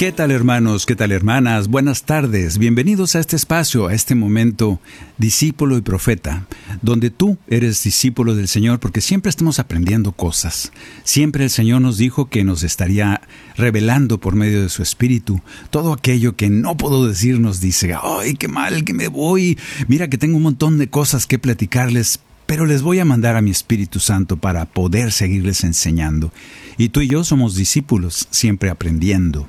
¿Qué 0.00 0.12
tal 0.12 0.30
hermanos? 0.30 0.86
¿Qué 0.86 0.96
tal 0.96 1.12
hermanas? 1.12 1.68
Buenas 1.68 2.04
tardes. 2.04 2.56
Bienvenidos 2.56 3.14
a 3.14 3.20
este 3.20 3.36
espacio, 3.36 3.86
a 3.86 3.92
este 3.92 4.14
momento, 4.14 4.80
discípulo 5.18 5.76
y 5.76 5.82
profeta, 5.82 6.46
donde 6.80 7.10
tú 7.10 7.36
eres 7.48 7.82
discípulo 7.82 8.34
del 8.34 8.48
Señor 8.48 8.80
porque 8.80 9.02
siempre 9.02 9.28
estamos 9.28 9.58
aprendiendo 9.58 10.12
cosas. 10.12 10.72
Siempre 11.04 11.44
el 11.44 11.50
Señor 11.50 11.82
nos 11.82 11.98
dijo 11.98 12.30
que 12.30 12.44
nos 12.44 12.62
estaría 12.62 13.20
revelando 13.58 14.18
por 14.18 14.36
medio 14.36 14.62
de 14.62 14.70
su 14.70 14.82
Espíritu 14.82 15.42
todo 15.68 15.92
aquello 15.92 16.34
que 16.34 16.48
no 16.48 16.78
puedo 16.78 17.06
decir, 17.06 17.38
nos 17.38 17.60
dice, 17.60 17.94
ay, 18.02 18.36
qué 18.36 18.48
mal 18.48 18.84
que 18.86 18.94
me 18.94 19.08
voy. 19.08 19.58
Mira 19.86 20.08
que 20.08 20.16
tengo 20.16 20.38
un 20.38 20.44
montón 20.44 20.78
de 20.78 20.88
cosas 20.88 21.26
que 21.26 21.38
platicarles, 21.38 22.20
pero 22.46 22.64
les 22.64 22.80
voy 22.80 23.00
a 23.00 23.04
mandar 23.04 23.36
a 23.36 23.42
mi 23.42 23.50
Espíritu 23.50 24.00
Santo 24.00 24.38
para 24.38 24.64
poder 24.64 25.12
seguirles 25.12 25.62
enseñando. 25.62 26.32
Y 26.78 26.88
tú 26.88 27.02
y 27.02 27.08
yo 27.08 27.22
somos 27.22 27.54
discípulos, 27.54 28.28
siempre 28.30 28.70
aprendiendo. 28.70 29.46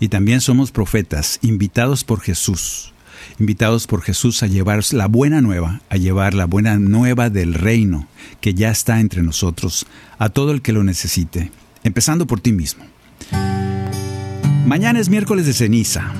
Y 0.00 0.08
también 0.08 0.40
somos 0.40 0.70
profetas, 0.70 1.38
invitados 1.42 2.04
por 2.04 2.20
Jesús, 2.20 2.92
invitados 3.38 3.86
por 3.86 4.02
Jesús 4.02 4.42
a 4.42 4.46
llevar 4.46 4.82
la 4.92 5.06
buena 5.06 5.40
nueva, 5.40 5.80
a 5.88 5.96
llevar 5.96 6.34
la 6.34 6.46
buena 6.46 6.78
nueva 6.78 7.30
del 7.30 7.54
reino 7.54 8.06
que 8.40 8.54
ya 8.54 8.70
está 8.70 9.00
entre 9.00 9.22
nosotros, 9.22 9.86
a 10.18 10.28
todo 10.28 10.52
el 10.52 10.62
que 10.62 10.72
lo 10.72 10.84
necesite, 10.84 11.50
empezando 11.84 12.26
por 12.26 12.40
ti 12.40 12.52
mismo. 12.52 12.84
Mañana 14.66 15.00
es 15.00 15.08
miércoles 15.08 15.46
de 15.46 15.52
ceniza. 15.52 16.12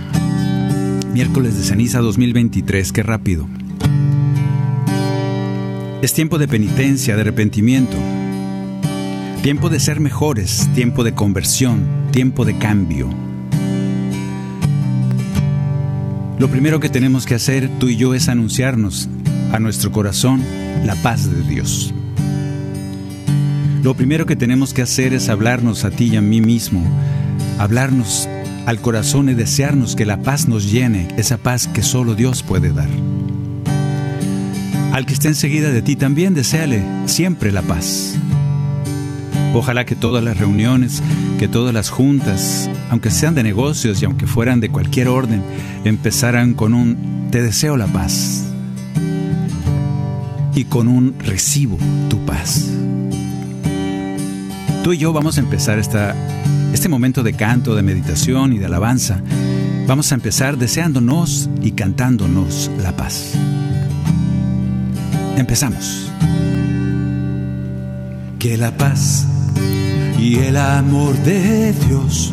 Miércoles 1.12 1.56
de 1.56 1.64
ceniza 1.64 2.00
2023, 2.00 2.92
qué 2.92 3.02
rápido. 3.02 3.46
Es 6.02 6.14
tiempo 6.14 6.38
de 6.38 6.48
penitencia, 6.48 7.14
de 7.14 7.20
arrepentimiento. 7.20 7.96
Tiempo 9.42 9.68
de 9.68 9.80
ser 9.80 10.00
mejores, 10.00 10.68
tiempo 10.74 11.04
de 11.04 11.14
conversión, 11.14 11.86
tiempo 12.10 12.44
de 12.44 12.56
cambio. 12.56 13.08
Lo 16.40 16.48
primero 16.48 16.80
que 16.80 16.88
tenemos 16.88 17.26
que 17.26 17.34
hacer 17.34 17.68
tú 17.78 17.90
y 17.90 17.96
yo 17.96 18.14
es 18.14 18.30
anunciarnos 18.30 19.10
a 19.52 19.58
nuestro 19.58 19.92
corazón 19.92 20.42
la 20.86 20.94
paz 20.94 21.30
de 21.30 21.42
Dios. 21.42 21.92
Lo 23.82 23.92
primero 23.92 24.24
que 24.24 24.36
tenemos 24.36 24.72
que 24.72 24.80
hacer 24.80 25.12
es 25.12 25.28
hablarnos 25.28 25.84
a 25.84 25.90
ti 25.90 26.04
y 26.04 26.16
a 26.16 26.22
mí 26.22 26.40
mismo, 26.40 26.82
hablarnos 27.58 28.26
al 28.64 28.80
corazón 28.80 29.28
y 29.28 29.34
desearnos 29.34 29.94
que 29.96 30.06
la 30.06 30.22
paz 30.22 30.48
nos 30.48 30.72
llene, 30.72 31.08
esa 31.18 31.36
paz 31.36 31.68
que 31.68 31.82
solo 31.82 32.14
Dios 32.14 32.42
puede 32.42 32.72
dar. 32.72 32.88
Al 34.94 35.04
que 35.04 35.12
esté 35.12 35.28
enseguida 35.28 35.70
de 35.70 35.82
ti 35.82 35.94
también 35.94 36.32
deséale 36.32 36.82
siempre 37.04 37.52
la 37.52 37.60
paz. 37.60 38.14
Ojalá 39.52 39.84
que 39.84 39.94
todas 39.94 40.24
las 40.24 40.38
reuniones, 40.38 41.02
que 41.38 41.48
todas 41.48 41.74
las 41.74 41.90
juntas, 41.90 42.70
aunque 42.90 43.10
sean 43.10 43.34
de 43.34 43.42
negocios 43.42 44.02
y 44.02 44.04
aunque 44.04 44.26
fueran 44.26 44.60
de 44.60 44.68
cualquier 44.68 45.08
orden, 45.08 45.42
empezaran 45.84 46.54
con 46.54 46.74
un 46.74 47.28
te 47.30 47.40
deseo 47.40 47.76
la 47.76 47.86
paz 47.86 48.44
y 50.54 50.64
con 50.64 50.88
un 50.88 51.14
recibo 51.20 51.78
tu 52.08 52.18
paz. 52.26 52.68
Tú 54.82 54.92
y 54.92 54.98
yo 54.98 55.12
vamos 55.12 55.38
a 55.38 55.40
empezar 55.40 55.78
esta, 55.78 56.16
este 56.72 56.88
momento 56.88 57.22
de 57.22 57.34
canto, 57.34 57.76
de 57.76 57.82
meditación 57.82 58.52
y 58.52 58.58
de 58.58 58.66
alabanza. 58.66 59.22
Vamos 59.86 60.10
a 60.10 60.16
empezar 60.16 60.58
deseándonos 60.58 61.48
y 61.62 61.72
cantándonos 61.72 62.70
la 62.82 62.96
paz. 62.96 63.34
Empezamos. 65.36 66.10
Que 68.40 68.56
la 68.56 68.76
paz 68.76 69.26
y 70.18 70.38
el 70.38 70.56
amor 70.56 71.14
de 71.18 71.72
Dios 71.86 72.32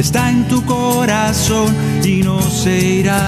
Está 0.00 0.30
en 0.30 0.48
tu 0.48 0.64
corazón 0.64 1.76
y 2.02 2.22
no 2.22 2.40
se 2.40 3.00
irá. 3.00 3.18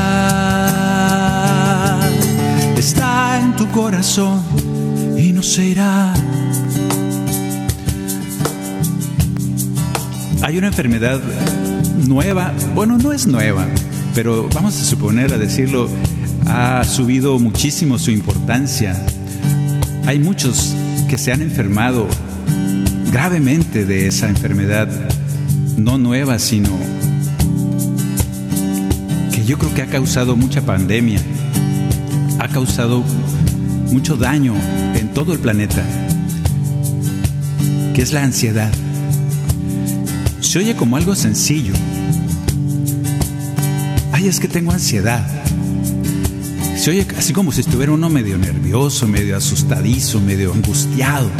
Está 2.78 3.38
en 3.42 3.54
tu 3.56 3.68
corazón 3.70 4.42
y 5.18 5.34
no 5.34 5.42
se 5.42 5.66
irá. 5.66 6.14
Hay 10.40 10.56
una 10.56 10.68
enfermedad 10.68 11.20
nueva, 12.08 12.54
bueno, 12.74 12.96
no 12.96 13.12
es 13.12 13.26
nueva, 13.26 13.66
pero 14.14 14.48
vamos 14.54 14.80
a 14.80 14.84
suponer, 14.84 15.34
a 15.34 15.38
decirlo, 15.38 15.90
ha 16.46 16.84
subido 16.84 17.38
muchísimo 17.38 17.98
su 17.98 18.12
importancia. 18.12 18.96
Hay 20.06 20.18
muchos 20.18 20.74
que 21.10 21.18
se 21.18 21.32
han 21.32 21.42
enfermado 21.42 22.08
gravemente 23.12 23.84
de 23.84 24.06
esa 24.06 24.30
enfermedad, 24.30 24.88
no 25.84 25.98
nueva, 25.98 26.38
sino 26.38 26.70
que 29.32 29.44
yo 29.44 29.58
creo 29.58 29.74
que 29.74 29.82
ha 29.82 29.86
causado 29.86 30.36
mucha 30.36 30.62
pandemia, 30.62 31.20
ha 32.38 32.48
causado 32.48 33.02
mucho 33.90 34.16
daño 34.16 34.54
en 34.94 35.12
todo 35.12 35.32
el 35.32 35.38
planeta, 35.38 35.84
que 37.94 38.02
es 38.02 38.12
la 38.12 38.22
ansiedad. 38.22 38.72
Se 40.40 40.58
oye 40.58 40.76
como 40.76 40.96
algo 40.96 41.14
sencillo. 41.14 41.74
Ay, 44.12 44.28
es 44.28 44.38
que 44.38 44.48
tengo 44.48 44.72
ansiedad. 44.72 45.26
Se 46.76 46.90
oye 46.90 47.06
así 47.16 47.32
como 47.32 47.52
si 47.52 47.60
estuviera 47.60 47.92
uno 47.92 48.08
medio 48.08 48.38
nervioso, 48.38 49.08
medio 49.08 49.36
asustadizo, 49.36 50.20
medio 50.20 50.52
angustiado. 50.52 51.30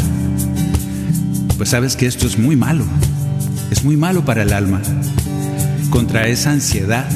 Pues 1.57 1.71
sabes 1.71 1.97
que 1.97 2.07
esto 2.07 2.27
es 2.27 2.39
muy 2.39 2.57
malo. 2.57 2.85
Es 3.73 3.85
muy 3.85 3.97
malo 3.97 4.23
para 4.23 4.43
el 4.43 4.53
alma. 4.53 4.83
Contra 5.89 6.29
esa 6.29 6.51
ansiedad 6.51 7.09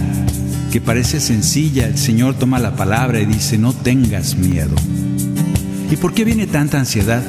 que 0.73 0.81
parece 0.81 1.20
sencilla, 1.20 1.87
el 1.87 1.99
Señor 1.99 2.35
toma 2.35 2.58
la 2.58 2.75
palabra 2.75 3.20
y 3.20 3.26
dice, 3.26 3.58
no 3.58 3.75
tengas 3.75 4.37
miedo. 4.37 4.75
¿Y 5.91 5.97
por 5.97 6.14
qué 6.14 6.25
viene 6.25 6.47
tanta 6.47 6.79
ansiedad? 6.79 7.23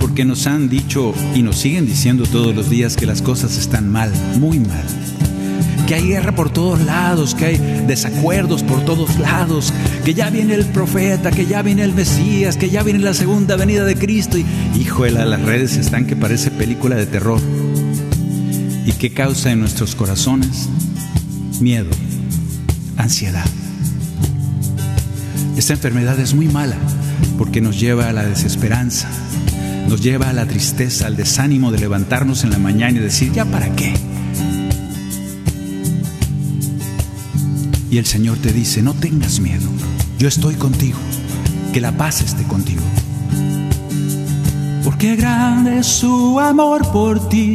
Porque 0.00 0.24
nos 0.24 0.48
han 0.48 0.68
dicho 0.68 1.14
y 1.32 1.42
nos 1.42 1.58
siguen 1.58 1.86
diciendo 1.86 2.24
todos 2.26 2.56
los 2.56 2.70
días 2.70 2.96
que 2.96 3.06
las 3.06 3.22
cosas 3.22 3.56
están 3.56 3.88
mal, 3.88 4.10
muy 4.40 4.58
mal. 4.58 4.84
que 5.86 5.94
hay 5.94 6.08
guerra 6.08 6.34
por 6.34 6.50
todos 6.50 6.80
lados, 6.80 7.36
que 7.36 7.44
hay 7.46 7.84
desacuerdos 7.86 8.64
por 8.64 8.84
todos 8.84 9.16
lados, 9.20 9.72
que 10.04 10.12
ya 10.12 10.28
viene 10.28 10.54
el 10.54 10.66
profeta, 10.66 11.30
que 11.30 11.46
ya 11.46 11.62
viene 11.62 11.84
el 11.84 11.94
Mesías, 11.94 12.56
que 12.56 12.68
ya 12.68 12.82
viene 12.82 12.98
la 12.98 13.14
segunda 13.14 13.54
venida 13.54 13.84
de 13.84 13.94
Cristo. 13.94 14.38
Y, 14.38 14.44
híjole, 14.76 15.24
las 15.24 15.42
redes 15.42 15.76
están 15.76 16.06
que 16.06 16.16
parece 16.16 16.50
película 16.50 16.96
de 16.96 17.06
terror. 17.06 17.40
¿Y 18.84 18.92
qué 18.92 19.12
causa 19.12 19.52
en 19.52 19.60
nuestros 19.60 19.94
corazones? 19.94 20.68
Miedo, 21.60 21.90
ansiedad. 22.96 23.44
Esta 25.56 25.74
enfermedad 25.74 26.18
es 26.18 26.34
muy 26.34 26.48
mala 26.48 26.76
porque 27.38 27.60
nos 27.60 27.78
lleva 27.78 28.08
a 28.08 28.12
la 28.12 28.24
desesperanza, 28.24 29.08
nos 29.88 30.00
lleva 30.00 30.30
a 30.30 30.32
la 30.32 30.46
tristeza, 30.46 31.06
al 31.06 31.16
desánimo 31.16 31.70
de 31.70 31.78
levantarnos 31.78 32.42
en 32.42 32.50
la 32.50 32.58
mañana 32.58 32.98
y 32.98 33.02
decir, 33.02 33.32
¿ya 33.32 33.44
para 33.44 33.74
qué? 33.76 33.94
Y 37.90 37.98
el 37.98 38.06
Señor 38.06 38.38
te 38.38 38.52
dice, 38.52 38.82
no 38.82 38.94
tengas 38.94 39.38
miedo, 39.38 39.68
yo 40.18 40.26
estoy 40.26 40.54
contigo, 40.54 40.98
que 41.72 41.80
la 41.80 41.92
paz 41.92 42.22
esté 42.22 42.42
contigo. 42.44 42.82
Porque 44.82 45.14
grande 45.14 45.78
es 45.78 45.86
su 45.86 46.40
amor 46.40 46.90
por 46.90 47.28
ti, 47.28 47.54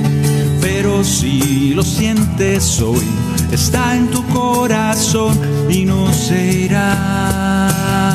Si 1.03 1.73
lo 1.73 1.83
sientes 1.83 2.81
hoy, 2.81 3.05
está 3.51 3.95
en 3.95 4.09
tu 4.09 4.25
corazón 4.27 5.39
y 5.69 5.85
no 5.85 6.11
se 6.13 6.65
irá 6.65 8.11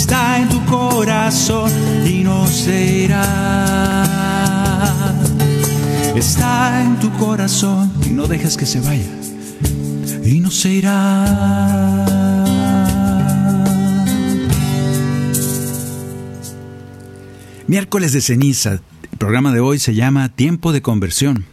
está 0.00 0.40
en 0.40 0.48
tu 0.48 0.64
corazón 0.64 1.70
y 2.06 2.24
no 2.24 2.46
se 2.46 3.04
irá. 3.04 3.24
Está 6.16 6.82
en 6.82 6.98
tu 6.98 7.10
corazón 7.12 7.92
y 8.06 8.10
no 8.10 8.26
dejes 8.26 8.56
que 8.56 8.66
se 8.66 8.80
vaya 8.80 9.12
y 10.24 10.40
no 10.40 10.50
se 10.50 10.70
irá. 10.70 12.06
Miércoles 17.66 18.12
de 18.12 18.20
ceniza. 18.20 18.80
Programa 19.20 19.52
de 19.52 19.60
hoy 19.60 19.78
se 19.78 19.94
llama 19.94 20.30
Tiempo 20.30 20.72
de 20.72 20.80
conversión. 20.80 21.44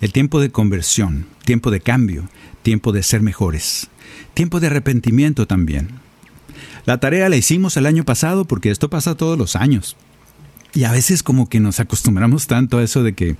El 0.00 0.12
tiempo 0.12 0.40
de 0.40 0.52
conversión, 0.52 1.26
tiempo 1.44 1.72
de 1.72 1.80
cambio, 1.80 2.28
tiempo 2.62 2.92
de 2.92 3.02
ser 3.02 3.22
mejores, 3.22 3.88
tiempo 4.34 4.60
de 4.60 4.68
arrepentimiento 4.68 5.48
también. 5.48 5.88
La 6.86 7.00
tarea 7.00 7.28
la 7.28 7.34
hicimos 7.34 7.76
el 7.76 7.86
año 7.86 8.04
pasado 8.04 8.44
porque 8.44 8.70
esto 8.70 8.88
pasa 8.88 9.16
todos 9.16 9.36
los 9.36 9.56
años. 9.56 9.96
Y 10.74 10.84
a 10.84 10.92
veces 10.92 11.24
como 11.24 11.48
que 11.48 11.58
nos 11.58 11.80
acostumbramos 11.80 12.46
tanto 12.46 12.78
a 12.78 12.84
eso 12.84 13.02
de 13.02 13.14
que, 13.14 13.34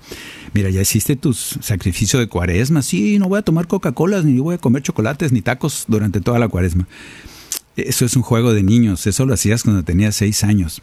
mira, 0.53 0.69
ya 0.69 0.81
hiciste 0.81 1.15
tu 1.15 1.31
sacrificio 1.31 2.19
de 2.19 2.27
cuaresma, 2.27 2.81
sí, 2.81 3.17
no 3.17 3.29
voy 3.29 3.39
a 3.39 3.43
tomar 3.43 3.67
Coca-Cola, 3.67 4.23
ni 4.23 4.39
voy 4.39 4.55
a 4.55 4.57
comer 4.57 4.83
chocolates, 4.83 5.31
ni 5.31 5.41
tacos 5.41 5.85
durante 5.87 6.19
toda 6.19 6.37
la 6.37 6.49
cuaresma. 6.49 6.85
Eso 7.77 8.03
es 8.03 8.17
un 8.17 8.23
juego 8.23 8.53
de 8.53 8.61
niños, 8.61 9.07
eso 9.07 9.25
lo 9.25 9.33
hacías 9.33 9.63
cuando 9.63 9.83
tenías 9.83 10.17
seis 10.17 10.43
años. 10.43 10.81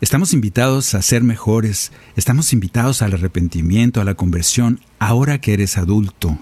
Estamos 0.00 0.32
invitados 0.32 0.94
a 0.94 1.02
ser 1.02 1.22
mejores, 1.22 1.92
estamos 2.16 2.54
invitados 2.54 3.02
al 3.02 3.12
arrepentimiento, 3.12 4.00
a 4.00 4.04
la 4.04 4.14
conversión, 4.14 4.80
ahora 4.98 5.42
que 5.42 5.52
eres 5.52 5.76
adulto. 5.76 6.38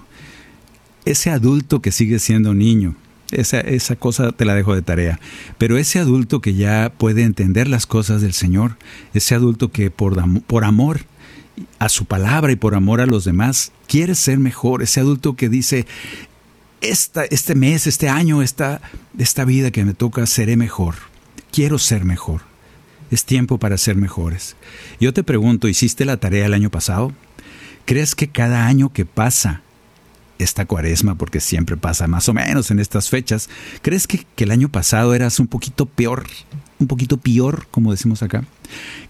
Ese 1.04 1.30
adulto 1.30 1.82
que 1.82 1.90
sigue 1.90 2.20
siendo 2.20 2.54
niño, 2.54 2.94
esa, 3.32 3.58
esa 3.58 3.96
cosa 3.96 4.30
te 4.30 4.44
la 4.44 4.54
dejo 4.54 4.76
de 4.76 4.82
tarea. 4.82 5.18
Pero 5.58 5.76
ese 5.76 5.98
adulto 5.98 6.40
que 6.40 6.54
ya 6.54 6.92
puede 6.96 7.24
entender 7.24 7.66
las 7.66 7.86
cosas 7.86 8.22
del 8.22 8.32
Señor, 8.32 8.76
ese 9.12 9.34
adulto 9.34 9.72
que 9.72 9.90
por, 9.90 10.22
por 10.42 10.64
amor 10.64 11.00
a 11.80 11.88
su 11.88 12.04
palabra 12.04 12.52
y 12.52 12.56
por 12.56 12.76
amor 12.76 13.00
a 13.00 13.06
los 13.06 13.24
demás 13.24 13.72
quiere 13.88 14.14
ser 14.14 14.38
mejor, 14.38 14.84
ese 14.84 15.00
adulto 15.00 15.34
que 15.34 15.48
dice, 15.48 15.84
este 16.80 17.56
mes, 17.56 17.88
este 17.88 18.08
año, 18.08 18.40
esta, 18.40 18.80
esta 19.18 19.44
vida 19.44 19.72
que 19.72 19.84
me 19.84 19.94
toca, 19.94 20.24
seré 20.26 20.56
mejor, 20.56 20.94
quiero 21.50 21.80
ser 21.80 22.04
mejor. 22.04 22.42
Es 23.10 23.24
tiempo 23.24 23.58
para 23.58 23.78
ser 23.78 23.96
mejores. 23.96 24.56
Yo 25.00 25.12
te 25.12 25.22
pregunto, 25.22 25.68
¿hiciste 25.68 26.04
la 26.04 26.18
tarea 26.18 26.46
el 26.46 26.54
año 26.54 26.70
pasado? 26.70 27.12
¿Crees 27.84 28.14
que 28.14 28.28
cada 28.28 28.66
año 28.66 28.92
que 28.92 29.06
pasa 29.06 29.62
esta 30.38 30.66
cuaresma, 30.66 31.16
porque 31.16 31.40
siempre 31.40 31.76
pasa 31.76 32.06
más 32.06 32.28
o 32.28 32.34
menos 32.34 32.70
en 32.70 32.78
estas 32.78 33.08
fechas, 33.10 33.48
¿crees 33.82 34.06
que, 34.06 34.24
el 34.36 34.50
año 34.50 34.68
pasado 34.68 35.14
eras 35.14 35.40
un 35.40 35.48
poquito 35.48 35.86
peor, 35.86 36.26
un 36.78 36.86
poquito 36.86 37.16
peor, 37.16 37.66
como 37.70 37.90
decimos 37.90 38.22
acá? 38.22 38.44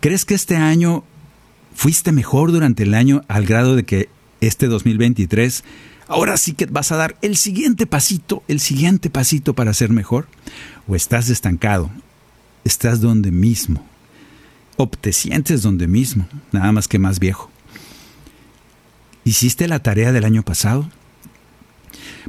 ¿Crees 0.01 0.25
que 0.25 0.35
este 0.35 0.57
año 0.57 1.05
fuiste 1.75 2.13
mejor 2.13 2.51
durante 2.51 2.83
el 2.83 2.95
año 2.95 3.23
al 3.29 3.47
grado 3.47 3.77
de 3.77 3.85
que 3.85 4.09
este 4.41 4.67
2023 4.67 5.65
ahora 6.07 6.37
sí 6.37 6.55
que 6.55 6.67
vas 6.67 6.91
a 6.93 6.97
dar 6.97 7.17
el 7.23 7.37
siguiente 7.37 7.87
pasito, 7.87 8.43
el 8.49 8.61
siguiente 8.61 9.11
pasito 9.11 9.55
para 9.55 9.75
ser 9.75 9.91
mejor? 9.91 10.27
¿O 10.87 10.97
estás 10.97 11.29
estancado? 11.29 11.91
¿Estás 12.65 13.01
donde 13.01 13.31
mismo? 13.31 13.85
¿O 14.77 14.89
te 14.89 15.13
sientes 15.13 15.63
donde 15.63 15.89
mismo? 15.89 16.29
Nada 16.53 16.73
más 16.73 16.89
que 16.89 16.99
más 16.99 17.19
viejo. 17.19 17.51
¿Hiciste 19.25 19.69
la 19.69 19.83
tarea 19.83 20.13
del 20.13 20.25
año 20.25 20.43
pasado? 20.43 20.89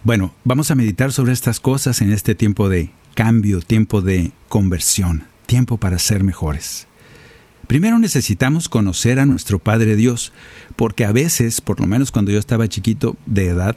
Bueno, 0.03 0.33
vamos 0.43 0.71
a 0.71 0.75
meditar 0.75 1.11
sobre 1.11 1.33
estas 1.33 1.59
cosas 1.59 2.01
en 2.01 2.11
este 2.11 2.35
tiempo 2.35 2.69
de 2.69 2.91
cambio, 3.15 3.61
tiempo 3.61 4.01
de 4.01 4.31
conversión, 4.47 5.23
tiempo 5.45 5.77
para 5.77 5.99
ser 5.99 6.23
mejores. 6.23 6.87
Primero 7.67 7.99
necesitamos 7.99 8.67
conocer 8.67 9.19
a 9.19 9.25
nuestro 9.25 9.59
Padre 9.59 9.95
Dios, 9.95 10.33
porque 10.75 11.05
a 11.05 11.11
veces, 11.11 11.61
por 11.61 11.79
lo 11.79 11.85
menos 11.85 12.11
cuando 12.11 12.31
yo 12.31 12.39
estaba 12.39 12.67
chiquito 12.67 13.15
de 13.25 13.47
edad, 13.47 13.75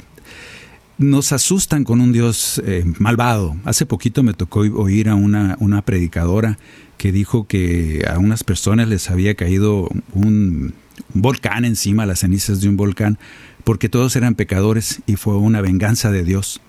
nos 1.03 1.33
asustan 1.33 1.85
con 1.85 2.01
un 2.01 2.13
Dios 2.13 2.61
eh, 2.65 2.85
malvado. 2.99 3.57
Hace 3.65 3.87
poquito 3.87 4.23
me 4.23 4.35
tocó 4.35 4.61
oír 4.61 5.09
a 5.09 5.15
una, 5.15 5.57
una 5.61 5.83
predicadora 5.83 6.59
que 6.97 7.13
dijo 7.13 7.47
que 7.47 8.05
a 8.09 8.19
unas 8.19 8.45
personas 8.45 8.89
les 8.89 9.11
había 9.11 9.35
caído 9.35 9.89
un 10.13 10.75
volcán 11.15 11.65
encima, 11.65 12.07
las 12.07 12.21
cenizas 12.21 12.61
de 12.61 12.69
un 12.69 12.77
volcán, 12.77 13.19
porque 13.65 13.89
todos 13.89 14.17
eran 14.17 14.35
pecadores 14.35 15.03
y 15.07 15.17
fue 15.17 15.37
una 15.37 15.61
venganza 15.61 16.11
de 16.11 16.25
Dios. 16.25 16.61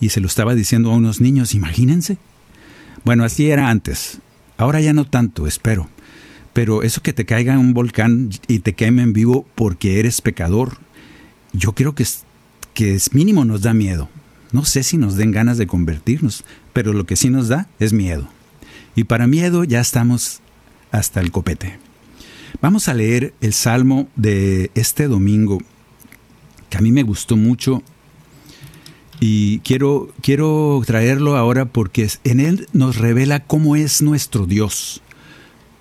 Y 0.00 0.10
se 0.10 0.20
lo 0.20 0.26
estaba 0.26 0.54
diciendo 0.54 0.92
a 0.92 0.96
unos 0.96 1.20
niños, 1.20 1.54
imagínense. 1.54 2.18
Bueno, 3.04 3.24
así 3.24 3.50
era 3.50 3.68
antes. 3.68 4.18
Ahora 4.56 4.80
ya 4.80 4.92
no 4.92 5.04
tanto, 5.04 5.46
espero. 5.46 5.88
Pero 6.52 6.82
eso 6.82 7.02
que 7.02 7.12
te 7.12 7.24
caiga 7.24 7.58
un 7.58 7.74
volcán 7.74 8.30
y 8.46 8.60
te 8.60 8.74
queme 8.74 9.02
en 9.02 9.12
vivo 9.12 9.46
porque 9.54 9.98
eres 9.98 10.20
pecador, 10.20 10.78
yo 11.52 11.72
creo 11.72 11.94
que 11.94 12.04
que 12.78 12.94
es 12.94 13.12
mínimo 13.12 13.44
nos 13.44 13.62
da 13.62 13.74
miedo. 13.74 14.08
No 14.52 14.64
sé 14.64 14.84
si 14.84 14.98
nos 14.98 15.16
den 15.16 15.32
ganas 15.32 15.58
de 15.58 15.66
convertirnos, 15.66 16.44
pero 16.72 16.92
lo 16.92 17.06
que 17.06 17.16
sí 17.16 17.28
nos 17.28 17.48
da 17.48 17.66
es 17.80 17.92
miedo. 17.92 18.28
Y 18.94 19.02
para 19.02 19.26
miedo 19.26 19.64
ya 19.64 19.80
estamos 19.80 20.42
hasta 20.92 21.20
el 21.20 21.32
copete. 21.32 21.80
Vamos 22.62 22.86
a 22.86 22.94
leer 22.94 23.34
el 23.40 23.52
salmo 23.52 24.06
de 24.14 24.70
este 24.76 25.08
domingo 25.08 25.58
que 26.70 26.78
a 26.78 26.80
mí 26.80 26.92
me 26.92 27.02
gustó 27.02 27.36
mucho 27.36 27.82
y 29.18 29.58
quiero, 29.64 30.12
quiero 30.20 30.80
traerlo 30.86 31.36
ahora 31.36 31.64
porque 31.64 32.08
en 32.22 32.38
él 32.38 32.68
nos 32.72 32.94
revela 32.94 33.40
cómo 33.40 33.74
es 33.74 34.02
nuestro 34.02 34.46
Dios. 34.46 35.02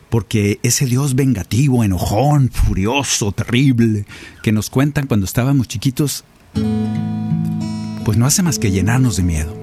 Porque 0.10 0.60
ese 0.64 0.88
Dios 0.88 1.14
vengativo, 1.14 1.84
enojón, 1.84 2.50
furioso, 2.50 3.34
terrible, 3.34 4.08
que 4.42 4.52
nos 4.52 4.72
cuentan 4.72 5.06
cuando 5.06 5.28
estábamos 5.28 5.68
chiquitos, 5.68 6.24
pues 6.54 8.18
no 8.18 8.26
hace 8.26 8.42
más 8.42 8.60
que 8.60 8.72
llenarnos 8.72 9.18
de 9.18 9.24
miedo. 9.24 9.54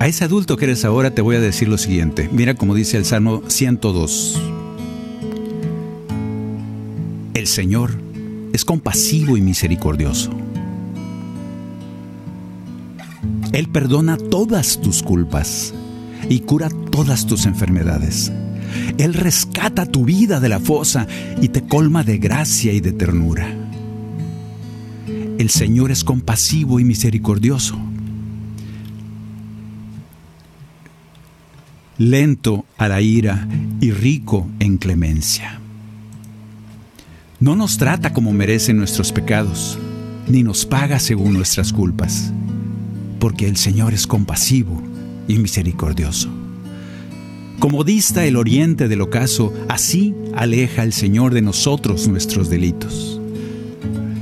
A 0.00 0.06
ese 0.06 0.24
adulto 0.24 0.56
que 0.56 0.64
eres 0.66 0.84
ahora 0.84 1.12
te 1.12 1.22
voy 1.22 1.36
a 1.36 1.40
decir 1.40 1.68
lo 1.68 1.78
siguiente. 1.78 2.28
Mira 2.32 2.54
como 2.54 2.74
dice 2.74 2.96
el 2.96 3.04
Salmo 3.04 3.42
102. 3.48 4.40
El 7.34 7.46
Señor 7.46 7.92
es 8.52 8.64
compasivo 8.64 9.36
y 9.36 9.40
misericordioso. 9.40 10.30
Él 13.52 13.68
perdona 13.68 14.16
todas 14.16 14.80
tus 14.80 15.02
culpas 15.02 15.74
y 16.28 16.40
cura 16.40 16.68
todas 16.90 17.26
tus 17.26 17.46
enfermedades. 17.46 18.32
Él 18.98 19.14
rescata 19.14 19.86
tu 19.86 20.04
vida 20.04 20.40
de 20.40 20.48
la 20.48 20.60
fosa 20.60 21.06
y 21.40 21.48
te 21.48 21.62
colma 21.62 22.04
de 22.04 22.18
gracia 22.18 22.72
y 22.72 22.80
de 22.80 22.92
ternura. 22.92 23.67
El 25.38 25.50
Señor 25.50 25.92
es 25.92 26.02
compasivo 26.02 26.80
y 26.80 26.84
misericordioso. 26.84 27.78
Lento 31.96 32.66
a 32.76 32.88
la 32.88 33.00
ira 33.00 33.48
y 33.80 33.92
rico 33.92 34.48
en 34.58 34.78
clemencia. 34.78 35.60
No 37.38 37.54
nos 37.54 37.78
trata 37.78 38.12
como 38.12 38.32
merecen 38.32 38.78
nuestros 38.78 39.12
pecados, 39.12 39.78
ni 40.26 40.42
nos 40.42 40.66
paga 40.66 40.98
según 40.98 41.34
nuestras 41.34 41.72
culpas, 41.72 42.32
porque 43.20 43.46
el 43.46 43.56
Señor 43.56 43.94
es 43.94 44.08
compasivo 44.08 44.82
y 45.28 45.38
misericordioso. 45.38 46.28
Como 47.60 47.84
dista 47.84 48.24
el 48.24 48.36
oriente 48.36 48.88
del 48.88 49.02
ocaso, 49.02 49.54
así 49.68 50.16
aleja 50.34 50.82
el 50.82 50.92
Señor 50.92 51.32
de 51.32 51.42
nosotros 51.42 52.08
nuestros 52.08 52.50
delitos. 52.50 53.17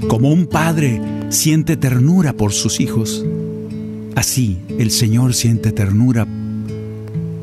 Como 0.08 0.32
un 0.32 0.46
padre 0.46 1.00
siente 1.30 1.76
ternura 1.76 2.32
por 2.32 2.52
sus 2.52 2.78
hijos, 2.78 3.24
así 4.14 4.58
el 4.78 4.92
Señor 4.92 5.34
siente 5.34 5.72
ternura 5.72 6.26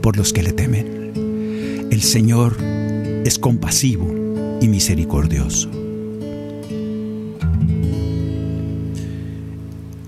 por 0.01 0.15
los 0.15 0.31
que 0.31 0.43
le 0.43 0.53
temen. 0.53 1.87
El 1.91 2.01
Señor 2.01 2.55
es 3.25 3.37
compasivo 3.37 4.57
y 4.61 4.69
misericordioso. 4.69 5.69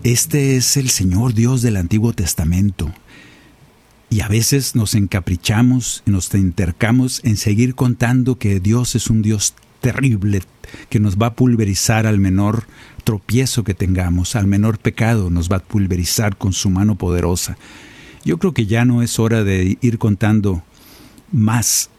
Este 0.03 0.55
es 0.55 0.77
el 0.77 0.89
Señor 0.89 1.33
Dios 1.33 1.61
del 1.61 1.75
Antiguo 1.75 2.13
Testamento. 2.13 2.89
Y 4.09 4.21
a 4.21 4.29
veces 4.29 4.75
nos 4.75 4.95
encaprichamos 4.95 6.03
y 6.05 6.11
nos 6.11 6.33
intercamos 6.33 7.19
en 7.25 7.35
seguir 7.35 7.75
contando 7.75 8.37
que 8.37 8.61
Dios 8.61 8.95
es 8.95 9.09
un 9.09 9.21
Dios 9.21 9.55
terrible, 9.85 10.41
que 10.89 10.99
nos 10.99 11.17
va 11.17 11.27
a 11.27 11.33
pulverizar 11.35 12.07
al 12.07 12.17
menor 12.17 12.63
tropiezo 13.03 13.63
que 13.63 13.75
tengamos, 13.75 14.35
al 14.35 14.47
menor 14.47 14.79
pecado, 14.79 15.29
nos 15.29 15.47
va 15.47 15.57
a 15.57 15.63
pulverizar 15.63 16.37
con 16.37 16.53
su 16.53 16.71
mano 16.71 16.95
poderosa. 16.95 17.55
Yo 18.23 18.39
creo 18.39 18.51
que 18.51 18.65
ya 18.65 18.83
no 18.83 19.03
es 19.03 19.19
hora 19.19 19.43
de 19.43 19.77
ir 19.81 19.99
contando 19.99 20.63
más 21.31 21.91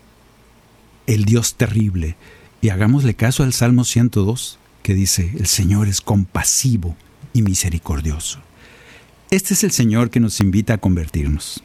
el 1.06 1.26
Dios 1.26 1.54
terrible, 1.54 2.16
y 2.60 2.70
hagámosle 2.70 3.14
caso 3.14 3.44
al 3.44 3.52
Salmo 3.52 3.84
102, 3.84 4.58
que 4.82 4.94
dice, 4.94 5.30
el 5.38 5.46
Señor 5.46 5.86
es 5.86 6.00
compasivo 6.00 6.96
y 7.32 7.42
misericordioso. 7.42 8.40
Este 9.30 9.54
es 9.54 9.62
el 9.62 9.70
Señor 9.70 10.10
que 10.10 10.18
nos 10.18 10.40
invita 10.40 10.74
a 10.74 10.78
convertirnos. 10.78 11.62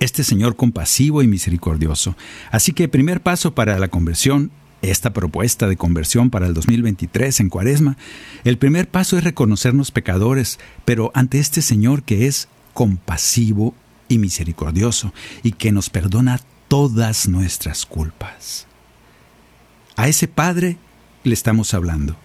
Este 0.00 0.24
Señor 0.24 0.56
compasivo 0.56 1.22
y 1.22 1.28
misericordioso. 1.28 2.16
Así 2.50 2.72
que 2.72 2.88
primer 2.88 3.20
paso 3.20 3.54
para 3.54 3.78
la 3.78 3.86
conversión, 3.86 4.50
esta 4.82 5.12
propuesta 5.12 5.68
de 5.68 5.76
conversión 5.76 6.30
para 6.30 6.46
el 6.46 6.54
2023 6.54 7.40
en 7.40 7.48
Cuaresma, 7.48 7.96
el 8.44 8.58
primer 8.58 8.88
paso 8.88 9.18
es 9.18 9.24
reconocernos 9.24 9.90
pecadores, 9.90 10.58
pero 10.84 11.10
ante 11.14 11.38
este 11.38 11.62
Señor 11.62 12.02
que 12.02 12.26
es 12.26 12.48
compasivo 12.72 13.74
y 14.08 14.18
misericordioso 14.18 15.12
y 15.42 15.52
que 15.52 15.72
nos 15.72 15.90
perdona 15.90 16.40
todas 16.68 17.28
nuestras 17.28 17.84
culpas. 17.86 18.66
A 19.96 20.08
ese 20.08 20.28
Padre 20.28 20.78
le 21.24 21.34
estamos 21.34 21.74
hablando. 21.74 22.16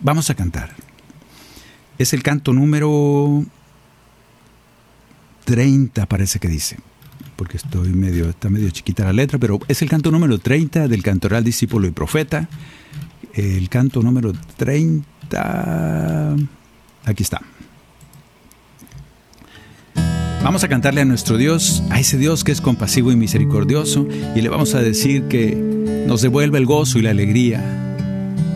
Vamos 0.00 0.30
a 0.30 0.34
cantar. 0.34 0.74
Es 1.96 2.12
el 2.12 2.22
canto 2.22 2.52
número 2.52 3.44
30, 5.44 6.06
parece 6.06 6.38
que 6.38 6.48
dice, 6.48 6.78
porque 7.36 7.56
estoy 7.56 7.88
medio, 7.90 8.28
está 8.28 8.48
medio 8.48 8.70
chiquita 8.70 9.04
la 9.04 9.12
letra, 9.12 9.38
pero 9.38 9.60
es 9.68 9.82
el 9.82 9.88
canto 9.88 10.10
número 10.10 10.38
30 10.38 10.88
del 10.88 11.02
cantoral 11.02 11.44
discípulo 11.44 11.86
y 11.86 11.90
profeta. 11.90 12.48
El 13.32 13.68
canto 13.68 14.02
número 14.02 14.32
30. 14.56 16.36
Aquí 17.04 17.22
está. 17.22 17.42
Vamos 20.42 20.62
a 20.62 20.68
cantarle 20.68 21.00
a 21.00 21.04
nuestro 21.06 21.38
Dios, 21.38 21.82
a 21.88 21.98
ese 21.98 22.18
Dios 22.18 22.44
que 22.44 22.52
es 22.52 22.60
compasivo 22.60 23.10
y 23.10 23.16
misericordioso, 23.16 24.06
y 24.36 24.42
le 24.42 24.50
vamos 24.50 24.74
a 24.74 24.80
decir 24.82 25.22
que 25.24 25.56
nos 26.06 26.20
devuelva 26.20 26.58
el 26.58 26.66
gozo 26.66 26.98
y 26.98 27.02
la 27.02 27.10
alegría, 27.10 27.93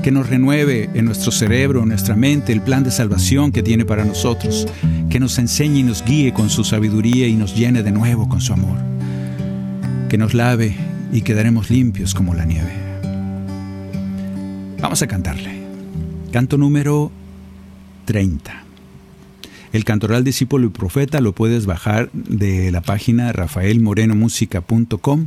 que 0.02 0.10
nos 0.10 0.28
renueve 0.28 0.90
en 0.94 1.04
nuestro 1.04 1.32
cerebro, 1.32 1.82
en 1.82 1.88
nuestra 1.88 2.16
mente, 2.16 2.52
el 2.52 2.62
plan 2.62 2.84
de 2.84 2.90
salvación 2.90 3.52
que 3.52 3.62
tiene 3.62 3.84
para 3.84 4.04
nosotros, 4.04 4.66
que 5.10 5.20
nos 5.20 5.38
enseñe 5.38 5.78
y 5.78 5.82
nos 5.82 6.04
guíe 6.04 6.32
con 6.32 6.50
su 6.50 6.64
sabiduría 6.64 7.26
y 7.26 7.34
nos 7.34 7.56
llene 7.56 7.82
de 7.82 7.92
nuevo 7.92 8.28
con 8.28 8.40
su 8.40 8.52
amor, 8.52 8.78
que 10.08 10.18
nos 10.18 10.34
lave 10.34 10.76
y 11.12 11.22
quedaremos 11.22 11.70
limpios 11.70 12.14
como 12.14 12.34
la 12.34 12.44
nieve. 12.44 12.72
Vamos 14.80 15.02
a 15.02 15.06
cantarle. 15.06 15.58
Canto 16.32 16.56
número 16.56 17.10
30. 18.04 18.64
El 19.72 19.84
cantoral 19.84 20.24
discípulo 20.24 20.66
y 20.66 20.70
profeta 20.70 21.20
lo 21.20 21.32
puedes 21.32 21.66
bajar 21.66 22.10
de 22.12 22.70
la 22.70 22.80
página 22.80 23.32
rafaelmorenomusica.com 23.32 25.26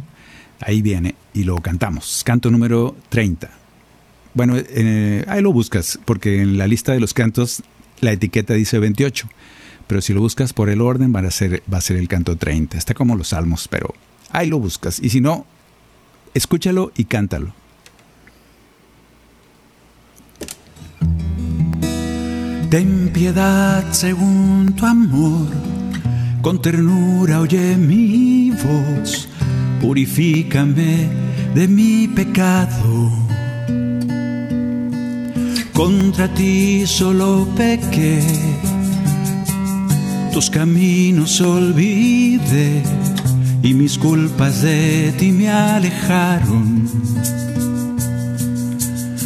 Ahí 0.62 0.82
viene 0.82 1.16
y 1.34 1.44
lo 1.44 1.58
cantamos. 1.58 2.24
Canto 2.24 2.50
número 2.52 2.96
30. 3.10 3.61
Bueno, 4.34 4.56
eh, 4.58 5.26
ahí 5.28 5.42
lo 5.42 5.52
buscas, 5.52 6.00
porque 6.06 6.42
en 6.42 6.58
la 6.58 6.68
lista 6.68 6.94
de 6.94 7.00
los 7.00 7.14
cantos 7.14 7.64
la 8.00 8.12
etiqueta 8.12 8.54
dice 8.54 8.80
28. 8.80 9.28
Pero 9.88 10.02
si 10.02 10.14
lo 10.14 10.22
buscas 10.22 10.54
por 10.54 10.70
el 10.70 10.82
orden, 10.82 11.14
a 11.16 11.32
ser, 11.32 11.64
va 11.72 11.80
a 11.80 11.82
ser 11.82 11.98
el 11.98 12.08
canto 12.08 12.38
30. 12.38 12.78
Está 12.78 12.94
como 12.94 13.16
los 13.16 13.30
salmos, 13.30 13.68
pero 13.68 13.94
ahí 14.32 14.48
lo 14.48 14.60
buscas. 14.60 15.00
Y 15.00 15.10
si 15.10 15.20
no, 15.20 15.46
escúchalo 16.34 16.92
y 16.96 17.06
cántalo. 17.06 17.54
Ten 22.70 23.10
piedad 23.14 23.92
según 23.92 24.74
tu 24.78 24.86
amor, 24.86 25.50
con 26.42 26.62
ternura 26.62 27.42
oye 27.42 27.76
mi 27.76 28.52
voz 28.52 29.28
purifícame 29.82 31.10
de 31.56 31.68
mi 31.68 32.08
pecado. 32.08 33.12
Contra 35.82 36.28
ti 36.28 36.86
solo 36.86 37.48
pequé, 37.58 38.22
tus 40.32 40.48
caminos 40.48 41.42
olvidé 41.42 42.84
y 43.64 43.74
mis 43.74 43.98
culpas 43.98 44.62
de 44.62 45.12
ti 45.18 45.32
me 45.32 45.50
alejaron. 45.50 46.88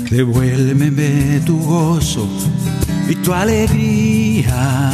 Devuélveme 0.09 1.41
tu 1.45 1.59
gozo 1.59 2.25
y 3.09 3.15
tu 3.15 3.33
alegría. 3.33 4.93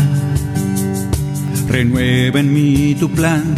Renueva 1.68 2.40
en 2.40 2.54
mí 2.56 2.96
tu 3.00 3.08
plan 3.08 3.54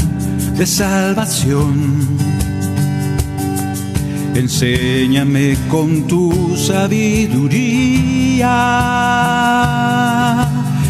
de 0.58 0.66
salvación. 0.66 2.34
Enséñame 4.36 5.56
con 5.70 6.08
tu 6.08 6.58
sabiduría 6.58 8.50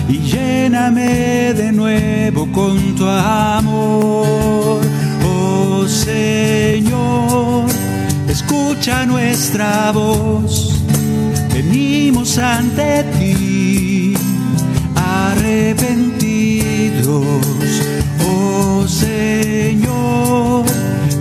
y 0.07 0.19
lléname 0.19 1.53
de 1.53 1.73
nuevo 1.73 2.49
con 2.51 2.95
tu 2.95 3.05
amor. 3.05 4.79
Oh 5.25 5.85
Señor, 5.87 7.65
escucha 8.29 9.05
nuestra 9.05 9.91
voz. 9.91 10.81
Venimos 11.53 12.37
ante 12.37 13.03
ti 13.19 14.13
arrepentidos 14.95 17.62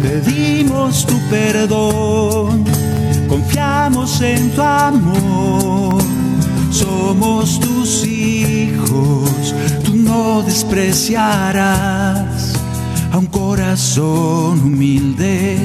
pedimos 0.03 1.07
tu 1.07 1.17
perdón, 1.31 2.65
confiamos 3.29 4.21
en 4.21 4.51
tu 4.51 4.61
amor, 4.61 6.03
somos 6.71 7.59
tus 7.61 8.05
hijos, 8.05 9.55
tú 9.85 9.95
no 9.95 10.43
despreciarás 10.43 12.53
a 13.13 13.19
un 13.19 13.27
corazón 13.27 14.61
humilde 14.61 15.57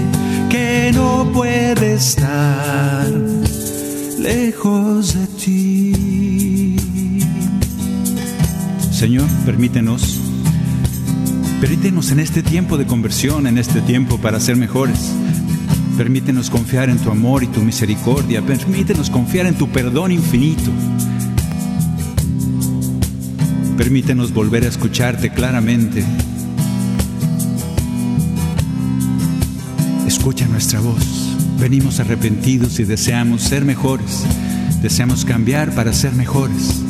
que 0.50 0.91
no 0.94 1.29
puede 1.34 1.96
estar 1.96 3.08
lejos 4.20 5.15
de 5.15 5.27
ti. 5.27 6.77
Señor, 8.91 9.27
permítenos 9.46 10.26
Permítenos 11.60 12.12
en 12.12 12.20
este 12.20 12.44
tiempo 12.44 12.78
de 12.78 12.86
conversión, 12.86 13.48
en 13.48 13.58
este 13.58 13.82
tiempo 13.82 14.20
para 14.20 14.40
ser 14.40 14.56
mejores. 14.56 15.12
Permítenos 15.98 16.52
confiar 16.52 16.88
en 16.88 17.00
tu 17.00 17.10
amor 17.10 17.44
y 17.44 17.48
tu 17.48 17.62
misericordia. 17.62 18.44
Permítenos 18.44 19.10
confiar 19.10 19.48
en 19.48 19.56
tu 19.56 19.68
perdón 19.68 20.12
infinito. 20.12 20.70
Permítenos 23.76 24.32
volver 24.34 24.66
a 24.66 24.68
escucharte 24.68 25.32
claramente. 25.32 26.06
Escucha 30.06 30.46
nuestra 30.46 30.80
voz. 30.80 31.36
Venimos 31.60 32.00
arrepentidos 32.00 32.80
y 32.80 32.84
deseamos 32.84 33.42
ser 33.42 33.66
mejores. 33.66 34.26
Deseamos 34.84 35.26
cambiar 35.26 35.74
para 35.74 35.92
ser 35.92 36.14
mejores. 36.14 36.87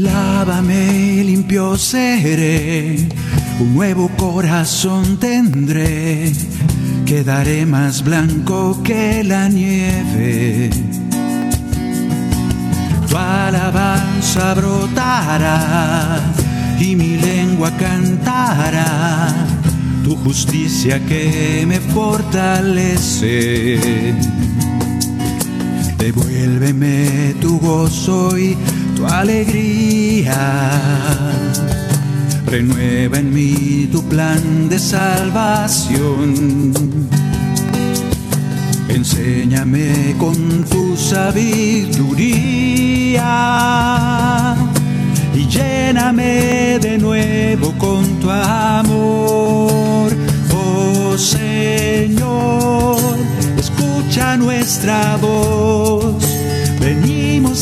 Lávame, 0.00 1.22
limpio 1.24 1.76
seré, 1.76 2.96
un 3.60 3.74
nuevo 3.74 4.08
corazón 4.16 5.18
tendré, 5.18 6.32
quedaré 7.04 7.66
más 7.66 8.02
blanco 8.02 8.82
que 8.82 9.22
la 9.22 9.50
nieve. 9.50 10.70
Tu 13.10 13.14
alabanza 13.14 14.54
brotará 14.54 16.18
y 16.80 16.96
mi 16.96 17.18
lengua 17.18 17.70
cantará 17.76 19.28
tu 20.02 20.16
justicia 20.16 20.98
que 21.04 21.66
me 21.68 21.78
fortalece. 21.78 23.78
Devuélveme 25.98 27.34
tu 27.42 27.58
gozo 27.58 28.38
y 28.38 28.56
tu 29.00 29.06
alegría. 29.06 30.36
Renueva 32.46 33.18
en 33.18 33.32
mí 33.32 33.88
tu 33.90 34.02
plan 34.04 34.68
de 34.68 34.78
salvación. 34.78 36.34
Enséñame 38.88 40.14
con 40.18 40.64
tu 40.64 40.96
sabiduría 40.96 42.04
y 45.34 45.46
lléname 45.46 46.78
de 46.80 46.98
nuevo 46.98 47.72
con 47.78 48.04
tu 48.20 48.30
amor. 48.30 50.12
Oh 50.52 51.16
Señor, 51.16 52.98
escucha 53.56 54.36
nuestra 54.36 55.16
voz, 55.16 56.22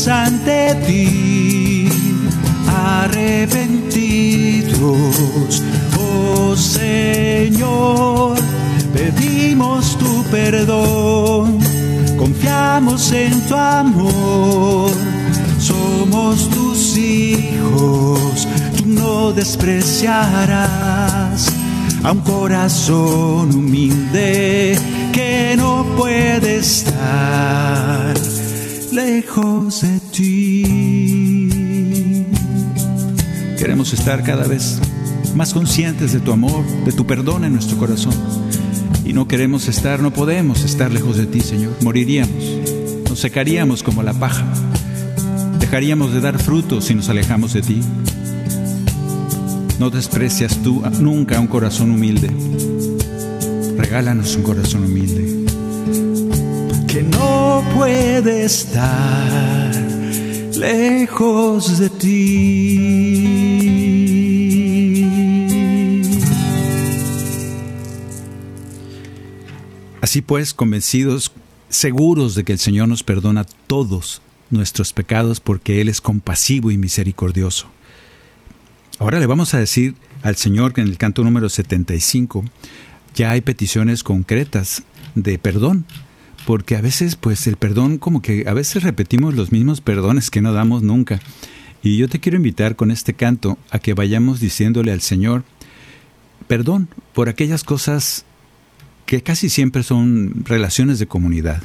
ante 0.07 0.77
ti 0.87 1.89
arrepentidos. 2.69 5.63
Oh 5.99 6.55
Señor, 6.55 8.37
pedimos 8.93 9.99
tu 9.99 10.23
perdón, 10.31 11.59
confiamos 12.17 13.11
en 13.13 13.41
tu 13.49 13.57
amor. 13.57 14.93
Somos 15.59 16.49
tus 16.51 16.97
hijos, 16.97 18.47
tú 18.77 18.85
no 18.87 19.33
despreciarás 19.33 21.51
a 22.05 22.13
un 22.13 22.21
corazón 22.21 23.53
humilde 23.55 24.79
que 25.13 25.57
no 25.57 25.85
puede 25.97 26.59
estar 26.59 28.15
lejos 29.21 29.81
de 29.83 29.99
ti. 30.13 30.65
Queremos 33.59 33.93
estar 33.93 34.23
cada 34.23 34.47
vez 34.47 34.79
más 35.35 35.53
conscientes 35.53 36.13
de 36.13 36.21
tu 36.21 36.31
amor, 36.31 36.65
de 36.85 36.93
tu 36.93 37.05
perdón 37.05 37.45
en 37.45 37.55
nuestro 37.55 37.77
corazón. 37.79 38.15
Y 39.05 39.13
no 39.15 39.27
queremos 39.27 39.67
estar, 39.67 39.99
no 39.99 40.13
podemos 40.13 40.63
estar 40.63 40.93
lejos 40.93 41.17
de 41.17 41.27
ti, 41.27 41.41
Señor. 41.41 41.73
Moriríamos, 41.83 42.45
nos 43.09 43.19
secaríamos 43.19 43.83
como 43.83 44.05
la 44.05 44.15
paja. 44.15 44.47
Dejaríamos 45.59 46.13
de 46.13 46.21
dar 46.21 46.39
frutos 46.39 46.85
si 46.85 46.95
nos 46.95 47.09
alejamos 47.09 47.55
de 47.55 47.63
ti. 47.63 47.81
No 49.81 49.91
desprecias 49.91 50.63
tú 50.63 50.85
nunca 51.01 51.41
un 51.41 51.49
corazón 51.49 51.91
humilde. 51.91 52.31
Regálanos 53.77 54.37
un 54.37 54.45
corazón 54.45 54.85
humilde. 54.85 55.38
Que 56.89 57.03
no 57.03 57.63
puede 57.75 58.45
estar 58.45 59.75
lejos 60.57 61.79
de 61.79 61.91
ti. 61.91 63.09
Así 70.01 70.23
pues, 70.23 70.55
convencidos, 70.55 71.31
seguros 71.69 72.35
de 72.35 72.45
que 72.45 72.53
el 72.53 72.59
Señor 72.59 72.89
nos 72.89 73.03
perdona 73.03 73.45
todos 73.67 74.23
nuestros 74.51 74.93
pecados 74.95 75.41
porque 75.41 75.81
Él 75.83 75.89
es 75.89 76.01
compasivo 76.01 76.71
y 76.71 76.79
misericordioso. 76.79 77.67
Ahora 78.99 79.21
le 79.21 79.27
vamos 79.27 79.55
a 79.55 79.59
decir 79.59 79.95
al 80.23 80.37
Señor 80.37 80.73
que 80.73 80.81
en 80.81 80.89
el 80.89 80.99
canto 80.99 81.23
número 81.23 81.49
75 81.49 82.45
ya 83.15 83.31
hay 83.31 83.43
peticiones 83.43 84.03
concretas 84.03 84.83
de 85.15 85.39
perdón, 85.39 85.85
porque 86.49 86.77
a 86.77 86.81
veces 86.81 87.15
pues 87.15 87.47
el 87.47 87.57
perdón 87.57 87.99
como 87.99 88.23
que 88.23 88.49
a 88.49 88.55
veces 88.55 88.83
repetimos 88.83 89.35
los 89.35 89.53
mismos 89.53 89.83
perdones 89.83 90.31
que 90.31 90.41
no 90.41 90.55
damos 90.55 90.83
nunca. 90.83 91.21
Y 91.83 91.99
yo 91.99 92.09
te 92.09 92.21
quiero 92.21 92.39
invitar 92.39 92.75
con 92.75 92.91
este 92.91 93.13
canto 93.13 93.59
a 93.69 93.79
que 93.81 93.93
vayamos 93.93 94.41
diciéndole 94.41 94.93
al 94.93 95.03
Señor 95.03 95.45
perdón 96.47 96.89
por 97.13 97.29
aquellas 97.29 97.65
cosas 97.65 98.25
que 99.05 99.23
casi 99.23 99.51
siempre 99.51 99.83
son 99.83 100.43
relaciones 100.47 100.99
de 100.99 101.07
comunidad. 101.07 101.63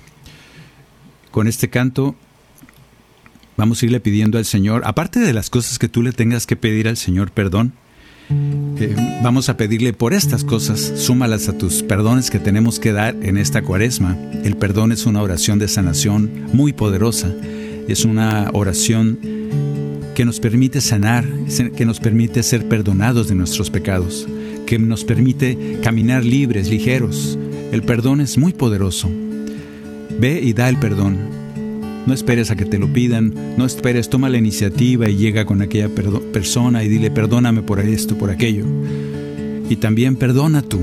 Con 1.31 1.47
este 1.47 1.69
canto 1.69 2.17
vamos 3.55 3.81
a 3.81 3.85
irle 3.85 4.01
pidiendo 4.01 4.37
al 4.37 4.43
Señor, 4.43 4.81
aparte 4.83 5.21
de 5.21 5.31
las 5.31 5.49
cosas 5.49 5.79
que 5.79 5.87
tú 5.87 6.01
le 6.01 6.11
tengas 6.11 6.45
que 6.45 6.57
pedir 6.57 6.89
al 6.89 6.97
Señor 6.97 7.31
perdón, 7.31 7.71
eh, 8.29 8.95
vamos 9.21 9.49
a 9.49 9.57
pedirle 9.57 9.93
por 9.93 10.13
estas 10.13 10.43
cosas, 10.43 10.79
súmalas 10.95 11.49
a 11.49 11.57
tus 11.57 11.83
perdones 11.83 12.29
que 12.29 12.39
tenemos 12.39 12.79
que 12.79 12.91
dar 12.91 13.15
en 13.21 13.37
esta 13.37 13.61
cuaresma. 13.61 14.17
El 14.43 14.57
perdón 14.57 14.91
es 14.91 15.05
una 15.05 15.21
oración 15.21 15.59
de 15.59 15.67
sanación 15.67 16.47
muy 16.53 16.73
poderosa, 16.73 17.33
es 17.87 18.05
una 18.05 18.49
oración 18.53 19.19
que 20.15 20.25
nos 20.25 20.39
permite 20.39 20.81
sanar, 20.81 21.25
que 21.75 21.85
nos 21.85 21.99
permite 21.99 22.43
ser 22.43 22.67
perdonados 22.67 23.27
de 23.27 23.35
nuestros 23.35 23.69
pecados, 23.69 24.27
que 24.65 24.77
nos 24.79 25.03
permite 25.03 25.79
caminar 25.83 26.23
libres, 26.23 26.69
ligeros. 26.69 27.37
El 27.71 27.83
perdón 27.83 28.21
es 28.21 28.37
muy 28.37 28.53
poderoso. 28.53 29.09
Ve 30.19 30.39
y 30.41 30.53
da 30.53 30.69
el 30.69 30.77
perdón. 30.77 31.42
No 32.05 32.13
esperes 32.13 32.51
a 32.51 32.55
que 32.55 32.65
te 32.65 32.79
lo 32.79 32.91
pidan, 32.91 33.33
no 33.57 33.65
esperes, 33.65 34.09
toma 34.09 34.29
la 34.29 34.37
iniciativa 34.37 35.09
y 35.09 35.15
llega 35.15 35.45
con 35.45 35.61
aquella 35.61 35.89
persona 35.89 36.83
y 36.83 36.89
dile 36.89 37.11
perdóname 37.11 37.61
por 37.61 37.79
esto, 37.79 38.17
por 38.17 38.29
aquello. 38.29 38.65
Y 39.69 39.77
también 39.77 40.17
perdona 40.17 40.61
tú. 40.61 40.81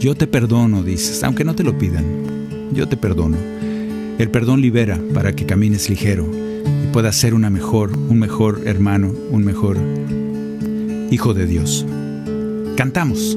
Yo 0.00 0.14
te 0.14 0.26
perdono, 0.26 0.82
dices, 0.82 1.22
aunque 1.22 1.44
no 1.44 1.54
te 1.54 1.62
lo 1.62 1.78
pidan. 1.78 2.04
Yo 2.74 2.88
te 2.88 2.96
perdono. 2.96 3.36
El 4.18 4.30
perdón 4.30 4.60
libera 4.60 4.98
para 5.14 5.34
que 5.34 5.46
camines 5.46 5.88
ligero 5.88 6.26
y 6.82 6.92
puedas 6.92 7.16
ser 7.16 7.34
una 7.34 7.50
mejor, 7.50 7.96
un 7.96 8.18
mejor 8.18 8.62
hermano, 8.64 9.12
un 9.30 9.44
mejor 9.44 9.78
hijo 11.10 11.32
de 11.32 11.46
Dios. 11.46 11.86
Cantamos. 12.76 13.36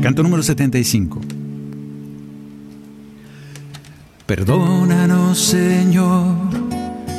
Canto 0.00 0.22
número 0.22 0.42
75. 0.42 1.20
Perdónanos, 4.30 5.40
Señor, 5.40 6.36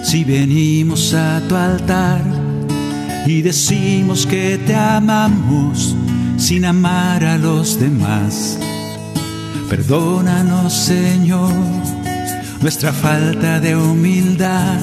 si 0.02 0.24
venimos 0.24 1.14
a 1.14 1.42
tu 1.46 1.58
altar 1.58 2.22
y 3.26 3.42
decimos 3.42 4.26
que 4.26 4.58
te 4.66 4.74
amamos 4.74 5.94
sin 6.38 6.64
amar 6.64 7.26
a 7.26 7.38
los 7.38 7.78
demás. 7.78 8.58
Perdónanos, 9.70 10.72
Señor, 10.72 11.52
nuestra 12.62 12.94
falta 12.94 13.60
de 13.60 13.76
humildad, 13.76 14.80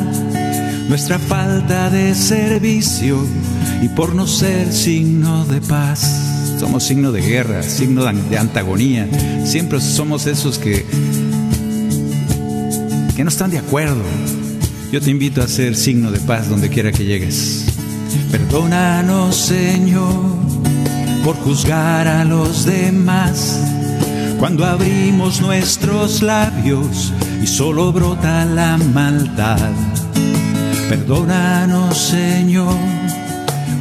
nuestra 0.86 1.18
falta 1.18 1.88
de 1.88 2.14
servicio 2.14 3.26
y 3.80 3.88
por 3.88 4.14
no 4.14 4.26
ser 4.26 4.70
signo 4.70 5.46
de 5.46 5.62
paz. 5.62 6.00
Somos 6.60 6.84
signo 6.84 7.10
de 7.10 7.22
guerra, 7.22 7.62
signo 7.62 8.04
de 8.04 8.36
antagonía. 8.36 9.08
Siempre 9.46 9.80
somos 9.80 10.26
esos 10.26 10.58
que 10.58 10.84
que 13.18 13.24
no 13.24 13.30
están 13.30 13.50
de 13.50 13.58
acuerdo. 13.58 14.00
Yo 14.92 15.00
te 15.00 15.10
invito 15.10 15.42
a 15.42 15.48
ser 15.48 15.74
signo 15.74 16.12
de 16.12 16.20
paz 16.20 16.48
donde 16.48 16.68
quiera 16.68 16.92
que 16.92 17.04
llegues. 17.04 17.64
Perdónanos, 18.30 19.34
Señor, 19.34 20.14
por 21.24 21.34
juzgar 21.34 22.06
a 22.06 22.24
los 22.24 22.64
demás. 22.64 23.60
Cuando 24.38 24.64
abrimos 24.64 25.40
nuestros 25.40 26.22
labios 26.22 27.12
y 27.42 27.48
solo 27.48 27.92
brota 27.92 28.44
la 28.44 28.76
maldad. 28.76 29.72
Perdónanos, 30.88 31.98
Señor, 31.98 32.76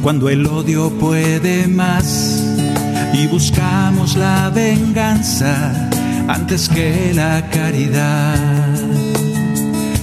cuando 0.02 0.28
el 0.30 0.44
odio 0.46 0.90
puede 0.98 1.68
más 1.68 2.42
y 3.14 3.28
buscamos 3.28 4.16
la 4.16 4.50
venganza 4.50 5.88
antes 6.26 6.68
que 6.68 7.12
la 7.14 7.48
caridad. 7.50 9.07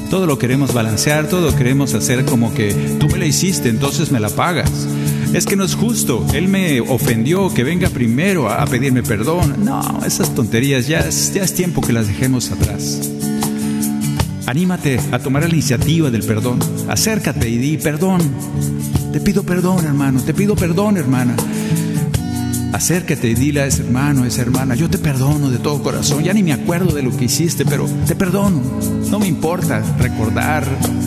Todo 0.09 0.27
lo 0.27 0.37
queremos 0.37 0.73
balancear, 0.73 1.27
todo 1.27 1.49
lo 1.49 1.55
queremos 1.55 1.93
hacer 1.93 2.25
como 2.25 2.53
que 2.53 2.73
tú 2.99 3.07
me 3.07 3.17
la 3.17 3.25
hiciste, 3.25 3.69
entonces 3.69 4.11
me 4.11 4.19
la 4.19 4.29
pagas. 4.29 4.71
es 5.33 5.45
que 5.45 5.55
no 5.55 5.63
es 5.63 5.75
justo, 5.75 6.25
él 6.33 6.47
me 6.47 6.79
ofendió, 6.79 7.53
que 7.53 7.63
venga 7.63 7.89
primero 7.89 8.49
a 8.49 8.65
pedirme 8.65 9.03
perdón. 9.03 9.65
No, 9.65 10.01
esas 10.05 10.33
tonterías 10.33 10.87
ya 10.87 10.99
es, 10.99 11.33
ya 11.33 11.43
es 11.43 11.53
tiempo 11.53 11.81
que 11.81 11.93
las 11.93 12.07
dejemos 12.07 12.51
atrás. 12.51 13.09
Anímate 14.45 14.99
a 15.11 15.19
tomar 15.19 15.43
la 15.43 15.49
iniciativa 15.49 16.11
del 16.11 16.23
perdón. 16.23 16.59
Acércate 16.87 17.49
y 17.49 17.57
di 17.57 17.77
perdón. 17.77 18.21
Te 19.11 19.19
pido 19.19 19.43
perdón, 19.43 19.85
hermano. 19.85 20.21
Te 20.21 20.33
pido 20.33 20.55
perdón, 20.55 20.97
hermana. 20.97 21.35
Acércate 22.75 23.29
y 23.29 23.35
dile 23.35 23.61
a 23.61 23.65
ese 23.67 23.83
hermano, 23.83 24.23
a 24.23 24.27
esa 24.27 24.41
hermana, 24.41 24.75
yo 24.75 24.89
te 24.89 24.97
perdono 24.97 25.49
de 25.49 25.59
todo 25.59 25.81
corazón. 25.81 26.23
Ya 26.25 26.33
ni 26.33 26.43
me 26.43 26.51
acuerdo 26.51 26.93
de 26.93 27.03
lo 27.03 27.15
que 27.15 27.23
hiciste, 27.23 27.63
pero 27.63 27.87
te 28.05 28.15
perdono. 28.15 28.61
No 29.09 29.19
me 29.19 29.27
importa 29.27 29.81
recordar, 29.99 30.63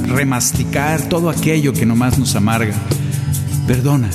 remasticar 0.06 1.02
todo 1.02 1.30
aquello 1.30 1.72
que 1.72 1.86
nomás 1.86 2.18
nos 2.18 2.34
amarga. 2.36 2.74
Perdona. 3.66 4.10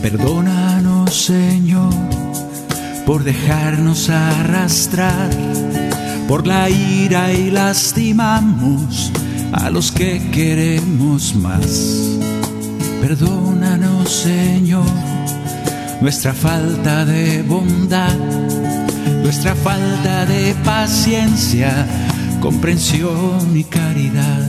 Perdónanos, 0.00 1.14
Señor, 1.14 1.92
por 3.06 3.24
dejarnos 3.24 4.10
arrastrar 4.10 5.30
por 6.28 6.46
la 6.46 6.70
ira 6.70 7.32
y 7.32 7.50
lastimamos 7.50 9.12
a 9.52 9.70
los 9.70 9.92
que 9.92 10.30
queremos 10.30 11.34
más. 11.34 12.18
Perdónanos, 13.00 14.10
Señor, 14.10 14.86
nuestra 16.00 16.32
falta 16.32 17.04
de 17.04 17.42
bondad, 17.42 18.16
nuestra 19.24 19.54
falta 19.54 20.26
de 20.26 20.54
paciencia, 20.64 21.88
comprensión 22.42 23.56
y 23.56 23.64
caridad. 23.64 24.48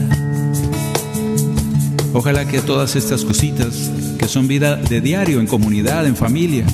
Ojalá 2.12 2.46
que 2.46 2.60
todas 2.60 2.94
estas 2.94 3.24
cositas 3.24 3.90
que 4.18 4.28
son 4.28 4.46
vida 4.46 4.76
de 4.76 5.00
diario, 5.00 5.40
en 5.40 5.46
comunidad, 5.46 6.06
en 6.06 6.14
familia, 6.14 6.66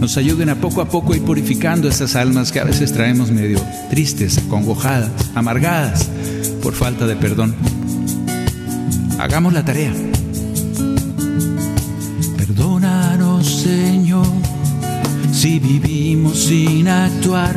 nos 0.00 0.16
ayuden 0.16 0.48
a 0.48 0.54
poco 0.56 0.80
a 0.80 0.88
poco 0.88 1.14
ir 1.14 1.22
purificando 1.22 1.88
esas 1.88 2.16
almas 2.16 2.52
que 2.52 2.60
a 2.60 2.64
veces 2.64 2.92
traemos 2.92 3.30
medio 3.30 3.60
tristes, 3.90 4.38
acongojadas, 4.38 5.10
amargadas 5.34 6.08
por 6.62 6.72
falta 6.72 7.06
de 7.06 7.16
perdón. 7.16 7.54
Hagamos 9.18 9.52
la 9.52 9.62
tarea. 9.62 9.92
Si 15.42 15.58
vivimos 15.58 16.44
sin 16.44 16.86
actuar, 16.86 17.56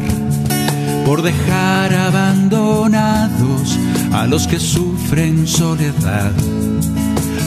por 1.06 1.22
dejar 1.22 1.94
abandonados 1.94 3.78
a 4.12 4.26
los 4.26 4.48
que 4.48 4.60
sufren 4.60 5.46
soledad, 5.46 6.32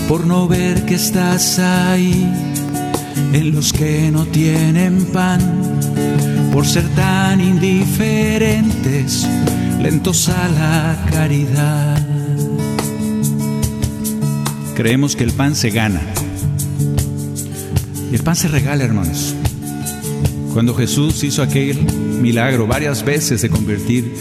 por 0.06 0.24
no 0.28 0.46
ver 0.46 0.86
que 0.86 0.94
estás 0.94 1.58
ahí 1.58 2.32
en 3.32 3.52
los 3.52 3.72
que 3.72 4.12
no 4.12 4.26
tienen 4.26 5.06
pan, 5.06 5.40
por 6.52 6.64
ser 6.64 6.86
tan 6.90 7.40
indiferentes, 7.40 9.26
lentos 9.82 10.28
a 10.28 10.48
la 10.50 11.04
caridad. 11.10 12.06
Creemos 14.76 15.16
que 15.16 15.24
el 15.24 15.32
pan 15.32 15.56
se 15.56 15.70
gana. 15.70 16.00
Y 18.12 18.14
el 18.14 18.22
pan 18.22 18.36
se 18.36 18.46
regala, 18.46 18.84
hermanos. 18.84 19.34
Cuando 20.58 20.74
Jesús 20.74 21.22
hizo 21.22 21.40
aquel 21.40 21.78
milagro 22.20 22.66
varias 22.66 23.04
veces 23.04 23.42
de 23.42 23.48
convertir 23.48 24.12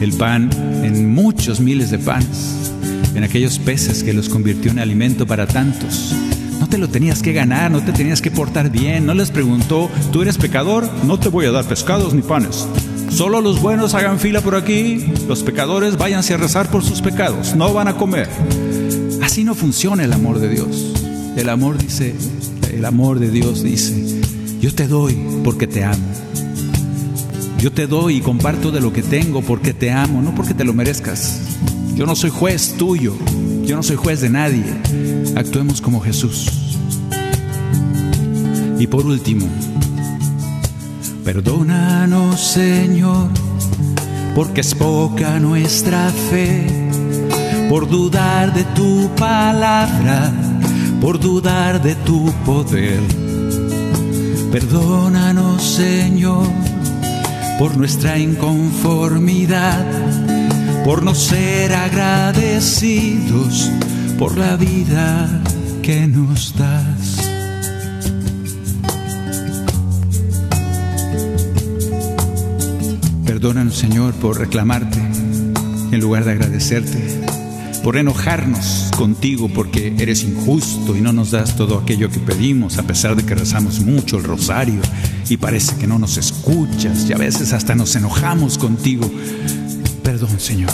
el 0.00 0.14
pan 0.14 0.48
en 0.82 1.12
muchos 1.12 1.60
miles 1.60 1.90
de 1.90 1.98
panes, 1.98 2.72
en 3.14 3.24
aquellos 3.24 3.58
peces 3.58 4.02
que 4.02 4.14
los 4.14 4.30
convirtió 4.30 4.70
en 4.70 4.78
alimento 4.78 5.26
para 5.26 5.46
tantos, 5.46 6.14
no 6.58 6.66
te 6.66 6.78
lo 6.78 6.88
tenías 6.88 7.20
que 7.20 7.34
ganar, 7.34 7.70
no 7.70 7.84
te 7.84 7.92
tenías 7.92 8.22
que 8.22 8.30
portar 8.30 8.70
bien. 8.70 9.04
No 9.04 9.12
les 9.12 9.30
preguntó, 9.30 9.90
¿tú 10.12 10.22
eres 10.22 10.38
pecador? 10.38 10.88
No 11.04 11.18
te 11.18 11.28
voy 11.28 11.44
a 11.44 11.50
dar 11.50 11.66
pescados 11.66 12.14
ni 12.14 12.22
panes. 12.22 12.66
Solo 13.10 13.42
los 13.42 13.60
buenos 13.60 13.92
hagan 13.92 14.18
fila 14.18 14.40
por 14.40 14.54
aquí, 14.54 15.12
los 15.28 15.42
pecadores 15.42 15.98
váyanse 15.98 16.32
a 16.32 16.38
rezar 16.38 16.70
por 16.70 16.82
sus 16.82 17.02
pecados, 17.02 17.54
no 17.54 17.74
van 17.74 17.88
a 17.88 17.98
comer. 17.98 18.30
Así 19.20 19.44
no 19.44 19.54
funciona 19.54 20.04
el 20.04 20.14
amor 20.14 20.38
de 20.38 20.48
Dios. 20.48 20.94
El 21.36 21.50
amor 21.50 21.76
dice, 21.76 22.14
el 22.72 22.86
amor 22.86 23.18
de 23.18 23.30
Dios 23.30 23.62
dice, 23.62 24.21
yo 24.62 24.72
te 24.72 24.86
doy 24.86 25.18
porque 25.42 25.66
te 25.66 25.82
amo. 25.82 26.06
Yo 27.58 27.72
te 27.72 27.88
doy 27.88 28.18
y 28.18 28.20
comparto 28.20 28.70
de 28.70 28.80
lo 28.80 28.92
que 28.92 29.02
tengo 29.02 29.42
porque 29.42 29.74
te 29.74 29.90
amo, 29.90 30.22
no 30.22 30.36
porque 30.36 30.54
te 30.54 30.62
lo 30.62 30.72
merezcas. 30.72 31.58
Yo 31.96 32.06
no 32.06 32.14
soy 32.14 32.30
juez 32.30 32.76
tuyo, 32.78 33.16
yo 33.64 33.74
no 33.74 33.82
soy 33.82 33.96
juez 33.96 34.20
de 34.20 34.30
nadie. 34.30 34.64
Actuemos 35.34 35.80
como 35.80 36.00
Jesús. 36.00 36.46
Y 38.78 38.86
por 38.86 39.04
último, 39.04 39.48
perdónanos 41.24 42.40
Señor, 42.40 43.30
porque 44.36 44.60
es 44.60 44.76
poca 44.76 45.40
nuestra 45.40 46.08
fe, 46.30 46.88
por 47.68 47.88
dudar 47.90 48.54
de 48.54 48.62
tu 48.76 49.10
palabra, 49.16 50.32
por 51.00 51.18
dudar 51.18 51.82
de 51.82 51.96
tu 51.96 52.32
poder. 52.46 53.21
Perdónanos 54.52 55.62
Señor, 55.62 56.46
por 57.58 57.76
nuestra 57.76 58.18
inconformidad 58.18 59.84
por 60.84 61.02
no 61.02 61.14
ser 61.14 61.72
agradecidos 61.72 63.70
por 64.18 64.36
la 64.36 64.56
vida 64.56 65.28
que 65.82 66.06
nos 66.06 66.56
das. 66.56 67.30
Perdónanos, 73.24 73.76
Señor, 73.76 74.12
por 74.14 74.38
reclamarte 74.38 74.98
en 75.92 76.00
lugar 76.00 76.24
de 76.24 76.32
agradecerte, 76.32 77.21
por 77.82 77.96
enojarnos 77.96 78.90
contigo 78.96 79.48
porque 79.48 79.94
eres 79.98 80.22
injusto 80.22 80.96
y 80.96 81.00
no 81.00 81.12
nos 81.12 81.30
das 81.30 81.56
todo 81.56 81.78
aquello 81.78 82.10
que 82.10 82.20
pedimos, 82.20 82.78
a 82.78 82.84
pesar 82.84 83.16
de 83.16 83.24
que 83.24 83.34
rezamos 83.34 83.80
mucho 83.80 84.18
el 84.18 84.24
rosario 84.24 84.80
y 85.28 85.36
parece 85.36 85.76
que 85.76 85.86
no 85.86 85.98
nos 85.98 86.16
escuchas 86.16 87.08
y 87.08 87.12
a 87.12 87.18
veces 87.18 87.52
hasta 87.52 87.74
nos 87.74 87.94
enojamos 87.96 88.58
contigo 88.58 89.10
perdón, 90.02 90.38
Señor. 90.38 90.70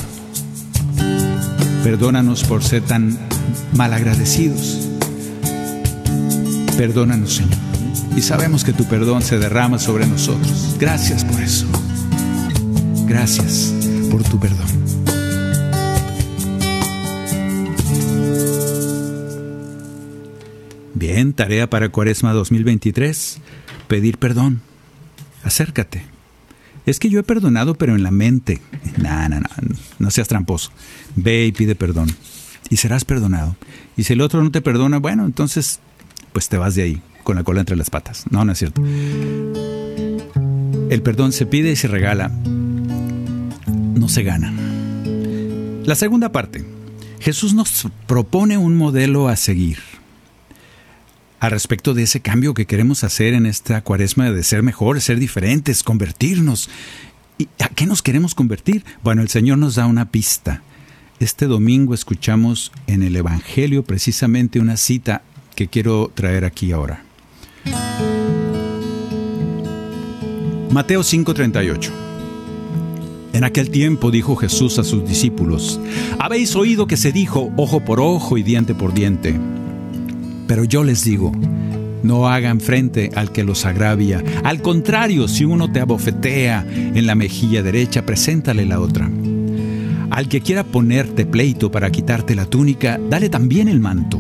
Perdónanos 1.85 2.45
por 2.45 2.63
ser 2.63 2.83
tan 2.83 3.17
malagradecidos. 3.75 4.79
Perdónanos, 6.77 7.35
Señor. 7.35 7.59
Y 8.17 8.23
sabemos 8.23 8.65
que 8.65 8.73
tu 8.73 8.85
perdón 8.85 9.23
se 9.23 9.39
derrama 9.39 9.79
sobre 9.79 10.07
nosotros. 10.07 10.77
Gracias 10.79 11.25
por 11.25 11.41
eso. 11.41 11.67
Gracias 13.07 13.73
por 14.11 14.23
tu 14.25 14.39
perdón. 14.39 14.68
Bien, 21.11 21.33
tarea 21.33 21.71
para 21.71 21.89
Cuaresma 21.89 22.35
2023. 22.35 23.41
Pedir 23.89 24.19
perdón. 24.19 24.61
Acércate. 25.43 26.05
Es 26.85 26.99
que 26.99 27.09
yo 27.09 27.19
he 27.19 27.23
perdonado, 27.23 27.77
pero 27.77 27.95
en 27.97 28.03
la 28.03 28.11
mente. 28.11 28.61
No, 28.99 29.27
no, 29.31 29.41
no, 29.41 29.49
no 29.99 30.11
seas 30.11 30.29
tramposo. 30.29 30.71
Ve 31.17 31.47
y 31.47 31.53
pide 31.53 31.75
perdón. 31.75 32.15
Y 32.69 32.77
serás 32.77 33.07
perdonado. 33.07 33.57
Y 33.97 34.05
si 34.05 34.13
el 34.13 34.21
otro 34.21 34.45
no 34.45 34.51
te 34.51 34.61
perdona, 34.61 34.99
bueno, 34.99 35.25
entonces, 35.25 35.81
pues 36.35 36.51
te 36.51 36.59
vas 36.59 36.75
de 36.75 36.83
ahí, 36.83 37.01
con 37.25 37.37
la 37.37 37.43
cola 37.43 37.61
entre 37.61 37.77
las 37.77 37.89
patas. 37.89 38.27
No, 38.29 38.45
no 38.45 38.53
es 38.53 38.59
cierto. 38.59 38.83
El 40.91 41.01
perdón 41.03 41.33
se 41.33 41.47
pide 41.47 41.73
y 41.73 41.77
se 41.77 41.89
regala. 41.89 42.29
No 42.29 44.11
se 44.11 44.25
gana. 44.25 44.53
La 45.87 45.95
segunda 45.95 46.33
parte. 46.33 46.67
Jesús 47.19 47.55
nos 47.55 47.89
propone 48.07 48.59
un 48.59 48.77
modelo 48.77 49.29
a 49.29 49.37
seguir 49.37 49.88
a 51.41 51.49
respecto 51.49 51.95
de 51.95 52.03
ese 52.03 52.21
cambio 52.21 52.55
que 52.55 52.67
queremos 52.67 53.05
hacer 53.05 53.35
en 53.35 53.47
esta 53.47 53.81
cuaresma 53.83 54.31
de 54.31 54.43
ser 54.43 54.63
mejores, 54.63 55.05
ser 55.05 55.19
diferentes, 55.19 55.83
convertirnos. 55.83 56.69
¿Y 57.39 57.49
a 57.61 57.69
qué 57.69 57.87
nos 57.87 58.03
queremos 58.03 58.35
convertir? 58.35 58.85
Bueno, 59.03 59.23
el 59.23 59.29
Señor 59.29 59.59
nos 59.59 59.77
da 59.77 59.87
una 59.87 60.11
pista. 60.11 60.63
Este 61.21 61.47
domingo 61.47 61.95
escuchamos 61.95 62.73
en 62.87 63.03
el 63.03 63.15
Evangelio 63.17 63.85
precisamente 63.85 64.61
una 64.61 64.77
cita 64.77 65.23
que 65.55 65.69
quiero 65.69 66.11
traer 66.15 66.45
aquí 66.45 66.73
ahora. 66.73 67.05
Mateo 70.71 71.03
5:38 71.03 71.91
En 73.33 73.45
aquel 73.45 73.71
tiempo 73.71 74.11
dijo 74.11 74.37
Jesús 74.37 74.79
a 74.79 74.85
sus 74.85 75.07
discípulos, 75.09 75.81
Habéis 76.19 76.55
oído 76.57 76.87
que 76.87 76.97
se 76.97 77.13
dijo 77.13 77.53
ojo 77.57 77.85
por 77.85 78.01
ojo 78.01 78.39
y 78.39 78.43
diente 78.43 78.75
por 78.75 78.93
diente. 78.93 79.39
Pero 80.49 80.65
yo 80.65 80.83
les 80.83 81.05
digo, 81.05 81.31
no 82.03 82.27
hagan 82.27 82.61
frente 82.61 83.11
al 83.15 83.31
que 83.31 83.45
los 83.45 83.67
agravia. 83.67 84.25
Al 84.43 84.63
contrario, 84.63 85.29
si 85.29 85.45
uno 85.45 85.71
te 85.71 85.81
abofetea 85.81 86.67
en 86.69 87.07
la 87.07 87.15
mejilla 87.15 87.63
derecha, 87.63 88.05
preséntale 88.05 88.65
la 88.65 88.81
otra. 88.81 89.09
Al 90.11 90.29
que 90.29 90.41
quiera 90.41 90.65
ponerte 90.65 91.27
pleito 91.27 91.71
para 91.71 91.91
quitarte 91.91 92.35
la 92.35 92.47
túnica, 92.47 92.99
dale 93.11 93.29
también 93.29 93.69
el 93.69 93.79
manto. 93.79 94.19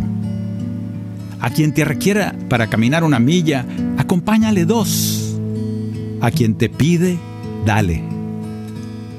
A 1.40 1.50
quien 1.50 1.72
te 1.72 1.84
requiera 1.84 2.34
para 2.48 2.66
caminar 2.66 3.04
una 3.04 3.18
milla, 3.18 3.64
acompáñale 3.96 4.66
dos. 4.66 5.40
A 6.20 6.30
quien 6.30 6.56
te 6.56 6.68
pide, 6.68 7.16
dale. 7.64 8.02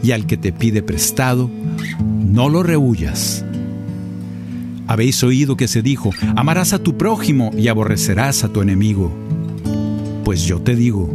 Y 0.04 0.12
al 0.12 0.28
que 0.28 0.38
te 0.38 0.54
pide 0.54 0.84
prestado, 0.84 1.50
no 2.00 2.50
lo 2.50 2.62
rehuyas. 2.62 3.44
Habéis 4.90 5.24
oído 5.24 5.56
que 5.56 5.68
se 5.68 5.84
dijo, 5.84 6.10
amarás 6.36 6.74
a 6.74 6.80
tu 6.80 6.98
prójimo 6.98 7.52
y 7.56 7.68
aborrecerás 7.68 8.44
a 8.44 8.52
tu 8.52 8.64
enemigo. 8.64 9.12
Pues 10.26 10.46
yo 10.46 10.60
te 10.62 10.76
digo, 10.76 11.08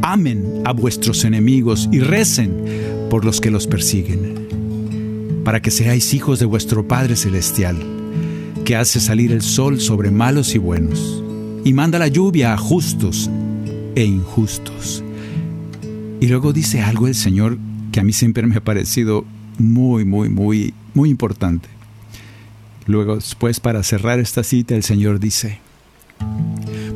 amen 0.00 0.62
a 0.64 0.72
vuestros 0.72 1.26
enemigos 1.26 1.90
y 1.92 1.98
recen 1.98 2.64
por 3.10 3.26
los 3.26 3.42
que 3.42 3.50
los 3.50 3.66
persiguen, 3.66 5.42
para 5.44 5.60
que 5.60 5.70
seáis 5.70 6.14
hijos 6.14 6.38
de 6.38 6.46
vuestro 6.46 6.88
Padre 6.88 7.16
Celestial, 7.16 7.76
que 8.64 8.76
hace 8.76 8.98
salir 8.98 9.30
el 9.30 9.42
sol 9.42 9.78
sobre 9.78 10.10
malos 10.10 10.54
y 10.54 10.58
buenos, 10.58 11.22
y 11.66 11.74
manda 11.74 11.98
la 11.98 12.08
lluvia 12.08 12.54
a 12.54 12.56
justos 12.56 13.28
e 13.94 14.04
injustos. 14.06 15.04
Y 16.18 16.28
luego 16.28 16.54
dice 16.54 16.80
algo 16.80 17.08
el 17.08 17.14
Señor 17.14 17.58
que 17.92 18.00
a 18.00 18.04
mí 18.04 18.14
siempre 18.14 18.46
me 18.46 18.56
ha 18.56 18.64
parecido 18.64 19.26
muy, 19.58 20.06
muy, 20.06 20.30
muy, 20.30 20.72
muy 20.94 21.10
importante. 21.10 21.68
Luego, 22.88 23.16
después, 23.16 23.60
para 23.60 23.82
cerrar 23.82 24.18
esta 24.18 24.42
cita, 24.42 24.74
el 24.74 24.82
Señor 24.82 25.20
dice, 25.20 25.60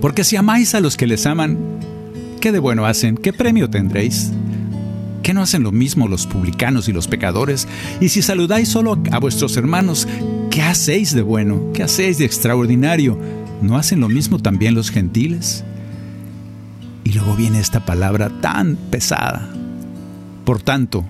porque 0.00 0.24
si 0.24 0.36
amáis 0.36 0.74
a 0.74 0.80
los 0.80 0.96
que 0.96 1.06
les 1.06 1.26
aman, 1.26 1.58
¿qué 2.40 2.50
de 2.50 2.58
bueno 2.58 2.86
hacen? 2.86 3.14
¿Qué 3.14 3.34
premio 3.34 3.68
tendréis? 3.68 4.32
¿Qué 5.22 5.34
no 5.34 5.42
hacen 5.42 5.62
lo 5.62 5.70
mismo 5.70 6.08
los 6.08 6.26
publicanos 6.26 6.88
y 6.88 6.94
los 6.94 7.08
pecadores? 7.08 7.68
Y 8.00 8.08
si 8.08 8.22
saludáis 8.22 8.70
solo 8.70 8.98
a 9.10 9.18
vuestros 9.18 9.54
hermanos, 9.58 10.08
¿qué 10.50 10.62
hacéis 10.62 11.14
de 11.14 11.20
bueno? 11.20 11.60
¿Qué 11.74 11.82
hacéis 11.82 12.16
de 12.16 12.24
extraordinario? 12.24 13.18
¿No 13.60 13.76
hacen 13.76 14.00
lo 14.00 14.08
mismo 14.08 14.38
también 14.38 14.74
los 14.74 14.90
gentiles? 14.90 15.62
Y 17.04 17.12
luego 17.12 17.36
viene 17.36 17.60
esta 17.60 17.84
palabra 17.84 18.30
tan 18.40 18.76
pesada. 18.76 19.46
Por 20.46 20.62
tanto, 20.62 21.04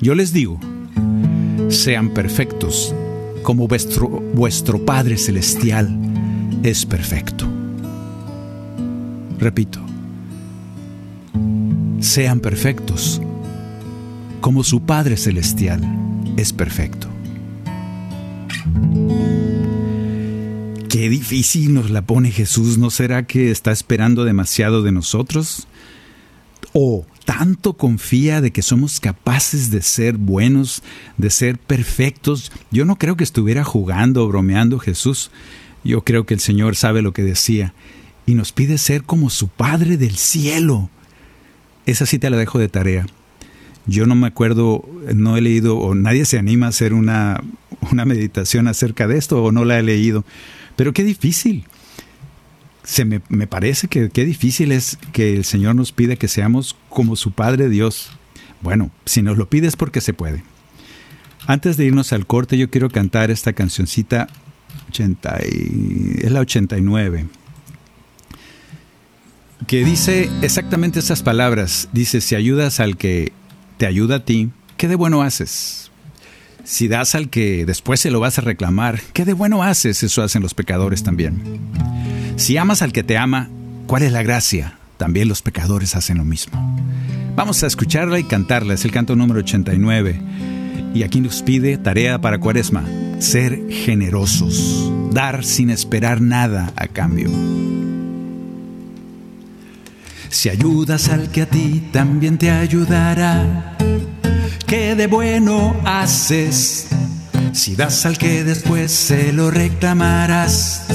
yo 0.00 0.14
les 0.14 0.32
digo, 0.32 0.58
sean 1.68 2.08
perfectos 2.14 2.94
como 3.42 3.68
vuestro, 3.68 4.08
vuestro 4.08 4.84
Padre 4.84 5.16
Celestial 5.16 5.88
es 6.62 6.86
perfecto. 6.86 7.46
Repito, 9.38 9.80
sean 12.00 12.40
perfectos 12.40 13.20
como 14.40 14.64
su 14.64 14.82
Padre 14.82 15.16
Celestial 15.16 15.80
es 16.36 16.52
perfecto. 16.52 17.08
Qué 20.88 21.08
difícil 21.08 21.72
nos 21.72 21.90
la 21.90 22.02
pone 22.02 22.30
Jesús, 22.30 22.76
¿no 22.76 22.90
será 22.90 23.26
que 23.26 23.50
está 23.50 23.72
esperando 23.72 24.24
demasiado 24.24 24.82
de 24.82 24.92
nosotros? 24.92 25.66
¿O 26.72 27.06
tanto 27.24 27.74
confía 27.74 28.40
de 28.40 28.50
que 28.50 28.62
somos 28.62 29.00
capaces 29.00 29.70
de 29.70 29.82
ser 29.82 30.16
buenos, 30.16 30.82
de 31.16 31.30
ser 31.30 31.58
perfectos. 31.58 32.52
Yo 32.70 32.84
no 32.84 32.96
creo 32.96 33.16
que 33.16 33.24
estuviera 33.24 33.64
jugando 33.64 34.24
o 34.24 34.28
bromeando 34.28 34.78
Jesús. 34.78 35.30
Yo 35.84 36.02
creo 36.02 36.26
que 36.26 36.34
el 36.34 36.40
Señor 36.40 36.76
sabe 36.76 37.02
lo 37.02 37.12
que 37.12 37.22
decía 37.22 37.74
y 38.26 38.34
nos 38.34 38.52
pide 38.52 38.78
ser 38.78 39.02
como 39.04 39.30
su 39.30 39.48
Padre 39.48 39.96
del 39.96 40.16
cielo. 40.16 40.90
Esa 41.86 42.06
sí 42.06 42.18
te 42.18 42.30
la 42.30 42.36
dejo 42.36 42.58
de 42.58 42.68
tarea. 42.68 43.06
Yo 43.86 44.06
no 44.06 44.14
me 44.14 44.28
acuerdo, 44.28 44.88
no 45.14 45.36
he 45.36 45.40
leído 45.40 45.76
o 45.78 45.94
nadie 45.94 46.24
se 46.24 46.38
anima 46.38 46.66
a 46.66 46.68
hacer 46.68 46.94
una, 46.94 47.42
una 47.90 48.04
meditación 48.04 48.68
acerca 48.68 49.08
de 49.08 49.18
esto 49.18 49.42
o 49.42 49.50
no 49.50 49.64
la 49.64 49.78
he 49.78 49.82
leído. 49.82 50.24
Pero 50.76 50.92
qué 50.92 51.02
difícil 51.02 51.64
se 52.84 53.04
me, 53.04 53.20
parece 53.46 53.88
que 53.88 54.10
qué 54.10 54.24
difícil 54.24 54.72
es 54.72 54.98
que 55.12 55.36
el 55.36 55.44
Señor 55.44 55.74
nos 55.74 55.92
pide 55.92 56.16
que 56.16 56.28
seamos 56.28 56.76
como 56.88 57.16
su 57.16 57.32
Padre 57.32 57.68
Dios. 57.68 58.10
Bueno, 58.60 58.90
si 59.04 59.22
nos 59.22 59.38
lo 59.38 59.48
pide 59.48 59.68
es 59.68 59.76
porque 59.76 60.00
se 60.00 60.14
puede. 60.14 60.42
Antes 61.46 61.76
de 61.76 61.84
irnos 61.84 62.12
al 62.12 62.26
corte, 62.26 62.58
yo 62.58 62.70
quiero 62.70 62.88
cantar 62.88 63.30
esta 63.30 63.52
cancioncita, 63.52 64.28
80 64.88 65.38
es 65.38 66.30
la 66.30 66.40
89, 66.40 67.26
que 69.66 69.84
dice 69.84 70.28
exactamente 70.42 70.98
esas 70.98 71.22
palabras. 71.22 71.88
Dice, 71.92 72.20
si 72.20 72.34
ayudas 72.34 72.80
al 72.80 72.96
que 72.96 73.32
te 73.76 73.86
ayuda 73.86 74.16
a 74.16 74.24
ti, 74.24 74.50
¿qué 74.76 74.88
de 74.88 74.96
bueno 74.96 75.22
haces? 75.22 75.90
Si 76.64 76.86
das 76.86 77.16
al 77.16 77.28
que 77.28 77.66
después 77.66 77.98
se 77.98 78.10
lo 78.10 78.20
vas 78.20 78.38
a 78.38 78.42
reclamar, 78.42 79.00
¿qué 79.12 79.24
de 79.24 79.32
bueno 79.32 79.64
haces? 79.64 80.02
Eso 80.04 80.22
hacen 80.22 80.42
los 80.42 80.54
pecadores 80.54 81.02
también. 81.02 81.42
Si 82.36 82.56
amas 82.56 82.82
al 82.82 82.92
que 82.92 83.02
te 83.02 83.16
ama, 83.16 83.48
¿cuál 83.86 84.02
es 84.02 84.12
la 84.12 84.22
gracia? 84.22 84.78
También 84.96 85.28
los 85.28 85.42
pecadores 85.42 85.94
hacen 85.96 86.18
lo 86.18 86.24
mismo. 86.24 86.76
Vamos 87.34 87.62
a 87.62 87.66
escucharla 87.66 88.18
y 88.18 88.24
cantarla. 88.24 88.74
Es 88.74 88.84
el 88.84 88.90
canto 88.90 89.16
número 89.16 89.40
89. 89.40 90.20
Y 90.94 91.02
aquí 91.02 91.20
nos 91.20 91.42
pide 91.42 91.78
tarea 91.78 92.20
para 92.20 92.38
Cuaresma, 92.38 92.84
ser 93.18 93.58
generosos, 93.70 94.92
dar 95.10 95.44
sin 95.44 95.70
esperar 95.70 96.20
nada 96.20 96.72
a 96.76 96.86
cambio. 96.86 97.30
Si 100.28 100.48
ayudas 100.48 101.08
al 101.08 101.30
que 101.30 101.42
a 101.42 101.46
ti 101.46 101.88
también 101.92 102.38
te 102.38 102.50
ayudará, 102.50 103.76
¿qué 104.66 104.94
de 104.94 105.06
bueno 105.06 105.76
haces? 105.84 106.88
Si 107.52 107.76
das 107.76 108.06
al 108.06 108.18
que 108.18 108.44
después 108.44 108.90
se 108.92 109.32
lo 109.32 109.50
reclamarás, 109.50 110.86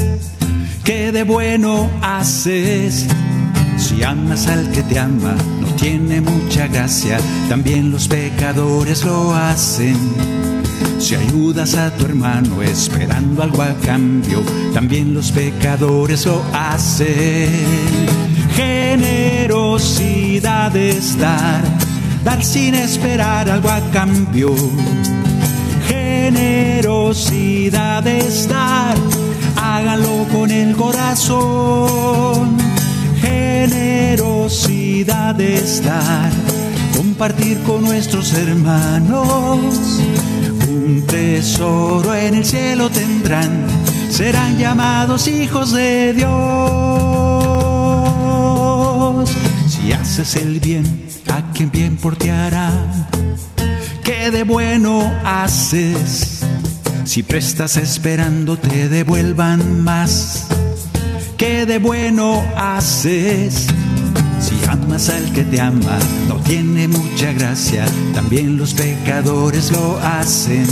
¿Qué 0.88 1.12
de 1.12 1.24
bueno 1.24 1.92
haces? 2.02 3.06
Si 3.78 4.02
amas 4.04 4.48
al 4.48 4.72
que 4.72 4.82
te 4.84 4.98
ama, 4.98 5.36
no 5.60 5.68
tiene 5.76 6.22
mucha 6.22 6.68
gracia, 6.68 7.18
también 7.50 7.92
los 7.92 8.08
pecadores 8.08 9.04
lo 9.04 9.36
hacen. 9.36 9.98
Si 10.98 11.16
ayudas 11.16 11.76
a 11.76 11.92
tu 11.92 12.06
hermano 12.06 12.64
esperando 12.64 13.44
algo 13.44 13.64
a 13.64 13.74
cambio, 13.86 14.42
también 14.74 15.14
los 15.14 15.34
pecadores 15.34 16.26
lo 16.26 16.42
hacen. 16.54 17.52
Generosidad 18.56 20.74
es 20.74 21.20
dar, 21.20 21.66
dar 22.24 22.42
sin 22.42 22.76
esperar 22.76 23.50
algo 23.50 23.70
a 23.70 23.82
cambio. 23.92 24.56
Generosidad 25.90 28.08
es 28.08 28.48
dar 28.48 28.96
háganlo 29.78 30.26
con 30.32 30.50
el 30.50 30.76
corazón. 30.76 32.58
Generosidad 33.22 35.40
es 35.40 35.84
dar, 35.84 36.32
compartir 36.96 37.60
con 37.62 37.84
nuestros 37.84 38.34
hermanos. 38.34 39.60
Un 40.68 41.04
tesoro 41.06 42.16
en 42.16 42.34
el 42.36 42.46
cielo 42.46 42.90
tendrán, 42.90 43.68
serán 44.10 44.58
llamados 44.58 45.28
hijos 45.28 45.74
de 45.74 46.14
Dios. 46.14 46.30
Si 49.68 49.92
haces 49.92 50.38
el 50.38 50.60
bien, 50.60 51.06
a 51.32 51.52
quien 51.54 51.70
bien 51.70 51.98
por 51.98 52.16
ti. 52.16 52.30
¿Qué 54.04 54.32
de 54.32 54.44
bueno 54.44 55.04
haces? 55.24 56.37
Si 57.08 57.24
prestas 57.24 57.78
esperando 57.78 58.58
te 58.58 58.90
devuelvan 58.90 59.82
más. 59.82 60.46
¿Qué 61.38 61.66
de 61.66 61.80
bueno 61.80 62.44
haces? 62.58 63.68
Si 64.42 64.60
amas 64.68 65.08
al 65.08 65.32
que 65.32 65.46
te 65.46 65.62
ama, 65.62 65.98
no 66.28 66.36
tiene 66.42 66.90
mucha 66.90 67.32
gracia. 67.32 67.86
También 68.14 68.58
los 68.58 68.74
pecadores 68.74 69.72
lo 69.72 69.98
hacen. 70.00 70.68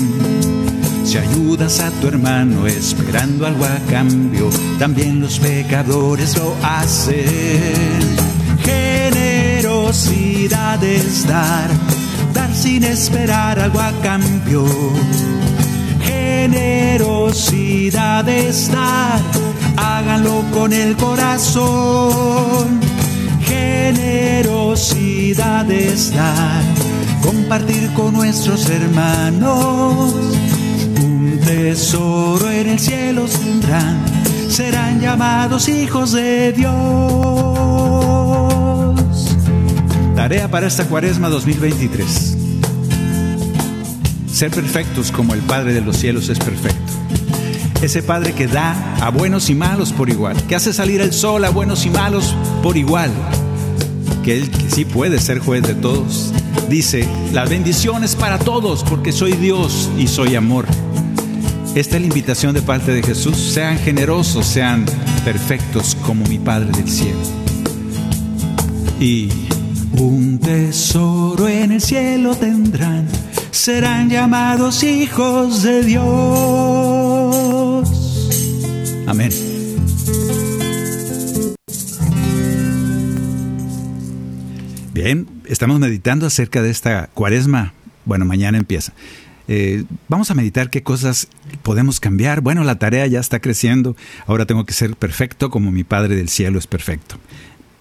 Si 1.05 1.17
ayudas 1.17 1.79
a 1.79 1.89
tu 2.01 2.09
hermano 2.09 2.67
esperando 2.67 3.47
algo 3.47 3.63
a 3.63 3.77
cambio, 3.89 4.49
también 4.77 5.21
los 5.21 5.39
pecadores 5.39 6.37
lo 6.37 6.53
hacen. 6.61 7.23
Generosidad 8.61 10.83
es 10.83 11.25
dar, 11.25 11.69
dar 12.33 12.53
sin 12.53 12.83
esperar 12.83 13.57
algo 13.57 13.79
a 13.79 13.93
cambio 14.01 14.65
generosidad 16.45 18.29
es 18.29 18.71
dar, 18.71 19.19
háganlo 19.77 20.43
con 20.51 20.71
el 20.73 20.95
corazón. 20.95 22.79
Generosidad 23.41 24.61
es 25.71 26.13
dar, 26.13 26.61
compartir 27.23 27.91
con 27.93 28.13
nuestros 28.13 28.69
hermanos. 28.69 30.13
Un 31.03 31.39
tesoro 31.43 32.51
en 32.51 32.69
el 32.69 32.79
cielo 32.79 33.25
tendrán, 33.25 34.05
serán 34.47 35.01
llamados 35.01 35.67
hijos 35.67 36.11
de 36.11 36.51
Dios. 36.51 36.75
Tarea 40.15 40.47
para 40.47 40.67
esta 40.67 40.85
cuaresma 40.85 41.29
2023 41.29 42.34
ser 44.35 44.51
perfectos 44.51 45.13
como 45.13 45.33
el 45.33 45.39
Padre 45.39 45.71
de 45.71 45.79
los 45.79 45.95
cielos 45.95 46.27
es 46.27 46.39
perfecto. 46.39 46.91
ese 47.81 48.03
Padre 48.03 48.33
que 48.33 48.47
da 48.47 48.97
a 48.99 49.09
buenos 49.09 49.49
y 49.49 49.55
malos 49.55 49.93
por 49.93 50.09
igual, 50.09 50.35
que 50.47 50.55
hace 50.55 50.73
salir 50.73 50.99
el 50.99 51.13
sol 51.13 51.45
a 51.45 51.49
buenos 51.49 51.85
y 51.85 51.89
malos 51.89 52.35
por 52.61 52.75
igual, 52.75 53.11
que 54.25 54.37
Él 54.37 54.51
sí 54.67 54.83
puede 54.83 55.21
ser 55.21 55.39
juez 55.39 55.63
de 55.63 55.73
todos, 55.73 56.33
dice, 56.69 57.07
la 57.31 57.45
bendición 57.45 58.03
es 58.03 58.15
para 58.17 58.37
todos 58.37 58.83
porque 58.83 59.13
soy 59.13 59.31
Dios 59.33 59.89
y 59.97 60.07
soy 60.07 60.35
amor. 60.35 60.65
Esta 61.73 61.95
es 61.95 62.01
la 62.01 62.07
invitación 62.07 62.53
de 62.53 62.61
parte 62.61 62.91
de 62.91 63.03
Jesús, 63.03 63.37
sean 63.37 63.77
generosos, 63.77 64.45
sean 64.45 64.85
perfectos 65.23 65.95
como 66.05 66.25
mi 66.25 66.39
Padre 66.39 66.71
del 66.71 66.89
cielo. 66.89 67.19
Y 68.99 69.29
un 69.97 70.39
tesoro 70.39 71.47
en 71.47 71.71
el 71.71 71.81
cielo 71.81 72.35
tendrán, 72.35 73.07
serán 73.55 74.09
llamados 74.09 74.83
hijos 74.83 75.63
de 75.63 75.83
Dios. 75.83 76.03
Amén. 79.07 79.31
Bien, 84.93 85.27
estamos 85.45 85.79
meditando 85.79 86.27
acerca 86.27 86.61
de 86.61 86.69
esta 86.69 87.07
cuaresma. 87.13 87.73
Bueno, 88.03 88.25
mañana 88.25 88.57
empieza. 88.57 88.93
Eh, 89.47 89.85
vamos 90.09 90.31
a 90.31 90.35
meditar 90.35 90.69
qué 90.69 90.83
cosas 90.83 91.29
podemos 91.63 91.99
cambiar. 91.99 92.41
Bueno, 92.41 92.63
la 92.63 92.77
tarea 92.77 93.07
ya 93.07 93.19
está 93.19 93.39
creciendo. 93.39 93.95
Ahora 94.27 94.45
tengo 94.45 94.65
que 94.65 94.73
ser 94.73 94.95
perfecto 94.95 95.49
como 95.49 95.71
mi 95.71 95.83
Padre 95.83 96.15
del 96.15 96.27
Cielo 96.29 96.59
es 96.59 96.67
perfecto. 96.67 97.17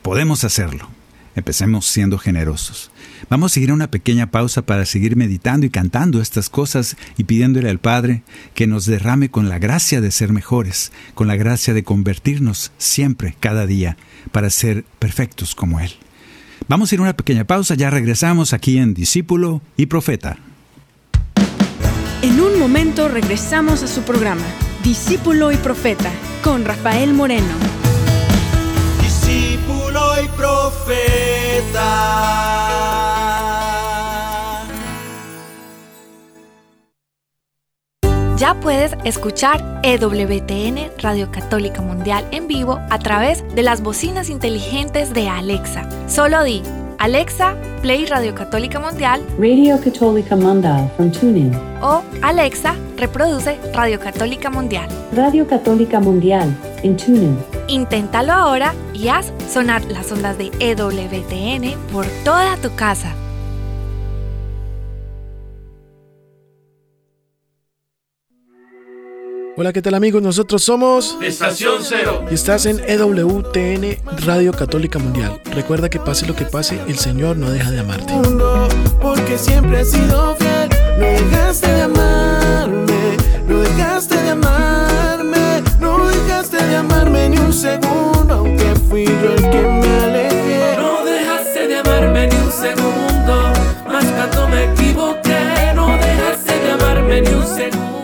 Podemos 0.02 0.44
hacerlo. 0.44 0.88
Empecemos 1.36 1.86
siendo 1.86 2.18
generosos. 2.18 2.90
Vamos 3.28 3.52
a 3.52 3.54
seguir 3.54 3.72
una 3.72 3.90
pequeña 3.90 4.30
pausa 4.30 4.62
para 4.62 4.86
seguir 4.86 5.16
meditando 5.16 5.66
y 5.66 5.70
cantando 5.70 6.20
estas 6.20 6.48
cosas 6.48 6.96
y 7.16 7.24
pidiéndole 7.24 7.70
al 7.70 7.78
Padre 7.78 8.22
que 8.54 8.66
nos 8.66 8.86
derrame 8.86 9.30
con 9.30 9.48
la 9.48 9.58
gracia 9.58 10.00
de 10.00 10.10
ser 10.10 10.32
mejores, 10.32 10.92
con 11.14 11.26
la 11.26 11.36
gracia 11.36 11.74
de 11.74 11.84
convertirnos 11.84 12.72
siempre, 12.78 13.36
cada 13.40 13.66
día, 13.66 13.96
para 14.30 14.50
ser 14.50 14.84
perfectos 14.98 15.54
como 15.54 15.80
Él. 15.80 15.92
Vamos 16.68 16.90
a 16.90 16.94
ir 16.94 17.00
a 17.00 17.04
una 17.04 17.16
pequeña 17.16 17.44
pausa, 17.44 17.74
ya 17.74 17.90
regresamos 17.90 18.52
aquí 18.52 18.78
en 18.78 18.94
Discípulo 18.94 19.60
y 19.76 19.86
Profeta. 19.86 20.38
En 22.22 22.40
un 22.40 22.58
momento 22.58 23.08
regresamos 23.08 23.82
a 23.82 23.86
su 23.86 24.02
programa, 24.02 24.46
Discípulo 24.82 25.52
y 25.52 25.56
Profeta, 25.56 26.10
con 26.42 26.64
Rafael 26.64 27.12
Moreno. 27.12 27.83
Profeta. 30.36 31.84
Ya 38.36 38.58
puedes 38.60 38.94
escuchar 39.04 39.80
EWTN 39.84 40.90
Radio 40.98 41.30
Católica 41.30 41.80
Mundial 41.80 42.26
en 42.32 42.48
vivo 42.48 42.80
a 42.90 42.98
través 42.98 43.44
de 43.54 43.62
las 43.62 43.82
bocinas 43.82 44.30
inteligentes 44.30 45.14
de 45.14 45.28
Alexa. 45.28 45.88
Solo 46.08 46.42
di 46.42 46.62
Alexa, 46.98 47.54
Play 47.82 48.06
Radio 48.06 48.34
Católica 48.34 48.78
Mundial. 48.80 49.22
Radio 49.38 49.80
Católica 49.80 50.36
Mundial 50.36 50.90
from 50.96 51.10
TuneIn. 51.10 51.52
O 51.82 52.02
Alexa, 52.22 52.74
reproduce 52.96 53.58
Radio 53.72 53.98
Católica 53.98 54.50
Mundial. 54.50 54.88
Radio 55.14 55.46
Católica 55.46 56.00
Mundial 56.00 56.56
en 56.82 56.96
TuneIn. 56.96 57.38
Inténtalo 57.68 58.32
ahora 58.32 58.74
y 58.92 59.08
haz 59.08 59.32
sonar 59.48 59.84
las 59.86 60.10
ondas 60.12 60.38
de 60.38 60.50
EWTN 60.60 61.78
por 61.92 62.06
toda 62.24 62.56
tu 62.56 62.74
casa. 62.74 63.14
Hola, 69.56 69.72
¿qué 69.72 69.82
tal 69.82 69.94
amigos? 69.94 70.20
Nosotros 70.20 70.64
somos 70.64 71.16
Estación 71.22 71.76
Cero. 71.82 72.24
y 72.28 72.34
estás 72.34 72.66
en 72.66 72.80
EWTN 72.88 73.98
Radio 74.26 74.52
Católica 74.52 74.98
Mundial. 74.98 75.40
Recuerda 75.54 75.88
que 75.88 76.00
pase 76.00 76.26
lo 76.26 76.34
que 76.34 76.44
pase, 76.44 76.80
el 76.88 76.98
Señor 76.98 77.36
no 77.36 77.50
deja 77.50 77.70
de 77.70 77.78
amarte. 77.80 78.12
porque 79.00 79.38
siempre 79.38 79.80
has 79.80 79.90
sido 79.90 80.34
fiel. 80.36 80.68
No 80.98 81.06
dejaste 81.06 81.68
de 81.72 81.82
amarme, 81.82 83.16
no 83.46 83.58
dejaste 83.60 84.16
de 84.22 84.30
amarme, 84.30 85.62
no 85.78 86.08
dejaste 86.08 86.56
de 86.64 86.76
amarme 86.76 87.28
ni 87.28 87.38
un 87.38 87.52
segundo, 87.52 88.34
aunque 88.34 88.74
fui 88.88 89.04
yo 89.06 89.34
el 89.34 89.50
que 89.50 89.62
me 89.62 90.04
alejé. 90.04 90.76
No 90.78 91.04
dejaste 91.04 91.68
de 91.68 91.76
amarme 91.78 92.26
ni 92.26 92.36
un 92.36 92.50
segundo, 92.52 93.52
más 93.86 94.04
cuando 94.04 94.48
me 94.48 94.64
equivoqué. 94.72 95.72
No 95.76 95.86
dejaste 95.96 96.58
de 96.58 96.70
amarme 96.72 97.20
ni 97.22 97.28
un 97.28 97.46
segundo. 97.46 98.03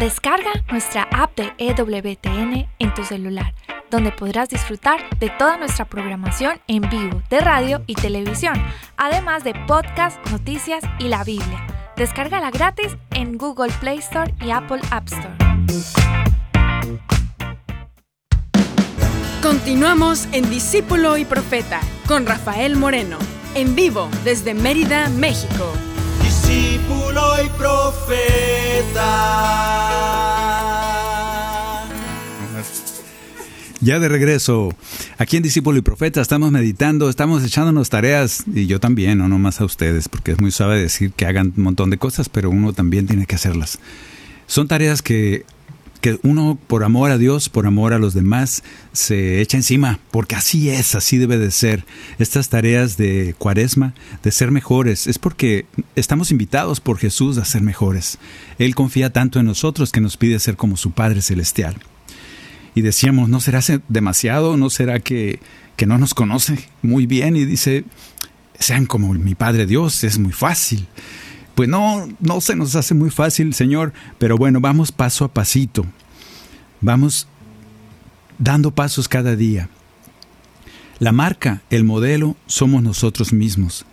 Descarga 0.00 0.50
nuestra 0.70 1.06
app 1.12 1.36
de 1.36 1.52
EWTN 1.58 2.66
en 2.78 2.94
tu 2.94 3.04
celular, 3.04 3.52
donde 3.90 4.10
podrás 4.10 4.48
disfrutar 4.48 4.98
de 5.18 5.28
toda 5.28 5.58
nuestra 5.58 5.84
programación 5.84 6.58
en 6.68 6.80
vivo 6.88 7.22
de 7.28 7.40
radio 7.40 7.82
y 7.86 7.96
televisión, 7.96 8.54
además 8.96 9.44
de 9.44 9.52
podcast, 9.66 10.18
noticias 10.30 10.82
y 10.98 11.08
la 11.08 11.22
Biblia. 11.22 11.66
Descárgala 11.98 12.50
gratis 12.50 12.96
en 13.10 13.36
Google 13.36 13.70
Play 13.78 13.98
Store 13.98 14.32
y 14.40 14.52
Apple 14.52 14.80
App 14.90 15.06
Store. 15.06 15.36
Continuamos 19.42 20.28
en 20.32 20.48
Discípulo 20.48 21.18
y 21.18 21.26
Profeta 21.26 21.80
con 22.08 22.24
Rafael 22.24 22.74
Moreno, 22.74 23.18
en 23.54 23.76
vivo 23.76 24.08
desde 24.24 24.54
Mérida, 24.54 25.10
México. 25.10 25.70
Discípulo 26.50 27.22
y 27.44 27.48
Profeta. 27.50 28.26
Ya 33.80 33.98
de 34.00 34.08
regreso, 34.08 34.74
aquí 35.16 35.36
en 35.36 35.44
Discípulo 35.44 35.78
y 35.78 35.82
Profeta 35.82 36.20
estamos 36.20 36.50
meditando, 36.50 37.08
estamos 37.08 37.44
echándonos 37.44 37.88
tareas, 37.88 38.42
y 38.52 38.66
yo 38.66 38.80
también, 38.80 39.18
no 39.18 39.28
nomás 39.28 39.60
a 39.60 39.64
ustedes, 39.64 40.08
porque 40.08 40.32
es 40.32 40.40
muy 40.40 40.50
suave 40.50 40.80
decir 40.80 41.12
que 41.12 41.24
hagan 41.24 41.54
un 41.56 41.62
montón 41.62 41.88
de 41.88 41.98
cosas, 41.98 42.28
pero 42.28 42.50
uno 42.50 42.72
también 42.72 43.06
tiene 43.06 43.26
que 43.26 43.36
hacerlas. 43.36 43.78
Son 44.48 44.66
tareas 44.66 45.02
que, 45.02 45.44
que 46.00 46.18
uno, 46.22 46.58
por 46.66 46.84
amor 46.84 47.10
a 47.10 47.18
Dios, 47.18 47.48
por 47.48 47.66
amor 47.66 47.92
a 47.92 47.98
los 47.98 48.14
demás, 48.14 48.62
se 48.92 49.40
echa 49.40 49.56
encima, 49.56 49.98
porque 50.10 50.34
así 50.34 50.70
es, 50.70 50.94
así 50.94 51.18
debe 51.18 51.38
de 51.38 51.50
ser. 51.50 51.84
Estas 52.18 52.48
tareas 52.48 52.96
de 52.96 53.34
cuaresma, 53.38 53.94
de 54.22 54.32
ser 54.32 54.50
mejores, 54.50 55.06
es 55.06 55.18
porque 55.18 55.66
estamos 55.96 56.30
invitados 56.30 56.80
por 56.80 56.98
Jesús 56.98 57.38
a 57.38 57.44
ser 57.44 57.62
mejores. 57.62 58.18
Él 58.58 58.74
confía 58.74 59.12
tanto 59.12 59.38
en 59.38 59.46
nosotros 59.46 59.92
que 59.92 60.00
nos 60.00 60.16
pide 60.16 60.38
ser 60.38 60.56
como 60.56 60.76
su 60.76 60.92
Padre 60.92 61.22
Celestial 61.22 61.76
y 62.74 62.82
decíamos, 62.82 63.28
¿no 63.28 63.40
será 63.40 63.60
demasiado? 63.88 64.56
¿No 64.56 64.70
será 64.70 65.00
que, 65.00 65.40
que, 65.76 65.86
no 65.86 65.98
nos 65.98 66.14
conoce 66.14 66.58
muy 66.82 67.06
bien? 67.06 67.36
Y 67.36 67.44
dice, 67.44 67.84
sean 68.58 68.86
como 68.86 69.12
mi 69.14 69.34
Padre 69.34 69.66
Dios, 69.66 70.04
es 70.04 70.18
muy 70.18 70.32
fácil. 70.32 70.86
Pues 71.60 71.68
no, 71.68 72.08
no 72.20 72.40
se 72.40 72.56
nos 72.56 72.74
hace 72.74 72.94
muy 72.94 73.10
fácil, 73.10 73.52
Señor, 73.52 73.92
pero 74.16 74.38
bueno, 74.38 74.62
vamos 74.62 74.92
paso 74.92 75.26
a 75.26 75.28
pasito. 75.34 75.84
Vamos 76.80 77.28
dando 78.38 78.70
pasos 78.70 79.08
cada 79.08 79.36
día. 79.36 79.68
La 81.00 81.12
marca, 81.12 81.60
el 81.68 81.84
modelo, 81.84 82.34
somos 82.46 82.82
nosotros 82.82 83.34
mismos. 83.34 83.84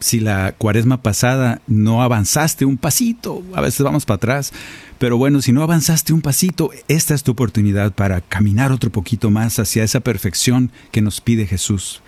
Si 0.00 0.20
la 0.20 0.54
cuaresma 0.56 1.02
pasada 1.02 1.60
no 1.66 2.02
avanzaste 2.02 2.64
un 2.64 2.78
pasito, 2.78 3.44
a 3.52 3.60
veces 3.60 3.82
vamos 3.82 4.06
para 4.06 4.16
atrás, 4.16 4.54
pero 4.98 5.18
bueno, 5.18 5.42
si 5.42 5.52
no 5.52 5.62
avanzaste 5.62 6.14
un 6.14 6.22
pasito, 6.22 6.70
esta 6.88 7.12
es 7.12 7.22
tu 7.22 7.32
oportunidad 7.32 7.92
para 7.92 8.22
caminar 8.22 8.72
otro 8.72 8.90
poquito 8.90 9.30
más 9.30 9.58
hacia 9.58 9.84
esa 9.84 10.00
perfección 10.00 10.72
que 10.92 11.02
nos 11.02 11.20
pide 11.20 11.46
Jesús. 11.46 12.00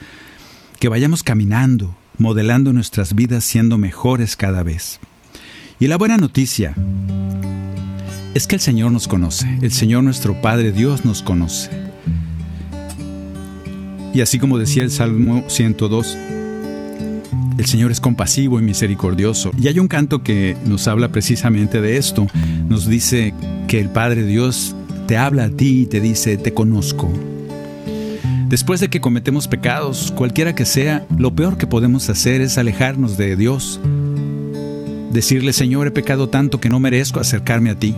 Que 0.81 0.89
vayamos 0.89 1.23
caminando, 1.23 1.95
modelando 2.19 2.73
nuestras 2.73 3.15
vidas 3.15 3.45
siendo 3.45 3.79
mejores 3.79 4.37
cada 4.37 4.63
vez. 4.63 5.01
Y 5.81 5.87
la 5.87 5.97
buena 5.97 6.17
noticia 6.17 6.75
es 8.35 8.47
que 8.47 8.57
el 8.57 8.61
Señor 8.61 8.93
nos 8.93 9.09
conoce, 9.09 9.47
el 9.63 9.73
Señor 9.73 10.03
nuestro 10.05 10.41
Padre 10.41 10.73
Dios 10.73 11.05
nos 11.05 11.23
conoce. 11.23 11.71
Y 14.13 14.21
así 14.21 14.39
como 14.39 14.59
decía 14.59 14.83
el 14.83 14.91
Salmo 14.91 15.45
102, 15.49 16.17
El 17.59 17.67
Señor 17.67 17.91
es 17.91 18.01
compasivo 18.01 18.59
y 18.61 18.63
misericordioso. 18.63 19.51
Y 19.61 19.67
hay 19.67 19.81
un 19.81 19.89
canto 19.89 20.23
que 20.23 20.57
nos 20.65 20.87
habla 20.87 21.09
precisamente 21.09 21.81
de 21.81 21.97
esto. 21.97 22.29
Nos 22.69 22.87
dice 22.87 23.35
que 23.67 23.81
el 23.81 23.91
Padre 23.91 24.25
Dios 24.25 24.77
te 25.09 25.17
habla 25.17 25.45
a 25.45 25.51
ti 25.51 25.83
y 25.83 25.87
te 25.87 26.01
dice, 26.01 26.37
te 26.37 26.55
conozco. 26.55 27.13
Después 28.49 28.81
de 28.81 28.89
que 28.89 29.03
cometemos 29.03 29.47
pecados, 29.47 30.11
cualquiera 30.17 30.55
que 30.55 30.65
sea, 30.65 31.07
lo 31.19 31.35
peor 31.35 31.59
que 31.59 31.67
podemos 31.67 32.09
hacer 32.09 32.41
es 32.41 32.57
alejarnos 32.57 33.19
de 33.19 33.37
Dios. 33.37 33.79
Decirle, 35.13 35.53
Señor, 35.53 35.87
he 35.87 35.91
pecado 35.91 36.31
tanto 36.31 36.59
que 36.59 36.71
no 36.71 36.81
merezco 36.81 37.21
acercarme 37.21 37.69
a 37.69 37.79
ti. 37.79 37.95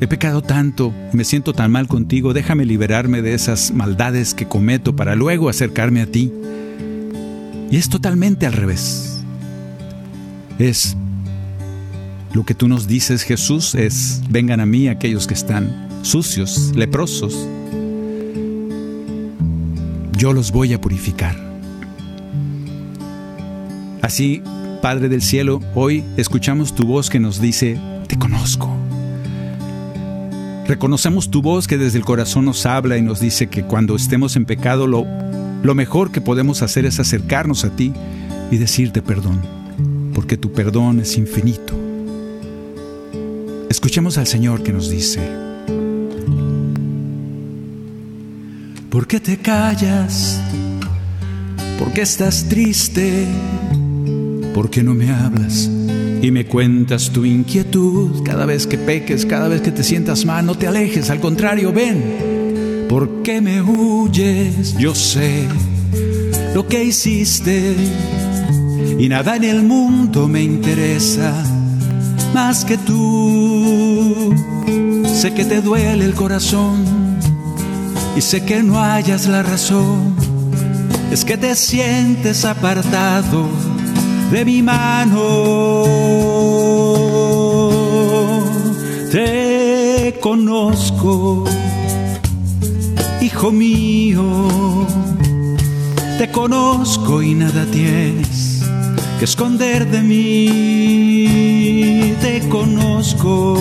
He 0.00 0.08
pecado 0.08 0.42
tanto, 0.42 0.92
me 1.12 1.22
siento 1.22 1.52
tan 1.52 1.70
mal 1.70 1.86
contigo, 1.86 2.32
déjame 2.32 2.64
liberarme 2.64 3.22
de 3.22 3.34
esas 3.34 3.72
maldades 3.72 4.34
que 4.34 4.46
cometo 4.46 4.96
para 4.96 5.14
luego 5.14 5.48
acercarme 5.48 6.00
a 6.00 6.06
ti. 6.06 6.32
Y 7.70 7.76
es 7.76 7.88
totalmente 7.88 8.46
al 8.46 8.54
revés. 8.54 9.22
Es 10.58 10.96
lo 12.32 12.44
que 12.44 12.54
tú 12.54 12.66
nos 12.66 12.88
dices, 12.88 13.22
Jesús, 13.22 13.76
es, 13.76 14.20
vengan 14.28 14.58
a 14.58 14.66
mí 14.66 14.88
aquellos 14.88 15.28
que 15.28 15.34
están 15.34 15.88
sucios, 16.02 16.72
leprosos. 16.74 17.48
Yo 20.18 20.32
los 20.32 20.50
voy 20.50 20.72
a 20.72 20.80
purificar. 20.80 21.36
Así, 24.02 24.42
Padre 24.82 25.08
del 25.08 25.22
Cielo, 25.22 25.60
hoy 25.76 26.02
escuchamos 26.16 26.74
tu 26.74 26.84
voz 26.84 27.08
que 27.08 27.20
nos 27.20 27.40
dice, 27.40 27.78
te 28.08 28.18
conozco. 28.18 28.68
Reconocemos 30.66 31.30
tu 31.30 31.40
voz 31.40 31.68
que 31.68 31.78
desde 31.78 31.98
el 31.98 32.04
corazón 32.04 32.46
nos 32.46 32.66
habla 32.66 32.98
y 32.98 33.02
nos 33.02 33.20
dice 33.20 33.46
que 33.46 33.62
cuando 33.62 33.94
estemos 33.94 34.34
en 34.34 34.44
pecado 34.44 34.88
lo, 34.88 35.06
mejor 35.76 36.10
que 36.10 36.20
podemos 36.20 36.62
hacer 36.62 36.84
es 36.84 36.98
acercarnos 36.98 37.64
a 37.64 37.70
ti 37.70 37.92
y 38.50 38.56
decirte 38.56 39.02
perdón, 39.02 39.40
porque 40.14 40.36
tu 40.36 40.50
perdón 40.50 40.98
es 40.98 41.16
infinito. 41.16 41.74
Escuchemos 43.70 44.18
al 44.18 44.26
Señor 44.26 44.64
que 44.64 44.72
nos 44.72 44.90
dice, 44.90 45.47
¿por 49.08 49.22
qué 49.22 49.36
te 49.36 49.38
callas? 49.38 50.38
¿Por 51.78 51.94
qué 51.94 52.02
estás 52.02 52.44
triste? 52.46 53.24
¿Por 54.52 54.68
qué 54.68 54.82
no 54.82 54.92
me 54.92 55.10
hablas? 55.10 55.70
y 56.20 56.30
me 56.30 56.44
cuentas 56.44 57.08
tu 57.10 57.24
inquietud 57.24 58.22
cada 58.22 58.44
vez 58.44 58.66
que 58.66 58.76
peques, 58.76 59.24
cada 59.24 59.48
vez 59.48 59.62
que 59.62 59.70
te 59.70 59.82
sientas 59.82 60.26
mal, 60.26 60.44
no 60.44 60.56
te 60.56 60.66
alejes, 60.66 61.08
al 61.08 61.20
contrario, 61.20 61.72
ven. 61.72 62.86
¿Por 62.86 63.22
qué 63.22 63.40
me 63.40 63.62
huyes? 63.62 64.76
Yo 64.76 64.94
sé 64.94 65.46
lo 66.54 66.66
que 66.66 66.84
hiciste 66.84 67.76
y 68.98 69.08
nada 69.08 69.36
en 69.36 69.44
el 69.44 69.62
mundo 69.62 70.28
me 70.28 70.42
interesa 70.42 71.32
más 72.34 72.66
que 72.66 72.76
tú. 72.76 74.34
Sé 75.06 75.32
que 75.32 75.46
te 75.46 75.62
duele 75.62 76.04
el 76.04 76.12
corazón 76.14 76.97
y 78.18 78.20
sé 78.20 78.44
que 78.44 78.64
no 78.64 78.80
hayas 78.80 79.28
la 79.28 79.44
razón. 79.44 80.16
Es 81.12 81.24
que 81.24 81.36
te 81.36 81.54
sientes 81.54 82.44
apartado 82.44 83.46
de 84.32 84.44
mi 84.44 84.60
mano. 84.60 85.84
Te 89.12 90.18
conozco, 90.20 91.44
hijo 93.20 93.52
mío, 93.52 94.24
te 96.18 96.28
conozco 96.32 97.22
y 97.22 97.36
nada 97.36 97.64
tienes 97.70 98.64
que 99.20 99.26
esconder 99.26 99.88
de 99.88 100.02
mí. 100.02 101.36
Te 102.20 102.40
conozco, 102.48 103.56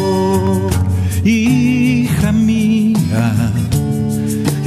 hija 1.23 2.31
mía, 2.31 3.46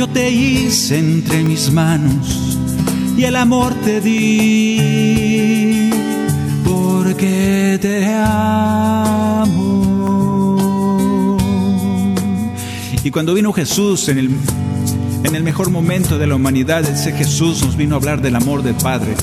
yo 0.01 0.09
te 0.09 0.31
hice 0.31 0.99
entre 0.99 1.43
mis 1.43 1.71
manos 1.71 2.57
y 3.19 3.25
el 3.25 3.37
amor 3.37 3.75
te 3.85 4.01
di 4.01 5.91
porque 6.65 7.79
te 7.83 8.07
amo. 8.15 9.77
Y 13.05 13.11
cuando 13.11 13.35
vino 13.35 13.53
Jesús 13.53 14.09
en 14.09 14.17
el, 14.17 14.31
en 15.23 15.35
el 15.35 15.43
mejor 15.43 15.69
momento 15.69 16.17
de 16.17 16.27
la 16.27 16.37
humanidad, 16.37 16.83
ese 16.89 17.13
Jesús 17.13 17.63
nos 17.63 17.77
vino 17.77 17.95
a 17.95 17.99
hablar 17.99 18.23
del 18.23 18.37
amor 18.37 18.63
del 18.63 18.77
Padre 18.77 19.15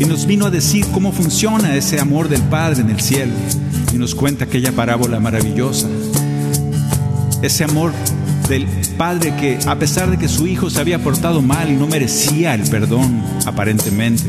y 0.00 0.06
nos 0.06 0.24
vino 0.24 0.46
a 0.46 0.50
decir 0.50 0.86
cómo 0.90 1.12
funciona 1.12 1.76
ese 1.76 2.00
amor 2.00 2.30
del 2.30 2.40
Padre 2.44 2.80
en 2.80 2.88
el 2.88 3.00
cielo 3.00 3.34
y 3.92 3.98
nos 3.98 4.14
cuenta 4.14 4.46
aquella 4.46 4.72
parábola 4.72 5.20
maravillosa. 5.20 5.86
Ese 7.42 7.62
amor 7.62 7.92
del 8.48 8.66
padre 8.96 9.34
que 9.36 9.58
a 9.66 9.76
pesar 9.76 10.10
de 10.10 10.18
que 10.18 10.28
su 10.28 10.46
hijo 10.46 10.70
se 10.70 10.80
había 10.80 10.98
portado 10.98 11.42
mal 11.42 11.70
y 11.70 11.76
no 11.76 11.86
merecía 11.86 12.54
el 12.54 12.62
perdón 12.68 13.22
aparentemente, 13.46 14.24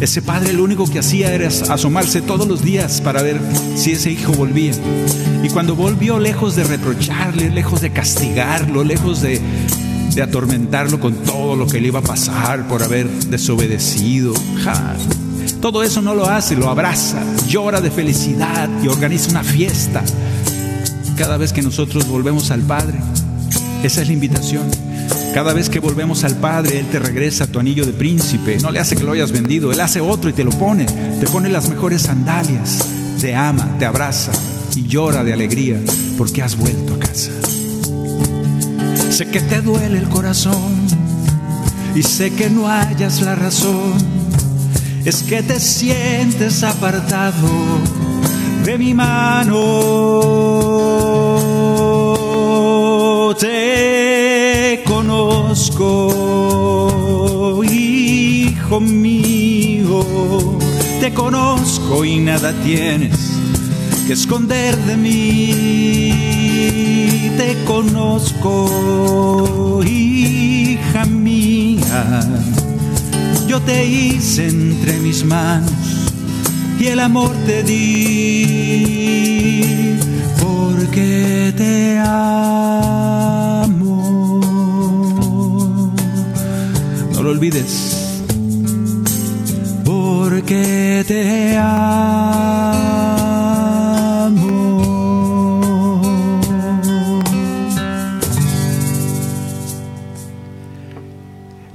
ese 0.00 0.20
padre 0.20 0.52
lo 0.52 0.64
único 0.64 0.90
que 0.90 0.98
hacía 0.98 1.32
era 1.32 1.46
asomarse 1.46 2.22
todos 2.22 2.48
los 2.48 2.62
días 2.62 3.00
para 3.00 3.22
ver 3.22 3.40
si 3.76 3.92
ese 3.92 4.10
hijo 4.10 4.32
volvía. 4.32 4.72
Y 5.44 5.48
cuando 5.48 5.76
volvió, 5.76 6.18
lejos 6.18 6.56
de 6.56 6.64
reprocharle, 6.64 7.50
lejos 7.50 7.80
de 7.80 7.90
castigarlo, 7.90 8.82
lejos 8.82 9.22
de, 9.22 9.40
de 10.14 10.22
atormentarlo 10.22 10.98
con 10.98 11.14
todo 11.14 11.54
lo 11.54 11.68
que 11.68 11.80
le 11.80 11.88
iba 11.88 12.00
a 12.00 12.02
pasar 12.02 12.66
por 12.66 12.82
haber 12.82 13.08
desobedecido, 13.08 14.34
todo 15.60 15.84
eso 15.84 16.02
no 16.02 16.16
lo 16.16 16.28
hace, 16.28 16.56
lo 16.56 16.68
abraza, 16.68 17.22
llora 17.46 17.80
de 17.80 17.92
felicidad 17.92 18.68
y 18.82 18.88
organiza 18.88 19.30
una 19.30 19.44
fiesta 19.44 20.02
cada 21.16 21.36
vez 21.36 21.52
que 21.52 21.62
nosotros 21.62 22.08
volvemos 22.08 22.50
al 22.50 22.62
Padre. 22.62 22.98
Esa 23.82 24.02
es 24.02 24.06
la 24.06 24.12
invitación. 24.12 24.70
Cada 25.34 25.52
vez 25.52 25.68
que 25.68 25.80
volvemos 25.80 26.22
al 26.24 26.36
Padre, 26.36 26.78
Él 26.78 26.86
te 26.86 26.98
regresa 26.98 27.46
tu 27.46 27.58
anillo 27.58 27.84
de 27.84 27.92
príncipe. 27.92 28.58
No 28.60 28.70
le 28.70 28.78
hace 28.78 28.94
que 28.96 29.02
lo 29.02 29.12
hayas 29.12 29.32
vendido, 29.32 29.72
Él 29.72 29.80
hace 29.80 30.00
otro 30.00 30.30
y 30.30 30.32
te 30.32 30.44
lo 30.44 30.50
pone. 30.50 30.84
Te 30.84 31.26
pone 31.26 31.48
las 31.48 31.68
mejores 31.68 32.02
sandalias. 32.02 32.86
Te 33.20 33.34
ama, 33.34 33.76
te 33.78 33.86
abraza 33.86 34.30
y 34.76 34.86
llora 34.86 35.24
de 35.24 35.32
alegría 35.32 35.80
porque 36.16 36.42
has 36.42 36.56
vuelto 36.56 36.94
a 36.94 36.98
casa. 36.98 37.32
Sé 39.10 39.26
que 39.26 39.40
te 39.40 39.60
duele 39.60 39.98
el 39.98 40.08
corazón 40.08 40.86
y 41.94 42.02
sé 42.02 42.32
que 42.32 42.48
no 42.48 42.68
hayas 42.68 43.20
la 43.22 43.34
razón. 43.34 43.94
Es 45.04 45.22
que 45.24 45.42
te 45.42 45.58
sientes 45.58 46.62
apartado 46.62 47.48
de 48.64 48.78
mi 48.78 48.94
mano. 48.94 49.60
Te 53.34 54.82
conozco, 54.84 56.12
hijo 57.64 58.80
mío. 58.80 60.58
Te 61.00 61.14
conozco 61.14 62.04
y 62.04 62.18
nada 62.18 62.52
tienes 62.62 63.18
que 64.06 64.12
esconder 64.12 64.76
de 64.76 64.96
mí. 64.98 66.12
Te 67.38 67.56
conozco, 67.64 68.68
hija 69.84 71.06
mía. 71.06 72.20
Yo 73.48 73.60
te 73.62 73.86
hice 73.86 74.48
entre 74.48 74.98
mis 74.98 75.24
manos 75.24 75.72
y 76.78 76.86
el 76.86 77.00
amor 77.00 77.34
te 77.46 77.62
di 77.62 78.92
porque 80.92 81.54
te 81.56 81.98
amo. 81.98 82.84
No 87.14 87.22
lo 87.22 87.30
olvides, 87.30 88.22
porque 89.86 91.02
te 91.08 91.56
amo. 91.56 92.02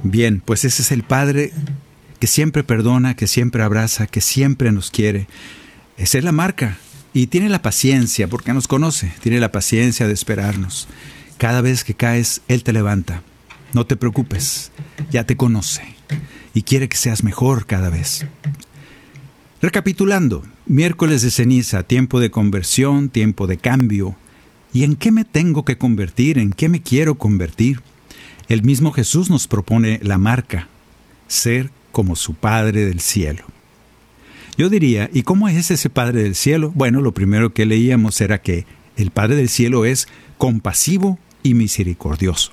Bien, 0.04 0.40
pues 0.44 0.64
ese 0.64 0.82
es 0.82 0.92
el 0.92 1.02
Padre 1.02 1.52
que 2.20 2.28
siempre 2.28 2.62
perdona, 2.62 3.16
que 3.16 3.26
siempre 3.26 3.64
abraza, 3.64 4.06
que 4.06 4.20
siempre 4.20 4.70
nos 4.70 4.92
quiere. 4.92 5.26
Esa 5.96 6.18
es 6.18 6.24
la 6.24 6.30
marca. 6.30 6.78
Y 7.12 7.28
tiene 7.28 7.48
la 7.48 7.62
paciencia, 7.62 8.28
porque 8.28 8.52
nos 8.52 8.68
conoce, 8.68 9.12
tiene 9.22 9.40
la 9.40 9.52
paciencia 9.52 10.06
de 10.06 10.12
esperarnos. 10.12 10.88
Cada 11.38 11.60
vez 11.60 11.84
que 11.84 11.94
caes, 11.94 12.42
Él 12.48 12.62
te 12.62 12.72
levanta. 12.72 13.22
No 13.72 13.86
te 13.86 13.96
preocupes, 13.96 14.72
ya 15.10 15.24
te 15.24 15.36
conoce 15.36 15.82
y 16.54 16.62
quiere 16.62 16.88
que 16.88 16.96
seas 16.96 17.22
mejor 17.22 17.66
cada 17.66 17.90
vez. 17.90 18.26
Recapitulando, 19.60 20.42
miércoles 20.66 21.22
de 21.22 21.30
ceniza, 21.30 21.82
tiempo 21.82 22.20
de 22.20 22.30
conversión, 22.30 23.10
tiempo 23.10 23.46
de 23.46 23.58
cambio. 23.58 24.16
¿Y 24.72 24.84
en 24.84 24.96
qué 24.96 25.12
me 25.12 25.24
tengo 25.24 25.64
que 25.64 25.78
convertir? 25.78 26.38
¿En 26.38 26.52
qué 26.52 26.68
me 26.68 26.82
quiero 26.82 27.16
convertir? 27.16 27.80
El 28.48 28.62
mismo 28.62 28.92
Jesús 28.92 29.30
nos 29.30 29.46
propone 29.46 30.00
la 30.02 30.18
marca, 30.18 30.68
ser 31.26 31.70
como 31.92 32.16
su 32.16 32.34
Padre 32.34 32.86
del 32.86 33.00
cielo. 33.00 33.44
Yo 34.58 34.68
diría, 34.68 35.08
¿y 35.12 35.22
cómo 35.22 35.48
es 35.48 35.70
ese 35.70 35.88
Padre 35.88 36.24
del 36.24 36.34
cielo? 36.34 36.72
Bueno, 36.74 37.00
lo 37.00 37.14
primero 37.14 37.54
que 37.54 37.64
leíamos 37.64 38.20
era 38.20 38.42
que 38.42 38.66
el 38.96 39.12
Padre 39.12 39.36
del 39.36 39.48
cielo 39.48 39.84
es 39.84 40.08
compasivo 40.36 41.16
y 41.44 41.54
misericordioso. 41.54 42.50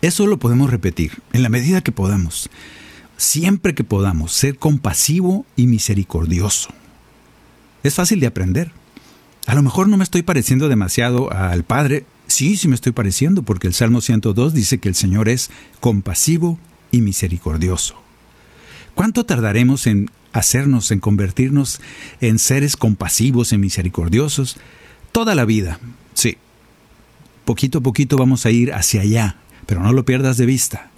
Eso 0.00 0.28
lo 0.28 0.38
podemos 0.38 0.70
repetir 0.70 1.20
en 1.32 1.42
la 1.42 1.48
medida 1.48 1.80
que 1.80 1.90
podamos, 1.90 2.50
siempre 3.16 3.74
que 3.74 3.82
podamos, 3.82 4.32
ser 4.32 4.58
compasivo 4.58 5.44
y 5.56 5.66
misericordioso. 5.66 6.70
Es 7.82 7.96
fácil 7.96 8.20
de 8.20 8.28
aprender. 8.28 8.70
A 9.46 9.56
lo 9.56 9.62
mejor 9.62 9.88
no 9.88 9.96
me 9.96 10.04
estoy 10.04 10.22
pareciendo 10.22 10.68
demasiado 10.68 11.32
al 11.32 11.64
Padre. 11.64 12.06
Sí, 12.28 12.56
sí 12.56 12.68
me 12.68 12.76
estoy 12.76 12.92
pareciendo, 12.92 13.42
porque 13.42 13.66
el 13.66 13.74
Salmo 13.74 14.00
102 14.00 14.54
dice 14.54 14.78
que 14.78 14.88
el 14.88 14.94
Señor 14.94 15.28
es 15.28 15.50
compasivo 15.80 16.60
y 16.92 17.00
misericordioso. 17.00 18.01
¿Cuánto 18.94 19.24
tardaremos 19.24 19.86
en 19.86 20.10
hacernos, 20.32 20.90
en 20.90 21.00
convertirnos 21.00 21.80
en 22.20 22.38
seres 22.38 22.76
compasivos 22.76 23.52
y 23.52 23.58
misericordiosos? 23.58 24.56
Toda 25.12 25.34
la 25.34 25.44
vida, 25.44 25.78
sí. 26.14 26.38
Poquito 27.44 27.78
a 27.78 27.82
poquito 27.82 28.16
vamos 28.16 28.46
a 28.46 28.50
ir 28.50 28.72
hacia 28.72 29.02
allá, 29.02 29.36
pero 29.66 29.82
no 29.82 29.92
lo 29.92 30.04
pierdas 30.04 30.36
de 30.36 30.46
vista. 30.46 30.90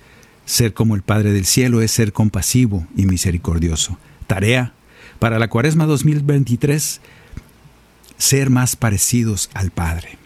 Ser 0.45 0.74
como 0.74 0.95
el 0.95 1.03
Padre 1.03 1.32
del 1.32 1.47
Cielo 1.47 1.80
es 1.80 1.90
ser 1.90 2.12
compasivo 2.12 2.86
y 2.97 3.07
misericordioso. 3.07 3.99
Tarea 4.26 4.74
para 5.18 5.38
la 5.38 5.49
Cuaresma 5.49 5.86
2023, 5.86 7.01
ser 8.18 8.51
más 8.51 8.76
parecidos 8.76 9.49
al 9.55 9.70
Padre. 9.70 10.18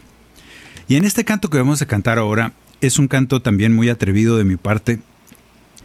Y 0.87 0.95
en 0.95 1.05
este 1.05 1.23
canto 1.23 1.49
que 1.49 1.57
vamos 1.57 1.81
a 1.81 1.85
cantar 1.85 2.17
ahora, 2.17 2.53
es 2.81 2.99
un 2.99 3.07
canto 3.07 3.41
también 3.41 3.73
muy 3.73 3.89
atrevido 3.89 4.37
de 4.37 4.43
mi 4.43 4.57
parte, 4.57 4.99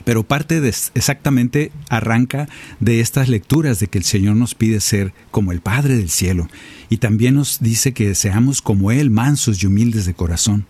pero 0.04 0.22
parte 0.22 0.60
de, 0.60 0.68
exactamente 0.68 1.72
arranca 1.88 2.48
de 2.80 3.00
estas 3.00 3.28
lecturas 3.28 3.80
de 3.80 3.88
que 3.88 3.98
el 3.98 4.04
Señor 4.04 4.36
nos 4.36 4.54
pide 4.54 4.80
ser 4.80 5.12
como 5.30 5.52
el 5.52 5.60
Padre 5.60 5.96
del 5.96 6.10
cielo 6.10 6.48
y 6.88 6.98
también 6.98 7.34
nos 7.34 7.60
dice 7.60 7.92
que 7.92 8.14
seamos 8.14 8.62
como 8.62 8.92
Él, 8.92 9.10
mansos 9.10 9.62
y 9.62 9.66
humildes 9.66 10.06
de 10.06 10.14
corazón. 10.14 10.66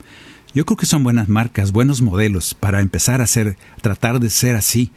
Yo 0.54 0.64
creo 0.64 0.76
que 0.76 0.86
son 0.86 1.02
buenas 1.02 1.28
marcas, 1.28 1.72
buenos 1.72 2.00
modelos 2.00 2.54
para 2.54 2.80
empezar 2.80 3.20
a 3.20 3.26
ser, 3.26 3.56
tratar 3.82 4.20
de 4.20 4.30
ser 4.30 4.54
así 4.54 4.92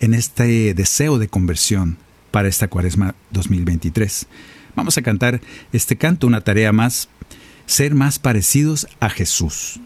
en 0.00 0.14
este 0.14 0.72
deseo 0.74 1.18
de 1.18 1.28
conversión 1.28 1.98
para 2.30 2.48
esta 2.48 2.68
Cuaresma 2.68 3.14
2023. 3.30 4.26
Vamos 4.74 4.96
a 4.96 5.02
cantar 5.02 5.42
este 5.72 5.96
canto, 5.96 6.26
una 6.26 6.40
tarea 6.40 6.72
más, 6.72 7.10
ser 7.66 7.94
más 7.94 8.18
parecidos 8.18 8.88
a 9.00 9.10
Jesús. 9.10 9.80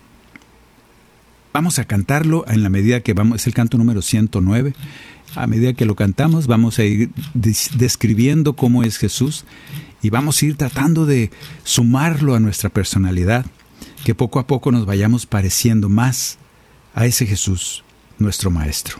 Vamos 1.57 1.78
a 1.78 1.86
cantarlo 1.86 2.44
en 2.48 2.62
la 2.62 2.68
medida 2.68 3.00
que 3.00 3.14
vamos, 3.14 3.40
es 3.40 3.46
el 3.46 3.54
canto 3.54 3.78
número 3.78 4.02
109. 4.02 4.74
A 5.36 5.46
medida 5.46 5.72
que 5.72 5.86
lo 5.86 5.94
cantamos, 5.94 6.48
vamos 6.48 6.78
a 6.78 6.84
ir 6.84 7.09
describiendo 7.32 8.52
cómo 8.52 8.82
es 8.82 8.98
Jesús 8.98 9.46
y 10.02 10.11
vamos 10.11 10.42
a 10.42 10.44
ir 10.44 10.59
tratando 10.59 11.07
de 11.07 11.30
sumarlo 11.64 12.34
a 12.34 12.40
nuestra 12.40 12.68
personalidad 12.68 13.46
que 14.04 14.14
poco 14.14 14.38
a 14.38 14.46
poco 14.46 14.70
nos 14.70 14.84
vayamos 14.84 15.24
pareciendo 15.24 15.88
más 15.88 16.36
a 16.94 17.07
ese 17.07 17.24
Jesús, 17.24 17.84
nuestro 18.18 18.50
Maestro. 18.50 18.98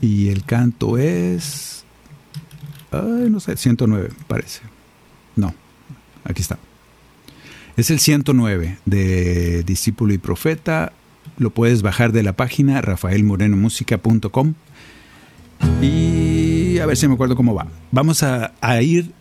Y 0.00 0.30
el 0.30 0.42
canto 0.42 0.98
es... 0.98 1.84
Ay, 2.90 3.30
no 3.30 3.38
sé, 3.38 3.56
109 3.56 4.08
parece. 4.26 4.62
No, 5.36 5.54
aquí 6.24 6.42
está. 6.42 6.58
Es 7.78 7.90
el 7.90 8.00
109 8.00 8.76
de 8.84 9.62
Discípulo 9.62 10.12
y 10.12 10.18
Profeta. 10.18 10.92
Lo 11.38 11.50
puedes 11.50 11.80
bajar 11.80 12.12
de 12.12 12.22
la 12.22 12.34
página 12.34 12.82
rafaelmorenomusica.com. 12.82 14.54
Y 15.80 16.78
a 16.78 16.86
ver 16.86 16.96
si 16.96 17.08
me 17.08 17.14
acuerdo 17.14 17.36
cómo 17.36 17.54
va. 17.54 17.68
Vamos 17.92 18.22
a, 18.22 18.52
ir 18.82 19.12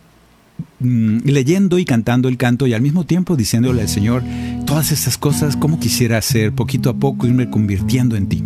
Mm, 0.79 1.19
leyendo 1.25 1.77
y 1.77 1.85
cantando 1.85 2.29
el 2.29 2.37
canto 2.37 2.67
y 2.67 2.73
al 2.73 2.81
mismo 2.81 3.03
tiempo 3.03 3.35
diciéndole 3.35 3.81
al 3.81 3.89
Señor 3.89 4.23
todas 4.65 4.91
estas 4.91 5.17
cosas, 5.17 5.55
como 5.55 5.79
quisiera 5.79 6.17
hacer 6.17 6.51
poquito 6.51 6.89
a 6.89 6.95
poco, 6.95 7.27
irme 7.27 7.49
convirtiendo 7.49 8.15
en 8.15 8.27
ti. 8.27 8.43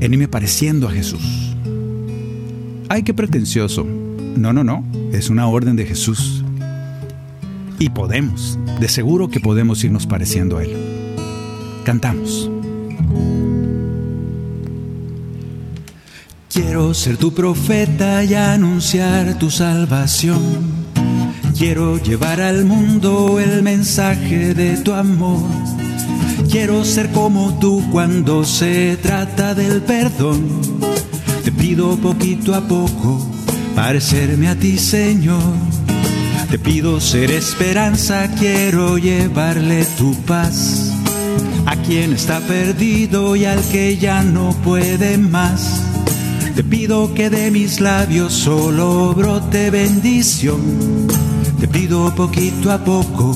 En 0.00 0.12
irme 0.12 0.28
pareciendo 0.28 0.88
a 0.88 0.92
Jesús. 0.92 1.54
Ay, 2.88 3.02
qué 3.02 3.14
pretencioso. 3.14 3.84
No, 3.84 4.52
no, 4.52 4.64
no. 4.64 4.84
Es 5.12 5.30
una 5.30 5.46
orden 5.46 5.76
de 5.76 5.84
Jesús. 5.86 6.41
Y 7.78 7.90
podemos, 7.90 8.58
de 8.80 8.88
seguro 8.88 9.28
que 9.28 9.40
podemos 9.40 9.82
irnos 9.84 10.06
pareciendo 10.06 10.58
a 10.58 10.64
Él. 10.64 10.76
Cantamos. 11.84 12.50
Quiero 16.52 16.92
ser 16.94 17.16
tu 17.16 17.32
profeta 17.32 18.22
y 18.24 18.34
anunciar 18.34 19.38
tu 19.38 19.50
salvación. 19.50 20.40
Quiero 21.56 21.96
llevar 21.96 22.40
al 22.40 22.64
mundo 22.64 23.40
el 23.40 23.62
mensaje 23.62 24.52
de 24.54 24.76
tu 24.76 24.92
amor. 24.92 25.42
Quiero 26.50 26.84
ser 26.84 27.10
como 27.10 27.58
tú 27.58 27.82
cuando 27.90 28.44
se 28.44 28.96
trata 28.96 29.54
del 29.54 29.80
perdón. 29.82 30.46
Te 31.44 31.52
pido 31.52 31.96
poquito 31.96 32.54
a 32.54 32.60
poco 32.60 33.32
parecerme 33.74 34.48
a 34.48 34.54
ti, 34.54 34.78
Señor. 34.78 35.81
Te 36.52 36.58
pido 36.58 37.00
ser 37.00 37.30
esperanza, 37.30 38.28
quiero 38.38 38.98
llevarle 38.98 39.86
tu 39.96 40.14
paz 40.26 40.92
a 41.64 41.76
quien 41.76 42.12
está 42.12 42.40
perdido 42.40 43.34
y 43.36 43.46
al 43.46 43.58
que 43.70 43.96
ya 43.96 44.22
no 44.22 44.50
puede 44.62 45.16
más. 45.16 45.80
Te 46.54 46.62
pido 46.62 47.14
que 47.14 47.30
de 47.30 47.50
mis 47.50 47.80
labios 47.80 48.34
solo 48.34 49.14
brote 49.14 49.70
bendición. 49.70 50.60
Te 51.58 51.68
pido 51.68 52.14
poquito 52.14 52.70
a 52.70 52.84
poco 52.84 53.34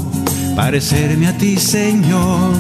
parecerme 0.55 1.29
a 1.29 1.39
ti, 1.39 1.57
Señor. 1.57 2.53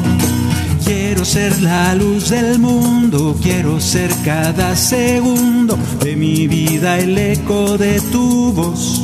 Quiero 0.86 1.26
ser 1.26 1.60
la 1.60 1.94
luz 1.94 2.30
del 2.30 2.58
mundo, 2.58 3.36
quiero 3.42 3.78
ser 3.78 4.10
cada 4.24 4.74
segundo 4.74 5.78
de 6.02 6.16
mi 6.16 6.48
vida 6.48 6.98
el 6.98 7.18
eco 7.18 7.76
de 7.76 8.00
tu 8.10 8.54
voz. 8.54 9.02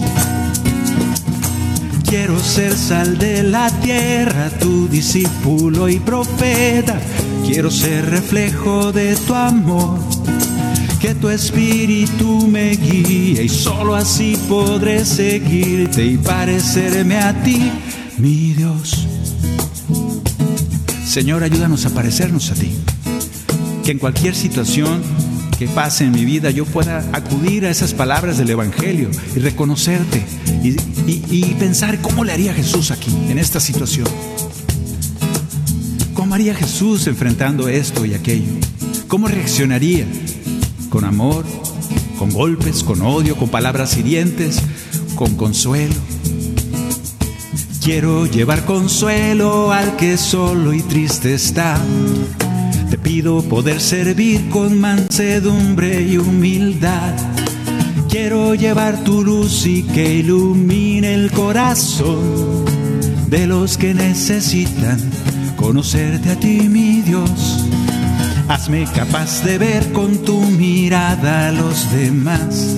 Quiero 2.12 2.38
ser 2.38 2.76
sal 2.76 3.16
de 3.16 3.42
la 3.42 3.70
tierra, 3.80 4.50
tu 4.60 4.86
discípulo 4.86 5.88
y 5.88 5.98
profeta. 5.98 7.00
Quiero 7.42 7.70
ser 7.70 8.04
reflejo 8.04 8.92
de 8.92 9.16
tu 9.16 9.34
amor 9.34 9.98
que 11.00 11.14
tu 11.14 11.30
espíritu 11.30 12.46
me 12.48 12.72
guíe 12.76 13.44
y 13.44 13.48
solo 13.48 13.94
así 13.94 14.36
podré 14.46 15.06
seguirte 15.06 16.04
y 16.04 16.18
parecerme 16.18 17.16
a 17.16 17.32
ti, 17.42 17.72
mi 18.18 18.52
Dios. 18.52 19.08
Señor, 21.06 21.42
ayúdanos 21.42 21.86
a 21.86 21.94
parecernos 21.94 22.50
a 22.50 22.54
ti. 22.56 22.74
Que 23.86 23.92
en 23.92 23.98
cualquier 23.98 24.34
situación 24.34 25.00
que 25.62 25.68
pase 25.68 26.02
en 26.02 26.10
mi 26.10 26.24
vida 26.24 26.50
yo 26.50 26.64
pueda 26.64 27.08
acudir 27.12 27.66
a 27.66 27.70
esas 27.70 27.94
palabras 27.94 28.36
del 28.36 28.50
Evangelio 28.50 29.08
y 29.36 29.38
reconocerte 29.38 30.20
y, 30.60 30.74
y 31.06 31.54
pensar 31.56 32.00
cómo 32.00 32.24
le 32.24 32.32
haría 32.32 32.52
Jesús 32.52 32.90
aquí, 32.90 33.12
en 33.28 33.38
esta 33.38 33.60
situación. 33.60 34.08
¿Cómo 36.14 36.34
haría 36.34 36.52
Jesús 36.56 37.06
enfrentando 37.06 37.68
esto 37.68 38.04
y 38.04 38.14
aquello? 38.14 38.50
¿Cómo 39.06 39.28
reaccionaría? 39.28 40.04
con 40.90 41.04
amor, 41.04 41.44
con 42.18 42.30
golpes, 42.30 42.82
con 42.82 43.00
odio, 43.00 43.36
con 43.36 43.48
palabras 43.48 43.96
hirientes, 43.96 44.60
con 45.14 45.36
consuelo. 45.36 45.94
Quiero 47.84 48.26
llevar 48.26 48.64
consuelo 48.64 49.72
al 49.72 49.94
que 49.94 50.16
solo 50.16 50.74
y 50.74 50.82
triste 50.82 51.34
está. 51.34 51.80
Pido 53.02 53.42
poder 53.42 53.80
servir 53.80 54.48
con 54.48 54.80
mansedumbre 54.80 56.02
y 56.02 56.18
humildad. 56.18 57.14
Quiero 58.08 58.54
llevar 58.54 59.02
tu 59.04 59.24
luz 59.24 59.66
y 59.66 59.82
que 59.82 60.14
ilumine 60.14 61.14
el 61.14 61.30
corazón 61.30 62.64
de 63.28 63.46
los 63.46 63.78
que 63.78 63.94
necesitan 63.94 64.98
conocerte 65.56 66.30
a 66.30 66.36
ti, 66.38 66.68
mi 66.68 67.00
Dios. 67.00 67.64
Hazme 68.48 68.84
capaz 68.94 69.42
de 69.44 69.58
ver 69.58 69.92
con 69.92 70.18
tu 70.18 70.40
mirada 70.40 71.48
a 71.48 71.52
los 71.52 71.90
demás. 71.92 72.76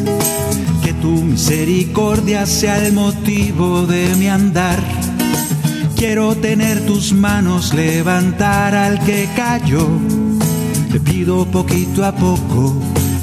Que 0.83 0.93
tu 0.93 1.23
misericordia 1.23 2.47
sea 2.47 2.87
el 2.87 2.93
motivo 2.93 3.87
de 3.87 4.15
mi 4.17 4.29
andar. 4.29 4.79
Quiero 5.97 6.37
tener 6.37 6.85
tus 6.87 7.13
manos, 7.13 7.73
levantar 7.73 8.75
al 8.75 9.01
que 9.05 9.29
cayó. 9.35 9.89
Te 10.95 11.01
pido 11.01 11.45
poquito 11.45 12.05
a 12.05 12.13
poco, 12.13 12.73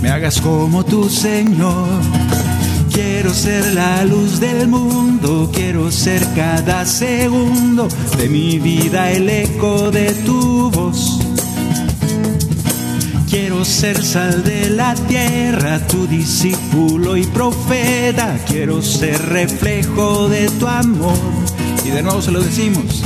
me 0.02 0.10
hagas 0.10 0.42
como 0.42 0.84
tu 0.84 1.08
Señor. 1.08 1.88
Quiero 2.92 3.34
ser 3.34 3.74
la 3.74 4.04
luz 4.04 4.42
del 4.42 4.68
mundo, 4.68 5.50
quiero 5.54 5.90
ser 5.90 6.22
cada 6.36 6.86
segundo 6.86 7.88
de 8.18 8.28
mi 8.28 8.60
vida 8.60 9.10
el 9.14 9.30
eco 9.30 9.90
de 9.90 10.12
tu 10.26 10.70
voz 10.70 11.22
Quiero 13.30 13.64
ser 13.64 14.04
sal 14.04 14.44
de 14.44 14.70
la 14.70 14.94
tierra, 14.94 15.80
tu 15.88 16.06
discípulo 16.08 17.16
y 17.16 17.24
profeta. 17.24 18.38
Quiero 18.46 18.82
ser 18.82 19.18
reflejo 19.30 20.28
de 20.28 20.50
tu 20.50 20.68
amor. 20.68 21.16
Y 21.86 21.92
de 21.92 22.04
nuevo 22.04 22.22
se 22.22 22.32
lo 22.32 22.42
decimos. 22.42 23.02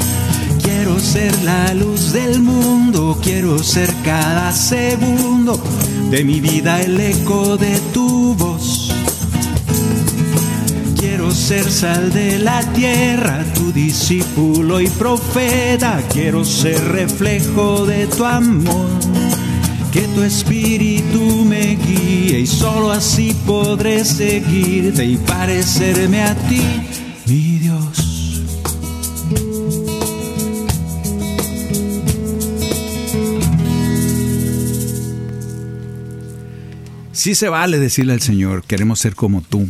Quiero 0.95 1.11
ser 1.11 1.43
la 1.43 1.73
luz 1.73 2.13
del 2.13 2.39
mundo, 2.39 3.19
quiero 3.21 3.61
ser 3.61 3.93
cada 4.05 4.53
segundo 4.53 5.61
de 6.09 6.23
mi 6.23 6.39
vida 6.39 6.81
el 6.81 6.97
eco 6.97 7.57
de 7.57 7.77
tu 7.93 8.33
voz. 8.35 8.93
Quiero 10.97 11.31
ser 11.31 11.69
sal 11.69 12.13
de 12.13 12.39
la 12.39 12.61
tierra, 12.71 13.43
tu 13.55 13.73
discípulo 13.73 14.79
y 14.79 14.87
profeta. 14.87 16.01
Quiero 16.13 16.45
ser 16.45 16.81
reflejo 16.85 17.85
de 17.85 18.07
tu 18.07 18.23
amor. 18.23 18.87
Que 19.91 20.07
tu 20.15 20.23
espíritu 20.23 21.43
me 21.43 21.75
guíe 21.75 22.39
y 22.39 22.47
solo 22.47 22.93
así 22.93 23.35
podré 23.45 24.05
seguirte 24.05 25.03
y 25.03 25.17
parecerme 25.17 26.21
a 26.23 26.35
ti, 26.35 26.61
mi 27.25 27.57
Dios. 27.57 27.74
Sí 37.25 37.33
se 37.33 37.49
vale 37.49 37.79
decirle 37.79 38.13
al 38.13 38.21
Señor, 38.21 38.61
queremos 38.65 38.99
ser 38.99 39.15
como 39.15 39.41
tú. 39.41 39.67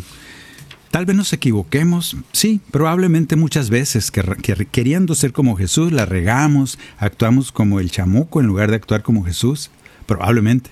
Tal 0.92 1.06
vez 1.06 1.16
nos 1.16 1.32
equivoquemos, 1.32 2.18
sí, 2.34 2.60
probablemente 2.70 3.38
muchas 3.38 3.70
veces, 3.70 4.12
que, 4.12 4.24
que, 4.42 4.66
queriendo 4.66 5.16
ser 5.16 5.32
como 5.32 5.56
Jesús, 5.56 5.94
la 5.94 6.06
regamos, 6.06 6.78
actuamos 6.98 7.54
como 7.54 7.80
el 7.80 7.92
chamuco 7.92 8.42
en 8.42 8.48
lugar 8.48 8.72
de 8.72 8.76
actuar 8.76 9.04
como 9.04 9.24
Jesús, 9.24 9.72
probablemente. 10.06 10.70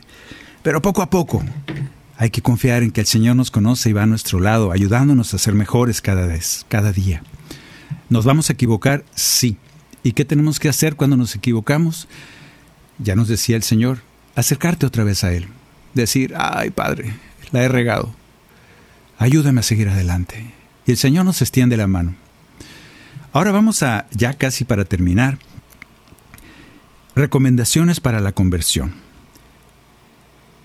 Pero 0.61 0.81
poco 0.81 1.01
a 1.01 1.09
poco 1.09 1.41
hay 2.17 2.31
que 2.31 2.41
confiar 2.41 2.83
en 2.83 2.91
que 2.91 2.99
el 2.99 3.07
Señor 3.07 3.37
nos 3.37 3.49
conoce 3.49 3.89
y 3.89 3.93
va 3.93 4.03
a 4.03 4.05
nuestro 4.05 4.41
lado, 4.41 4.73
ayudándonos 4.73 5.33
a 5.33 5.37
ser 5.37 5.53
mejores 5.53 6.01
cada 6.01 6.27
vez, 6.27 6.65
cada 6.67 6.91
día. 6.91 7.23
¿Nos 8.09 8.25
vamos 8.25 8.49
a 8.49 8.53
equivocar? 8.53 9.05
Sí. 9.15 9.55
¿Y 10.03 10.11
qué 10.11 10.25
tenemos 10.25 10.59
que 10.59 10.67
hacer 10.67 10.97
cuando 10.97 11.15
nos 11.15 11.33
equivocamos? 11.33 12.09
Ya 12.99 13.15
nos 13.15 13.29
decía 13.29 13.55
el 13.55 13.63
Señor, 13.63 13.99
acercarte 14.35 14.85
otra 14.85 15.05
vez 15.05 15.23
a 15.23 15.31
Él. 15.31 15.47
Decir, 15.93 16.33
ay 16.37 16.71
Padre, 16.71 17.13
la 17.51 17.63
he 17.63 17.67
regado 17.67 18.13
ayúdame 19.23 19.61
a 19.61 19.63
seguir 19.63 19.89
adelante. 19.89 20.53
Y 20.85 20.91
el 20.91 20.97
Señor 20.97 21.25
nos 21.25 21.41
extiende 21.41 21.77
la 21.77 21.87
mano. 21.87 22.15
Ahora 23.31 23.51
vamos 23.51 23.81
a, 23.81 24.05
ya 24.11 24.33
casi 24.33 24.65
para 24.65 24.85
terminar, 24.85 25.39
recomendaciones 27.15 27.99
para 27.99 28.19
la 28.19 28.33
conversión. 28.33 28.93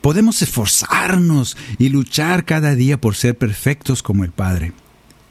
Podemos 0.01 0.43
esforzarnos 0.43 1.57
y 1.79 1.89
luchar 1.89 2.45
cada 2.45 2.74
día 2.74 3.01
por 3.01 3.14
ser 3.14 3.39
perfectos 3.39 4.03
como 4.03 4.24
el 4.24 4.33
Padre, 4.33 4.72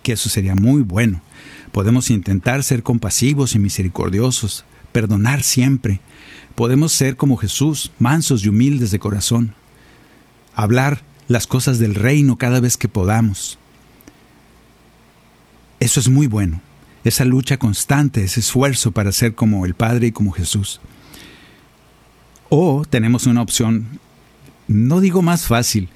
que 0.04 0.14
eso 0.14 0.30
sería 0.30 0.56
muy 0.56 0.82
bueno. 0.82 1.22
Podemos 1.72 2.10
intentar 2.10 2.64
ser 2.64 2.82
compasivos 2.82 3.56
y 3.56 3.60
misericordiosos, 3.60 4.66
perdonar 4.91 5.43
siempre. 5.43 6.00
Podemos 6.56 6.93
ser 6.93 7.18
como 7.18 7.38
Jesús, 7.38 7.91
mansos 8.00 8.43
y 8.45 8.50
humildes 8.50 8.91
de 8.91 9.00
corazón. 9.00 9.54
Hablar 10.58 11.03
las 11.28 11.45
cosas 11.45 11.78
del 11.78 11.93
reino 11.93 12.39
cada 12.39 12.60
vez 12.60 12.78
que 12.78 12.88
podamos. 12.88 13.60
Eso 15.80 15.99
es 15.99 16.10
muy 16.10 16.26
bueno, 16.26 16.62
esa 17.03 17.26
lucha 17.26 17.58
constante, 17.58 18.24
ese 18.24 18.39
esfuerzo 18.39 18.91
para 18.91 19.12
ser 19.12 19.36
como 19.36 19.68
el 19.68 19.76
Padre 19.76 20.08
y 20.08 20.12
como 20.12 20.32
Jesús. 20.32 20.82
O 22.49 22.86
tenemos 22.89 23.28
una 23.28 23.43
opción, 23.43 23.99
no 24.68 24.99
digo 24.99 25.22
más 25.22 25.45
fácil, 25.45 25.89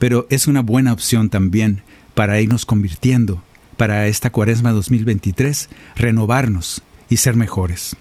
pero 0.00 0.26
es 0.30 0.48
una 0.48 0.62
buena 0.62 0.92
opción 0.92 1.30
también 1.30 1.82
para 2.14 2.40
irnos 2.40 2.66
convirtiendo, 2.66 3.40
para 3.76 4.08
esta 4.08 4.30
cuaresma 4.30 4.72
2023, 4.72 5.68
renovarnos 5.94 6.82
y 7.08 7.18
ser 7.18 7.36
mejores. 7.36 7.94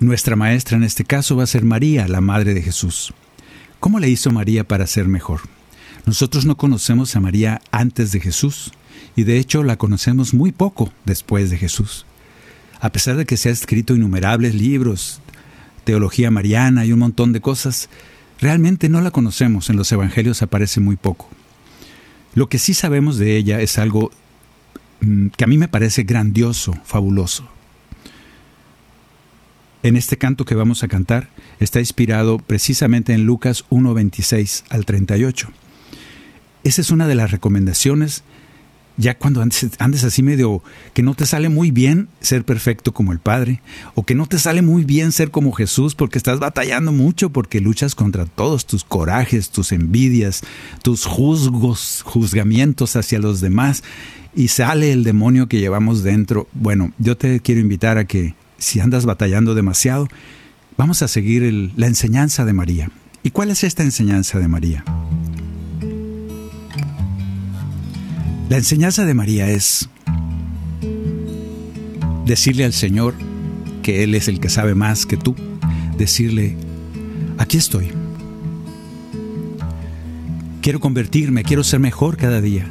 Nuestra 0.00 0.34
maestra 0.34 0.76
en 0.76 0.82
este 0.82 1.04
caso 1.04 1.36
va 1.36 1.44
a 1.44 1.46
ser 1.46 1.64
María, 1.64 2.08
la 2.08 2.20
Madre 2.20 2.54
de 2.54 2.62
Jesús. 2.62 3.14
¿Cómo 3.82 3.98
le 3.98 4.08
hizo 4.08 4.30
María 4.30 4.62
para 4.62 4.86
ser 4.86 5.08
mejor? 5.08 5.40
Nosotros 6.06 6.46
no 6.46 6.56
conocemos 6.56 7.16
a 7.16 7.20
María 7.20 7.60
antes 7.72 8.12
de 8.12 8.20
Jesús 8.20 8.70
y 9.16 9.24
de 9.24 9.38
hecho 9.38 9.64
la 9.64 9.74
conocemos 9.74 10.34
muy 10.34 10.52
poco 10.52 10.92
después 11.04 11.50
de 11.50 11.58
Jesús. 11.58 12.06
A 12.80 12.92
pesar 12.92 13.16
de 13.16 13.26
que 13.26 13.36
se 13.36 13.48
ha 13.48 13.52
escrito 13.52 13.96
innumerables 13.96 14.54
libros, 14.54 15.20
teología 15.82 16.30
mariana 16.30 16.84
y 16.84 16.92
un 16.92 17.00
montón 17.00 17.32
de 17.32 17.40
cosas, 17.40 17.88
realmente 18.40 18.88
no 18.88 19.00
la 19.00 19.10
conocemos, 19.10 19.68
en 19.68 19.74
los 19.74 19.90
evangelios 19.90 20.42
aparece 20.42 20.78
muy 20.78 20.94
poco. 20.94 21.28
Lo 22.36 22.48
que 22.48 22.60
sí 22.60 22.74
sabemos 22.74 23.18
de 23.18 23.36
ella 23.36 23.60
es 23.60 23.78
algo 23.78 24.12
mm, 25.00 25.30
que 25.36 25.42
a 25.42 25.48
mí 25.48 25.58
me 25.58 25.66
parece 25.66 26.04
grandioso, 26.04 26.72
fabuloso. 26.84 27.48
En 29.84 29.96
este 29.96 30.16
canto 30.16 30.44
que 30.44 30.54
vamos 30.54 30.84
a 30.84 30.88
cantar 30.88 31.28
está 31.58 31.80
inspirado 31.80 32.38
precisamente 32.38 33.14
en 33.14 33.24
Lucas 33.24 33.64
1.26 33.68 34.62
al 34.70 34.84
38. 34.84 35.48
Esa 36.62 36.80
es 36.80 36.92
una 36.92 37.08
de 37.08 37.16
las 37.16 37.32
recomendaciones, 37.32 38.22
ya 38.96 39.18
cuando 39.18 39.42
andes, 39.42 40.04
así 40.04 40.22
medio 40.22 40.62
que 40.94 41.02
no 41.02 41.14
te 41.14 41.26
sale 41.26 41.48
muy 41.48 41.72
bien 41.72 42.08
ser 42.20 42.44
perfecto 42.44 42.94
como 42.94 43.10
el 43.10 43.18
Padre, 43.18 43.60
o 43.96 44.04
que 44.06 44.14
no 44.14 44.26
te 44.26 44.38
sale 44.38 44.62
muy 44.62 44.84
bien 44.84 45.10
ser 45.10 45.32
como 45.32 45.50
Jesús 45.50 45.96
porque 45.96 46.18
estás 46.18 46.38
batallando 46.38 46.92
mucho, 46.92 47.30
porque 47.30 47.60
luchas 47.60 47.96
contra 47.96 48.26
todos 48.26 48.66
tus 48.66 48.84
corajes, 48.84 49.50
tus 49.50 49.72
envidias, 49.72 50.42
tus 50.82 51.06
juzgos, 51.06 52.02
juzgamientos 52.04 52.94
hacia 52.94 53.18
los 53.18 53.40
demás, 53.40 53.82
y 54.36 54.46
sale 54.46 54.92
el 54.92 55.02
demonio 55.02 55.48
que 55.48 55.58
llevamos 55.58 56.04
dentro. 56.04 56.46
Bueno, 56.52 56.92
yo 56.98 57.16
te 57.16 57.40
quiero 57.40 57.60
invitar 57.60 57.98
a 57.98 58.04
que 58.04 58.36
si 58.62 58.80
andas 58.80 59.04
batallando 59.04 59.54
demasiado, 59.54 60.08
vamos 60.76 61.02
a 61.02 61.08
seguir 61.08 61.72
la 61.76 61.86
enseñanza 61.86 62.44
de 62.44 62.52
María. 62.52 62.90
¿Y 63.22 63.30
cuál 63.30 63.50
es 63.50 63.64
esta 63.64 63.82
enseñanza 63.82 64.38
de 64.38 64.48
María? 64.48 64.84
La 68.48 68.56
enseñanza 68.56 69.04
de 69.04 69.14
María 69.14 69.50
es 69.50 69.88
decirle 72.24 72.64
al 72.64 72.72
Señor 72.72 73.14
que 73.82 74.04
Él 74.04 74.14
es 74.14 74.28
el 74.28 74.38
que 74.38 74.48
sabe 74.48 74.74
más 74.74 75.06
que 75.06 75.16
tú, 75.16 75.34
decirle, 75.98 76.56
aquí 77.38 77.56
estoy. 77.56 77.90
Quiero 80.60 80.78
convertirme, 80.78 81.42
quiero 81.42 81.64
ser 81.64 81.80
mejor 81.80 82.16
cada 82.16 82.40
día. 82.40 82.68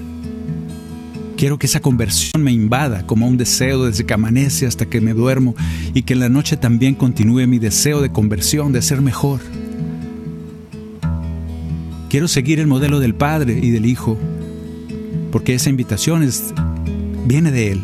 Quiero 1.42 1.58
que 1.58 1.66
esa 1.66 1.80
conversión 1.80 2.44
me 2.44 2.52
invada 2.52 3.08
como 3.08 3.28
un 3.28 3.36
deseo 3.36 3.86
desde 3.86 4.06
que 4.06 4.14
amanece 4.14 4.68
hasta 4.68 4.86
que 4.86 5.02
me 5.02 5.16
duermo 5.16 5.56
y 5.96 6.04
que 6.04 6.14
en 6.14 6.20
la 6.20 6.30
noche 6.30 6.56
también 6.56 6.94
continúe 6.94 7.48
mi 7.48 7.58
deseo 7.58 8.00
de 8.00 8.12
conversión, 8.12 8.72
de 8.74 8.84
ser 8.84 9.02
mejor. 9.02 9.40
Quiero 12.12 12.28
seguir 12.28 12.60
el 12.60 12.68
modelo 12.68 13.00
del 13.00 13.16
Padre 13.16 13.60
y 13.60 13.72
del 13.72 13.88
Hijo, 13.88 14.20
porque 15.32 15.56
esa 15.56 15.72
invitación 15.72 16.30
viene 17.26 17.52
de 17.52 17.72
Él. 17.72 17.82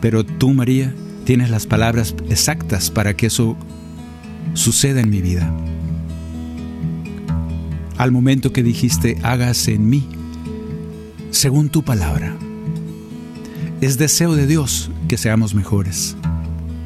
Pero 0.00 0.24
tú, 0.24 0.54
María, 0.54 0.94
tienes 1.24 1.50
las 1.50 1.66
palabras 1.66 2.14
exactas 2.30 2.92
para 2.92 3.14
que 3.14 3.26
eso 3.26 3.56
suceda 4.54 5.00
en 5.00 5.10
mi 5.10 5.20
vida. 5.20 5.52
Al 7.98 8.12
momento 8.12 8.52
que 8.52 8.62
dijiste, 8.62 9.18
hágase 9.24 9.74
en 9.74 9.90
mí 9.90 10.06
según 11.36 11.68
tu 11.68 11.82
palabra. 11.82 12.34
Es 13.82 13.98
deseo 13.98 14.34
de 14.34 14.46
Dios 14.46 14.90
que 15.06 15.18
seamos 15.18 15.54
mejores. 15.54 16.16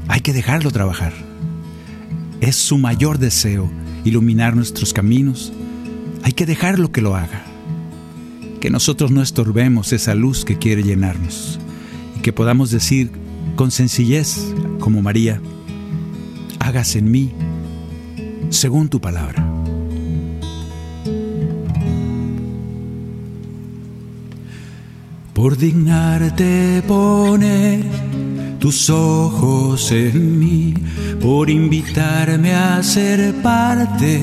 Hay 0.08 0.22
que 0.22 0.32
dejarlo 0.32 0.72
trabajar. 0.72 1.12
Es 2.40 2.56
su 2.56 2.76
mayor 2.76 3.18
deseo 3.18 3.70
iluminar 4.04 4.56
nuestros 4.56 4.92
caminos. 4.92 5.52
Hay 6.24 6.32
que 6.32 6.46
dejarlo 6.46 6.90
que 6.90 7.00
lo 7.00 7.14
haga. 7.14 7.44
Que 8.60 8.70
nosotros 8.70 9.12
no 9.12 9.22
estorbemos 9.22 9.92
esa 9.92 10.16
luz 10.16 10.44
que 10.44 10.58
quiere 10.58 10.82
llenarnos 10.82 11.60
y 12.16 12.20
que 12.20 12.32
podamos 12.32 12.72
decir 12.72 13.12
con 13.54 13.70
sencillez, 13.70 14.52
como 14.80 15.00
María, 15.00 15.40
hágase 16.58 16.98
en 16.98 17.10
mí 17.10 17.32
según 18.50 18.88
tu 18.88 19.00
palabra. 19.00 19.49
Por 25.40 25.56
dignarte 25.56 26.82
poner 26.86 27.80
tus 28.58 28.90
ojos 28.90 29.90
en 29.90 30.38
mí, 30.38 30.74
por 31.18 31.48
invitarme 31.48 32.52
a 32.52 32.82
ser 32.82 33.36
parte 33.36 34.20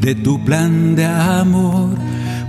de 0.00 0.14
tu 0.14 0.42
plan 0.42 0.96
de 0.96 1.04
amor, 1.04 1.90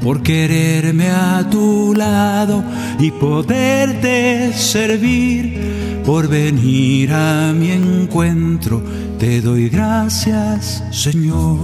por 0.02 0.24
quererme 0.24 1.10
a 1.10 1.45
tu 1.52 1.93
lado 1.93 2.64
y 3.00 3.12
poderte 3.12 4.54
servir 4.54 6.02
por 6.06 6.30
venir 6.30 7.12
a 7.12 7.52
mi 7.52 7.72
encuentro. 7.72 8.82
Te 9.20 9.41
doy 9.41 9.68
gracias, 9.68 10.86
Señor, 10.91 11.58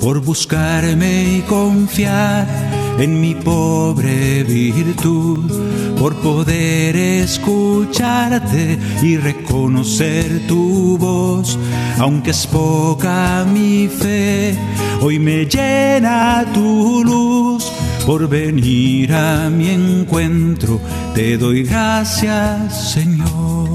por 0.00 0.20
buscarme 0.24 1.36
y 1.36 1.40
confiar 1.42 2.67
en 2.98 3.20
mi 3.20 3.34
pobre 3.34 4.42
virtud, 4.44 5.50
por 5.98 6.16
poder 6.16 6.96
escucharte 6.96 8.78
y 9.02 9.16
reconocer 9.16 10.46
tu 10.48 10.98
voz, 10.98 11.58
aunque 11.98 12.30
es 12.30 12.46
poca 12.46 13.46
mi 13.50 13.88
fe, 13.88 14.56
hoy 15.00 15.18
me 15.18 15.46
llena 15.46 16.44
tu 16.52 17.04
luz 17.04 17.70
por 18.04 18.28
venir 18.28 19.12
a 19.12 19.48
mi 19.50 19.68
encuentro. 19.68 20.80
Te 21.14 21.36
doy 21.36 21.62
gracias, 21.62 22.92
Señor. 22.92 23.68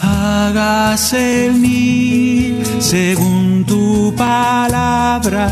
Hágase 0.00 1.46
en 1.46 1.60
mí 1.60 2.58
según 2.80 3.64
tu 3.66 4.14
palabra. 4.16 5.50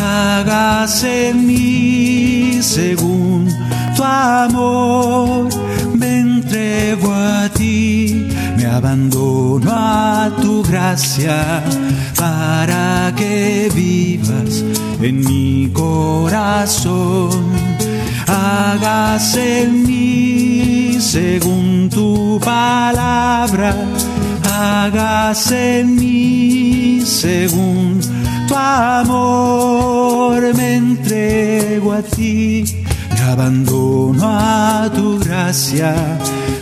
Hágase 0.00 1.30
en 1.30 1.46
mí 1.46 2.58
según 2.62 3.48
tu 3.96 4.04
amor. 4.04 5.48
Me 5.94 6.20
entrego 6.20 7.12
a 7.12 7.48
ti, 7.48 8.28
me 8.56 8.66
abandono 8.66 9.70
a 9.72 10.30
tu 10.40 10.62
gracia 10.62 11.62
para 12.16 13.12
que 13.16 13.70
vivas 13.74 14.64
en 15.00 15.20
mi 15.20 15.70
corazón. 15.72 17.46
Hágase 18.26 19.62
en 19.62 19.86
mí 19.86 20.96
según 21.00 21.88
tu 21.90 22.38
palabra. 22.40 23.74
Hágase 24.44 25.80
en 25.80 25.96
mí 25.96 27.00
según 27.04 28.00
tu 28.48 28.54
amor. 28.56 30.40
Me 30.54 30.76
entrego 30.76 31.92
a 31.92 32.02
ti, 32.02 32.64
me 33.12 33.20
abandono 33.20 34.22
a 34.24 34.90
tu 34.94 35.18
gracia 35.20 35.94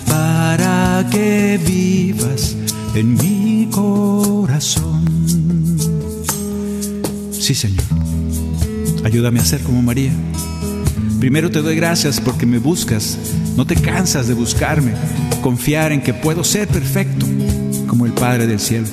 para 0.07 1.07
que 1.11 1.59
vivas 1.65 2.57
en 2.95 3.15
mi 3.15 3.69
corazón. 3.71 5.05
Sí, 7.33 7.55
Señor. 7.55 7.85
Ayúdame 9.05 9.39
a 9.39 9.45
ser 9.45 9.61
como 9.61 9.83
María. 9.83 10.11
Primero 11.21 11.51
te 11.51 11.63
doy 11.63 11.77
gracias 11.77 12.21
porque 12.21 12.45
me 12.45 12.59
buscas. 12.59 13.19
No 13.57 13.65
te 13.65 13.77
cansas 13.77 14.27
de 14.27 14.35
buscarme. 14.35 14.93
Confiar 15.43 15.93
en 15.93 16.03
que 16.03 16.13
puedo 16.13 16.43
ser 16.43 16.67
perfecto 16.67 17.25
como 17.87 18.05
el 18.05 18.13
Padre 18.13 18.47
del 18.47 18.59
cielo. 18.59 18.89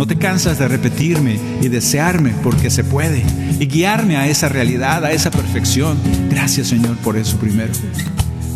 No 0.00 0.06
te 0.06 0.16
cansas 0.16 0.58
de 0.58 0.66
repetirme 0.66 1.38
y 1.60 1.68
desearme 1.68 2.32
porque 2.42 2.70
se 2.70 2.84
puede 2.84 3.22
y 3.58 3.66
guiarme 3.66 4.16
a 4.16 4.28
esa 4.28 4.48
realidad, 4.48 5.04
a 5.04 5.12
esa 5.12 5.30
perfección. 5.30 5.98
Gracias 6.30 6.68
Señor 6.68 6.96
por 6.96 7.18
eso 7.18 7.36
primero. 7.36 7.74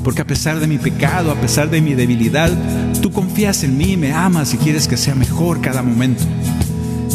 Porque 0.03 0.23
a 0.23 0.27
pesar 0.27 0.59
de 0.59 0.67
mi 0.67 0.79
pecado, 0.79 1.31
a 1.31 1.39
pesar 1.39 1.69
de 1.69 1.83
mi 1.83 1.93
debilidad, 1.93 2.51
tú 3.03 3.13
confías 3.13 3.63
en 3.63 3.77
mí, 3.77 3.99
me 3.99 4.11
amas 4.11 4.55
y 4.55 4.57
quieres 4.57 4.89
que 4.89 4.97
sea 4.97 5.15
mejor 5.15 5.61
cada 5.61 5.83
momento. 5.83 6.25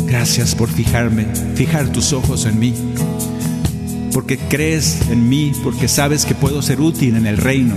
Gracias 0.05 0.53
por 0.53 0.69
fijarme, 0.69 1.25
fijar 1.55 1.91
tus 1.91 2.13
ojos 2.13 2.45
en 2.45 2.59
mí. 2.59 2.75
Porque 4.13 4.37
crees 4.37 5.09
en 5.09 5.27
mí, 5.27 5.53
porque 5.63 5.87
sabes 5.87 6.25
que 6.25 6.35
puedo 6.35 6.61
ser 6.61 6.81
útil 6.81 7.15
en 7.15 7.25
el 7.25 7.37
reino. 7.37 7.73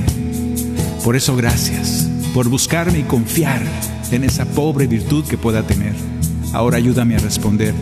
Por 1.03 1.17
eso 1.17 1.35
gracias, 1.35 2.11
por 2.35 2.51
buscarme 2.51 2.99
y 2.99 3.05
confiar 3.05 3.63
en 4.11 4.23
esa 4.23 4.45
pobre 4.45 4.87
virtud 4.87 5.25
que 5.25 5.39
pueda 5.39 5.67
tener. 5.67 6.12
Ahora 6.53 6.77
ayúdame 6.77 7.17
a 7.17 7.19
responder, 7.19 7.75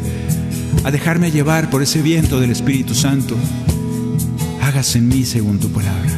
a 0.85 0.91
dejarme 0.91 1.31
llevar 1.31 1.71
por 1.71 1.83
ese 1.83 2.03
viento 2.03 2.39
del 2.39 2.51
Espíritu 2.51 2.95
Santo. 2.95 3.37
Hágase 4.63 4.99
en 4.99 5.09
mí 5.09 5.25
según 5.25 5.59
tu 5.59 5.69
palabra. 5.71 6.11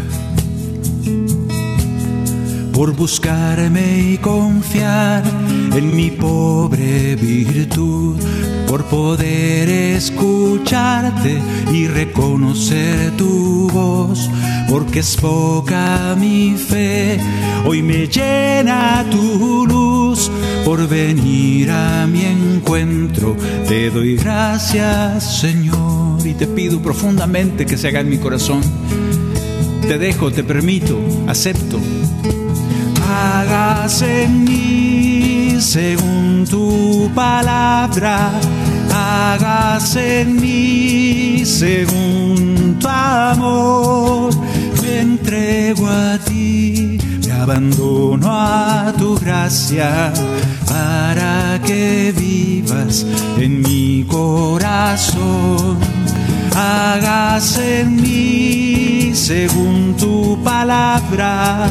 Por 2.73 2.95
buscarme 2.95 4.13
y 4.13 4.19
confiar 4.19 5.23
en 5.75 5.97
mi 5.97 6.11
pobre 6.11 7.17
virtud, 7.17 8.17
por 8.67 8.85
poder 8.85 9.69
escucharte 9.69 11.41
y 11.73 11.87
reconocer 11.87 13.13
tu 13.17 13.69
voz, 13.73 14.29
porque 14.73 15.01
es 15.01 15.17
poca 15.17 16.17
mi 16.19 16.57
fe, 16.57 17.21
hoy 17.67 17.83
me 17.83 18.07
llena 18.07 19.05
tu 19.11 19.67
luz, 19.67 20.31
por 20.65 20.89
venir 20.89 21.71
a 21.71 22.07
mi 22.07 22.25
encuentro, 22.25 23.37
te 23.69 23.91
doy 23.91 24.17
gracias 24.17 25.41
Señor 25.41 26.27
y 26.27 26.33
te 26.33 26.47
pido 26.47 26.81
profundamente 26.81 27.67
que 27.67 27.77
se 27.77 27.89
haga 27.89 28.01
en 28.01 28.09
mi 28.09 28.17
corazón. 28.17 28.63
Te 29.83 29.99
dejo, 29.99 30.33
te 30.33 30.43
permito, 30.43 30.99
acepto. 31.27 31.79
Hágase 33.07 34.25
en 34.25 34.45
mí 34.45 35.57
según 35.61 36.47
tu 36.49 37.11
palabra. 37.15 38.31
Hágase 38.91 40.23
en 40.23 40.41
mí 40.41 41.12
según 41.45 42.77
tu 42.81 42.89
amor. 42.89 44.35
Me 44.83 45.01
entrego 45.01 45.87
a 45.89 46.19
ti, 46.19 46.99
me 47.25 47.33
abandono 47.33 48.29
a 48.31 48.93
tu 48.97 49.19
gracia 49.19 50.13
para 50.67 51.61
que 51.65 52.13
vivas 52.17 53.07
en 53.39 53.63
mi 53.63 54.05
corazón. 54.09 55.79
Hágase 56.55 57.81
en 57.81 57.97
mí 57.97 59.13
según 59.15 59.95
tu 59.99 60.39
palabra. 60.43 61.69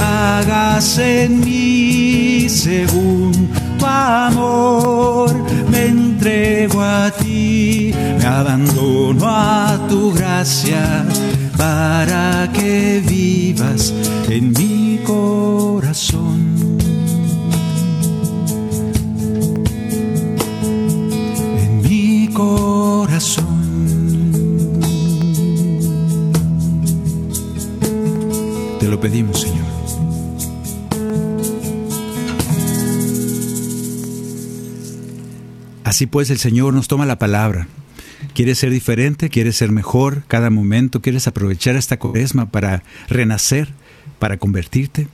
Hágase 0.00 1.24
en 1.24 1.40
mí 1.40 2.46
según 2.48 3.32
tu 3.48 3.61
amor. 3.92 5.30
Me 5.70 5.86
entrego 5.86 6.80
a 6.80 7.10
ti, 7.10 7.92
me 8.18 8.26
abandono 8.26 9.26
a 9.26 9.78
tu 9.88 10.12
gracia 10.12 11.04
para 11.56 12.50
que 12.52 13.02
vivas 13.06 13.92
en 14.28 14.52
mi 14.52 14.98
corazón. 15.04 16.38
En 21.64 21.82
mi 21.82 22.28
corazón. 22.32 23.62
Te 28.80 28.88
lo 28.88 28.98
pedimos, 29.00 29.42
Señor. 29.42 29.51
Así 35.92 36.06
pues, 36.06 36.30
el 36.30 36.38
Señor 36.38 36.72
nos 36.72 36.88
toma 36.88 37.04
la 37.04 37.18
palabra. 37.18 37.68
¿Quieres 38.32 38.56
ser 38.56 38.70
diferente? 38.70 39.28
¿Quieres 39.28 39.56
ser 39.56 39.70
mejor 39.72 40.22
cada 40.26 40.48
momento? 40.48 41.02
¿Quieres 41.02 41.26
aprovechar 41.26 41.76
esta 41.76 41.98
cuaresma 41.98 42.50
para 42.50 42.82
renacer, 43.10 43.68
para 44.18 44.38
convertirte? 44.38 45.06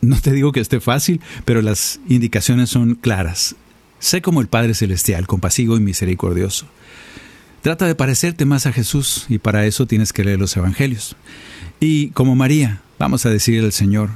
No 0.00 0.18
te 0.18 0.32
digo 0.32 0.52
que 0.52 0.60
esté 0.60 0.80
fácil, 0.80 1.20
pero 1.44 1.60
las 1.60 2.00
indicaciones 2.08 2.70
son 2.70 2.94
claras. 2.94 3.56
Sé 3.98 4.22
como 4.22 4.40
el 4.40 4.46
Padre 4.46 4.72
Celestial, 4.72 5.26
compasivo 5.26 5.76
y 5.76 5.80
misericordioso. 5.80 6.64
Trata 7.60 7.86
de 7.86 7.94
parecerte 7.94 8.46
más 8.46 8.64
a 8.64 8.72
Jesús 8.72 9.26
y 9.28 9.36
para 9.36 9.66
eso 9.66 9.86
tienes 9.86 10.14
que 10.14 10.24
leer 10.24 10.38
los 10.38 10.56
Evangelios. 10.56 11.14
Y 11.78 12.08
como 12.12 12.36
María, 12.36 12.80
vamos 12.98 13.26
a 13.26 13.30
decirle 13.30 13.66
al 13.66 13.72
Señor, 13.72 14.08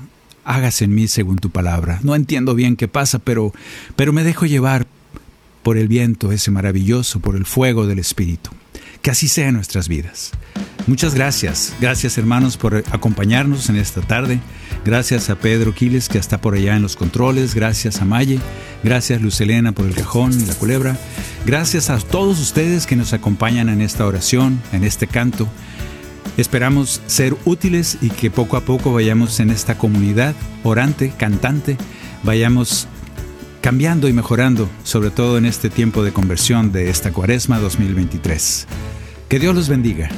hágase 0.47 0.87
en 0.87 0.95
mí 0.95 1.09
según 1.09 1.37
tu 1.37 1.51
palabra. 1.51 2.01
No 2.05 2.15
entiendo 2.15 2.55
bien 2.55 2.75
qué 2.75 2.89
pasa, 2.89 3.19
pero, 3.19 3.53
pero 3.97 4.15
me 4.15 4.25
dejo 4.25 4.47
llevar 4.47 4.87
por 5.63 5.79
el 5.79 5.89
viento 5.89 6.33
ese 6.33 6.51
maravilloso, 6.51 7.21
por 7.21 7.37
el 7.37 7.47
fuego 7.47 7.87
del 7.87 7.99
Espíritu. 7.99 8.51
Que 9.03 9.11
así 9.11 9.29
sea 9.29 9.49
en 9.49 9.55
nuestras 9.55 9.89
vidas. 9.89 10.33
Muchas 10.87 11.15
gracias. 11.15 11.75
Gracias 11.81 12.19
hermanos 12.19 12.57
por 12.57 12.85
acompañarnos 12.91 13.69
en 13.71 13.77
esta 13.77 14.01
tarde. 14.01 14.41
Gracias 14.85 15.31
a 15.31 15.37
Pedro 15.37 15.75
Quiles 15.75 16.09
que 16.09 16.19
está 16.19 16.41
por 16.41 16.55
allá 16.55 16.77
en 16.77 16.83
los 16.83 16.97
controles. 16.97 17.55
Gracias 17.55 18.01
a 18.03 18.05
Maye. 18.05 18.39
Gracias 18.83 19.23
Luz 19.23 19.41
Elena 19.41 19.73
por 19.73 19.87
el 19.87 19.95
cajón 19.95 20.39
y 20.39 20.45
la 20.45 20.55
culebra. 20.55 20.99
Gracias 21.47 21.89
a 21.91 21.99
todos 21.99 22.41
ustedes 22.41 22.87
que 22.87 22.97
nos 22.97 23.13
acompañan 23.13 23.69
en 23.69 23.81
esta 23.81 24.07
oración, 24.07 24.61
en 24.73 24.85
este 24.85 25.07
canto. 25.07 25.49
Esperamos 26.37 27.03
ser 27.07 27.37
útiles 27.45 27.99
y 28.01 28.09
que 28.11 28.31
poco 28.31 28.57
a 28.57 28.63
poco 28.63 28.93
vayamos 28.93 29.41
en 29.41 29.51
esta 29.51 29.77
comunidad 29.77 30.35
orante, 30.63 31.13
cantante, 31.17 31.77
vayamos 32.23 32.87
cambiando 33.61 34.09
y 34.09 34.13
mejorando, 34.13 34.69
sobre 34.85 35.11
todo 35.11 35.39
en 35.39 35.47
este 35.47 35.71
tiempo 35.71 36.03
de 36.03 36.13
conversión 36.13 36.73
de 36.73 36.91
esta 36.91 37.13
cuaresma 37.13 37.59
2023. 37.59 38.67
Que 39.29 39.39
Dios 39.39 39.55
los 39.55 39.69
bendiga. 39.69 40.11